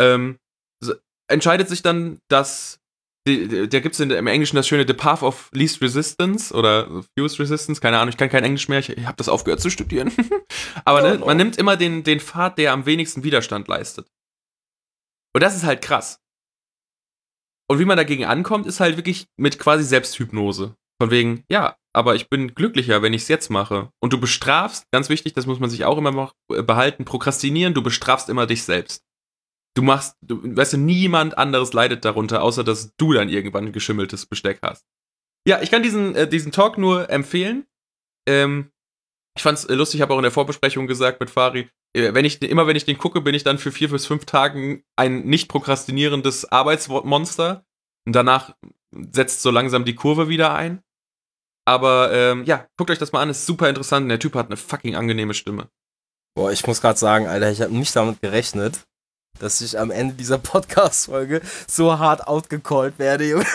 ähm, 0.00 0.38
so, 0.82 0.94
entscheidet 1.30 1.68
sich 1.68 1.82
dann, 1.82 2.18
dass 2.28 2.80
da 3.26 3.80
gibt 3.80 3.94
es 3.94 4.00
im 4.00 4.26
Englischen 4.26 4.56
das 4.56 4.68
schöne 4.68 4.86
The 4.86 4.92
Path 4.92 5.22
of 5.22 5.48
Least 5.52 5.80
Resistance 5.80 6.52
oder 6.54 7.02
Fewest 7.16 7.40
Resistance, 7.40 7.80
keine 7.80 7.98
Ahnung, 7.98 8.10
ich 8.10 8.18
kann 8.18 8.28
kein 8.28 8.44
Englisch 8.44 8.68
mehr, 8.68 8.80
ich, 8.80 8.90
ich 8.90 9.06
habe 9.06 9.16
das 9.16 9.30
aufgehört 9.30 9.62
zu 9.62 9.70
studieren. 9.70 10.12
Aber 10.84 11.02
Oh 11.02 11.08
ne, 11.08 11.18
man 11.18 11.38
nimmt 11.38 11.56
immer 11.56 11.78
den, 11.78 12.02
den 12.04 12.20
Pfad, 12.20 12.58
der 12.58 12.72
am 12.72 12.84
wenigsten 12.84 13.24
Widerstand 13.24 13.66
leistet. 13.66 14.06
Und 15.34 15.42
das 15.42 15.56
ist 15.56 15.64
halt 15.64 15.80
krass. 15.80 16.20
Und 17.66 17.78
wie 17.78 17.86
man 17.86 17.96
dagegen 17.96 18.26
ankommt, 18.26 18.66
ist 18.66 18.80
halt 18.80 18.98
wirklich 18.98 19.26
mit 19.38 19.58
quasi 19.58 19.84
Selbsthypnose. 19.84 20.76
Von 21.04 21.10
wegen, 21.10 21.44
ja, 21.50 21.76
aber 21.92 22.14
ich 22.14 22.30
bin 22.30 22.54
glücklicher, 22.54 23.02
wenn 23.02 23.12
ich 23.12 23.20
es 23.22 23.28
jetzt 23.28 23.50
mache. 23.50 23.90
Und 24.00 24.14
du 24.14 24.18
bestrafst, 24.18 24.90
ganz 24.90 25.10
wichtig, 25.10 25.34
das 25.34 25.44
muss 25.44 25.60
man 25.60 25.68
sich 25.68 25.84
auch 25.84 25.98
immer 25.98 26.32
äh, 26.50 26.62
behalten, 26.62 27.04
prokrastinieren, 27.04 27.74
du 27.74 27.82
bestrafst 27.82 28.30
immer 28.30 28.46
dich 28.46 28.62
selbst. 28.62 29.04
Du 29.76 29.82
machst, 29.82 30.16
du, 30.22 30.40
weißt 30.56 30.72
du, 30.72 30.76
niemand 30.78 31.36
anderes 31.36 31.74
leidet 31.74 32.06
darunter, 32.06 32.42
außer 32.42 32.64
dass 32.64 32.96
du 32.96 33.12
dann 33.12 33.28
irgendwann 33.28 33.70
geschimmeltes 33.70 34.24
Besteck 34.24 34.60
hast. 34.62 34.86
Ja, 35.46 35.60
ich 35.60 35.70
kann 35.70 35.82
diesen, 35.82 36.14
äh, 36.14 36.26
diesen 36.26 36.52
Talk 36.52 36.78
nur 36.78 37.10
empfehlen. 37.10 37.66
Ähm, 38.26 38.70
ich 39.36 39.42
fand's 39.42 39.66
äh, 39.66 39.74
lustig, 39.74 39.98
ich 39.98 40.02
habe 40.02 40.14
auch 40.14 40.18
in 40.18 40.22
der 40.22 40.32
Vorbesprechung 40.32 40.86
gesagt 40.86 41.20
mit 41.20 41.28
Fari, 41.28 41.68
äh, 41.94 42.14
wenn 42.14 42.24
ich, 42.24 42.40
immer 42.40 42.66
wenn 42.66 42.76
ich 42.76 42.86
den 42.86 42.96
gucke, 42.96 43.20
bin 43.20 43.34
ich 43.34 43.44
dann 43.44 43.58
für 43.58 43.72
vier 43.72 43.90
bis 43.90 44.06
fünf 44.06 44.24
Tagen 44.24 44.84
ein 44.96 45.26
nicht 45.26 45.48
prokrastinierendes 45.48 46.50
Arbeitsmonster. 46.50 47.66
Und 48.06 48.16
danach 48.16 48.54
setzt 49.10 49.42
so 49.42 49.50
langsam 49.50 49.84
die 49.84 49.94
Kurve 49.94 50.30
wieder 50.30 50.54
ein. 50.54 50.82
Aber 51.66 52.12
ähm, 52.12 52.44
ja, 52.44 52.66
guckt 52.76 52.90
euch 52.90 52.98
das 52.98 53.12
mal 53.12 53.22
an, 53.22 53.30
ist 53.30 53.46
super 53.46 53.68
interessant. 53.68 54.04
Und 54.04 54.08
der 54.10 54.18
Typ 54.18 54.34
hat 54.34 54.46
eine 54.46 54.56
fucking 54.56 54.96
angenehme 54.96 55.34
Stimme. 55.34 55.68
Boah, 56.36 56.52
ich 56.52 56.66
muss 56.66 56.80
gerade 56.80 56.98
sagen, 56.98 57.26
Alter, 57.26 57.50
ich 57.50 57.60
habe 57.62 57.72
nicht 57.74 57.94
damit 57.96 58.20
gerechnet, 58.20 58.80
dass 59.38 59.60
ich 59.60 59.78
am 59.78 59.90
Ende 59.90 60.14
dieser 60.14 60.38
Podcast-Folge 60.38 61.40
so 61.66 61.98
hart 61.98 62.26
outgecallt 62.26 62.98
werde, 62.98 63.24
Junge. 63.28 63.46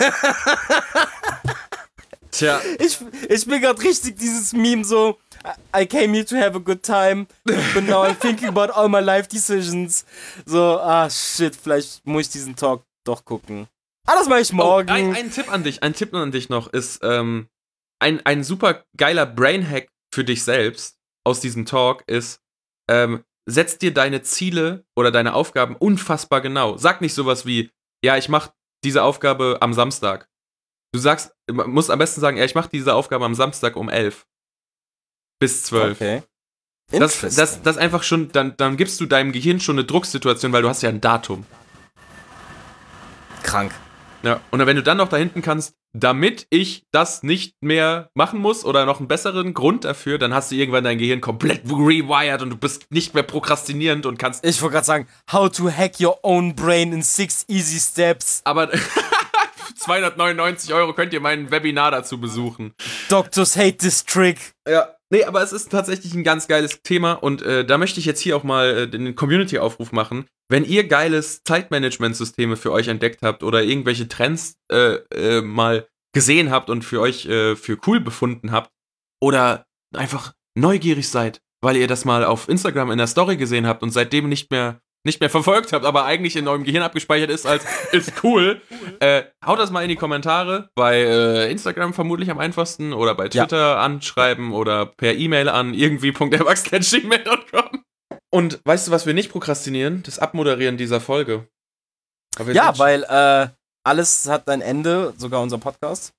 Tja. 2.30 2.60
Ich, 2.78 2.98
ich 3.28 3.46
bin 3.46 3.60
gerade 3.60 3.82
richtig 3.82 4.16
dieses 4.16 4.52
Meme 4.52 4.84
so, 4.84 5.18
I 5.76 5.84
came 5.86 6.14
here 6.14 6.24
to 6.24 6.36
have 6.36 6.56
a 6.56 6.60
good 6.60 6.82
time, 6.82 7.26
but 7.44 7.84
now 7.84 8.04
I'm 8.04 8.14
thinking 8.16 8.48
about 8.48 8.70
all 8.72 8.88
my 8.88 9.00
life 9.00 9.28
decisions. 9.28 10.04
So, 10.46 10.78
ah 10.80 11.08
shit, 11.10 11.56
vielleicht 11.56 12.06
muss 12.06 12.26
ich 12.26 12.28
diesen 12.30 12.54
Talk 12.56 12.84
doch 13.04 13.24
gucken. 13.24 13.66
Ah, 14.06 14.14
das 14.14 14.28
mache 14.28 14.40
ich 14.40 14.52
Oh, 14.52 14.56
morgen. 14.56 14.88
ein, 14.90 15.14
ein 15.14 15.30
Tipp 15.32 15.52
an 15.52 15.64
dich, 15.64 15.82
ein 15.82 15.92
Tipp 15.94 16.14
an 16.14 16.30
dich 16.30 16.48
noch 16.50 16.68
ist 16.72 17.00
ähm, 17.02 17.48
ein, 18.00 18.24
ein 18.26 18.42
super 18.42 18.84
geiler 18.96 19.26
Brainhack 19.26 19.88
für 20.12 20.24
dich 20.24 20.42
selbst 20.42 20.98
aus 21.24 21.40
diesem 21.40 21.66
Talk 21.66 22.02
ist, 22.08 22.40
ähm, 22.90 23.24
setz 23.48 23.78
dir 23.78 23.92
deine 23.92 24.22
Ziele 24.22 24.84
oder 24.96 25.10
deine 25.10 25.34
Aufgaben 25.34 25.76
unfassbar 25.76 26.40
genau. 26.40 26.76
Sag 26.76 27.00
nicht 27.00 27.14
sowas 27.14 27.46
wie, 27.46 27.70
ja, 28.04 28.16
ich 28.16 28.28
mache 28.28 28.52
diese 28.84 29.02
Aufgabe 29.02 29.58
am 29.60 29.74
Samstag. 29.74 30.28
Du 30.92 30.98
sagst, 30.98 31.32
man 31.50 31.70
muss 31.70 31.90
am 31.90 31.98
besten 31.98 32.20
sagen, 32.20 32.36
ja, 32.36 32.44
ich 32.44 32.54
mache 32.54 32.70
diese 32.70 32.94
Aufgabe 32.94 33.24
am 33.24 33.34
Samstag 33.34 33.76
um 33.76 33.88
11 33.88 34.26
bis 35.38 35.64
12. 35.64 36.00
Okay. 36.00 36.22
Das, 36.90 37.20
das, 37.20 37.62
das 37.62 37.76
einfach 37.76 38.02
schon, 38.02 38.32
dann, 38.32 38.56
dann 38.56 38.76
gibst 38.76 39.00
du 39.00 39.06
deinem 39.06 39.30
Gehirn 39.30 39.60
schon 39.60 39.76
eine 39.76 39.84
Drucksituation, 39.84 40.52
weil 40.52 40.62
du 40.62 40.68
hast 40.68 40.82
ja 40.82 40.88
ein 40.88 41.00
Datum. 41.00 41.46
krank. 43.44 43.72
Ja, 44.22 44.40
und 44.50 44.64
wenn 44.64 44.76
du 44.76 44.82
dann 44.82 44.98
noch 44.98 45.08
da 45.08 45.16
hinten 45.16 45.40
kannst, 45.40 45.74
damit 45.92 46.46
ich 46.50 46.84
das 46.92 47.22
nicht 47.22 47.54
mehr 47.62 48.10
machen 48.14 48.38
muss 48.38 48.64
oder 48.64 48.84
noch 48.84 48.98
einen 48.98 49.08
besseren 49.08 49.54
Grund 49.54 49.84
dafür, 49.84 50.18
dann 50.18 50.34
hast 50.34 50.50
du 50.50 50.56
irgendwann 50.56 50.84
dein 50.84 50.98
Gehirn 50.98 51.20
komplett 51.20 51.64
rewired 51.64 52.42
und 52.42 52.50
du 52.50 52.56
bist 52.56 52.90
nicht 52.90 53.14
mehr 53.14 53.22
prokrastinierend 53.22 54.04
und 54.04 54.18
kannst. 54.18 54.44
Ich 54.44 54.60
wollte 54.60 54.74
gerade 54.74 54.86
sagen, 54.86 55.08
how 55.32 55.50
to 55.50 55.70
hack 55.70 55.98
your 56.00 56.18
own 56.22 56.54
brain 56.54 56.92
in 56.92 57.02
six 57.02 57.44
easy 57.48 57.80
steps. 57.80 58.42
Aber 58.44 58.70
299 59.76 60.74
Euro 60.74 60.92
könnt 60.92 61.14
ihr 61.14 61.20
mein 61.20 61.50
Webinar 61.50 61.90
dazu 61.90 62.20
besuchen. 62.20 62.74
Doctors 63.08 63.56
hate 63.56 63.78
this 63.78 64.04
trick. 64.04 64.52
Ja. 64.68 64.94
Nee, 65.12 65.24
aber 65.24 65.42
es 65.42 65.52
ist 65.52 65.72
tatsächlich 65.72 66.14
ein 66.14 66.22
ganz 66.22 66.46
geiles 66.46 66.82
Thema 66.82 67.14
und 67.14 67.42
äh, 67.42 67.64
da 67.64 67.78
möchte 67.78 67.98
ich 67.98 68.06
jetzt 68.06 68.20
hier 68.20 68.36
auch 68.36 68.44
mal 68.44 68.68
äh, 68.68 68.88
den 68.88 69.16
Community-Aufruf 69.16 69.90
machen. 69.90 70.26
Wenn 70.50 70.64
ihr 70.64 70.88
geiles 70.88 71.44
Zeitmanagement-Systeme 71.44 72.56
für 72.56 72.72
euch 72.72 72.88
entdeckt 72.88 73.22
habt 73.22 73.44
oder 73.44 73.62
irgendwelche 73.62 74.08
Trends 74.08 74.58
äh, 74.70 74.94
äh, 75.14 75.42
mal 75.42 75.86
gesehen 76.12 76.50
habt 76.50 76.70
und 76.70 76.84
für 76.84 77.00
euch 77.00 77.26
äh, 77.26 77.54
für 77.54 77.78
cool 77.86 78.00
befunden 78.00 78.50
habt 78.50 78.72
oder 79.22 79.66
einfach 79.94 80.32
neugierig 80.56 81.08
seid, 81.08 81.40
weil 81.62 81.76
ihr 81.76 81.86
das 81.86 82.04
mal 82.04 82.24
auf 82.24 82.48
Instagram 82.48 82.90
in 82.90 82.98
der 82.98 83.06
Story 83.06 83.36
gesehen 83.36 83.68
habt 83.68 83.84
und 83.84 83.92
seitdem 83.92 84.28
nicht 84.28 84.50
mehr 84.50 84.80
nicht 85.02 85.20
mehr 85.20 85.30
verfolgt 85.30 85.72
habt, 85.72 85.86
aber 85.86 86.04
eigentlich 86.04 86.36
in 86.36 86.46
eurem 86.46 86.64
Gehirn 86.64 86.82
abgespeichert 86.82 87.30
ist 87.30 87.46
als 87.46 87.64
ist 87.92 88.22
cool, 88.22 88.60
äh, 88.98 89.22
haut 89.46 89.58
das 89.60 89.70
mal 89.70 89.82
in 89.82 89.88
die 89.88 89.96
Kommentare 89.96 90.68
bei 90.74 91.00
äh, 91.00 91.50
Instagram 91.50 91.94
vermutlich 91.94 92.30
am 92.30 92.38
einfachsten 92.38 92.92
oder 92.92 93.14
bei 93.14 93.28
Ja. 93.28 93.46
Twitter 93.46 93.78
anschreiben 93.78 94.52
oder 94.52 94.84
per 94.84 95.14
E-Mail 95.14 95.48
an 95.48 95.72
irgendwie.erwachsenen.gmail.com. 95.74 97.84
Und 98.30 98.60
weißt 98.64 98.88
du, 98.88 98.92
was 98.92 99.06
wir 99.06 99.14
nicht 99.14 99.32
prokrastinieren? 99.32 100.02
Das 100.04 100.18
Abmoderieren 100.18 100.76
dieser 100.76 101.00
Folge. 101.00 101.48
Ja, 102.52 102.78
weil 102.78 103.02
äh, 103.04 103.48
alles 103.84 104.28
hat 104.28 104.48
ein 104.48 104.60
Ende, 104.60 105.14
sogar 105.16 105.42
unser 105.42 105.58
Podcast. 105.58 106.12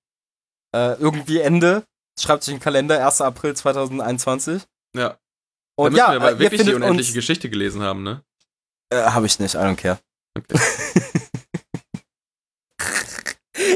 Äh, 0.76 0.99
irgendwie 0.99 1.39
Ende. 1.39 1.84
Schreibt 2.20 2.43
sich 2.43 2.53
in 2.53 2.59
den 2.59 2.64
Kalender, 2.64 3.05
1. 3.05 3.22
April 3.22 3.55
2021. 3.55 4.64
Ja. 4.95 5.18
Und 5.76 5.93
müssen 5.93 5.99
ja, 5.99 6.12
wir 6.12 6.16
aber 6.18 6.34
äh, 6.34 6.39
wirklich 6.39 6.64
die 6.64 6.74
unendliche. 6.74 7.14
Geschichte 7.14 7.49
gelesen 7.49 7.82
haben, 7.82 8.03
ne? 8.03 8.24
Äh, 8.89 9.03
hab 9.03 9.24
ich 9.24 9.39
nicht, 9.39 9.55
I 9.55 9.59
don't 9.59 9.76
care. 9.76 9.99
Okay. 10.38 10.59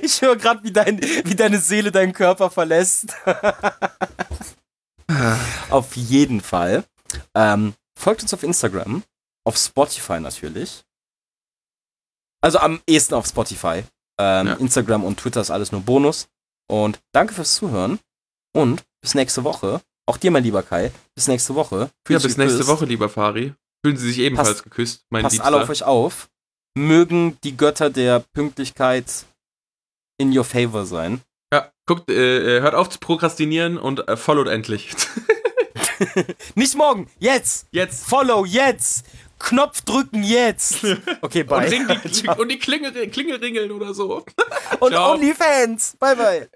Ich 0.02 0.22
höre 0.22 0.36
gerade, 0.36 0.64
wie, 0.64 0.72
dein, 0.72 1.02
wie 1.02 1.36
deine 1.36 1.60
Seele 1.60 1.92
deinen 1.92 2.14
Körper 2.14 2.52
verlässt. 2.52 3.16
auf 5.70 5.96
jeden 5.96 6.42
Fall. 6.42 6.84
Ähm, 7.34 7.74
folgt 7.98 8.22
uns 8.24 8.34
auf 8.34 8.44
Instagram, 8.44 9.04
auf 9.46 9.58
Spotify 9.58 10.20
natürlich. 10.20 10.84
Also 12.42 12.60
am 12.60 12.82
ehesten 12.88 13.16
auf 13.16 13.26
Spotify. 13.26 13.84
Ähm, 14.20 14.48
Ja. 14.48 14.54
Instagram 14.56 15.04
und 15.04 15.20
Twitter 15.20 15.42
ist 15.42 15.52
alles 15.52 15.72
nur 15.72 15.82
Bonus. 15.82 16.28
Und 16.68 17.00
danke 17.14 17.34
fürs 17.34 17.56
Zuhören 17.56 18.00
und 18.56 18.84
bis 19.02 19.14
nächste 19.16 19.44
Woche. 19.44 19.82
Auch 20.08 20.18
dir, 20.18 20.32
mein 20.32 20.44
lieber 20.44 20.64
Kai. 20.64 20.92
Bis 21.16 21.28
nächste 21.28 21.56
Woche. 21.56 21.90
Fühlt 22.06 22.22
ja, 22.22 22.28
bis 22.28 22.38
nächste 22.38 22.60
geküsst. 22.60 22.70
Woche, 22.70 22.86
lieber 22.86 23.10
Fari. 23.10 23.54
Fühlen 23.84 23.98
Sie 23.98 24.08
sich 24.08 24.20
ebenfalls 24.20 24.50
passt, 24.50 24.64
geküsst, 24.64 25.06
mein 25.10 25.24
Passt 25.24 25.34
Liebster. 25.34 25.48
alle 25.48 25.62
auf 25.64 25.70
euch 25.70 25.84
auf. 25.84 26.30
Mögen 26.78 27.38
die 27.44 27.56
Götter 27.56 27.90
der 27.90 28.20
Pünktlichkeit 28.34 29.26
in 30.18 30.36
your 30.36 30.44
favor 30.44 30.86
sein. 30.86 31.22
Ja, 31.54 31.72
guckt, 31.86 32.10
äh, 32.10 32.58
äh 32.58 32.62
hört 32.62 32.76
auf 32.76 32.90
zu 32.90 33.00
prokrastinieren 33.00 33.78
und 33.78 34.08
äh, 34.08 34.18
followt 34.18 34.48
endlich. 34.48 34.92
Nicht 36.56 36.76
morgen, 36.76 37.10
jetzt! 37.20 37.68
Jetzt! 37.72 38.06
Follow, 38.06 38.46
jetzt! 38.46 39.06
Knopf 39.40 39.82
drücken 39.82 40.24
jetzt! 40.24 40.84
Okay, 41.22 41.44
bye. 41.44 41.66
Und, 41.66 41.72
die, 41.72 42.28
und 42.38 42.50
die 42.50 42.60
Klinge, 42.60 42.92
Klinge 43.10 43.42
ringeln 43.42 43.72
oder 43.72 43.94
so. 43.94 44.24
Und 44.80 44.92
Ciao. 44.92 45.14
OnlyFans! 45.14 45.98
Bye, 46.00 46.16
bye. 46.16 46.50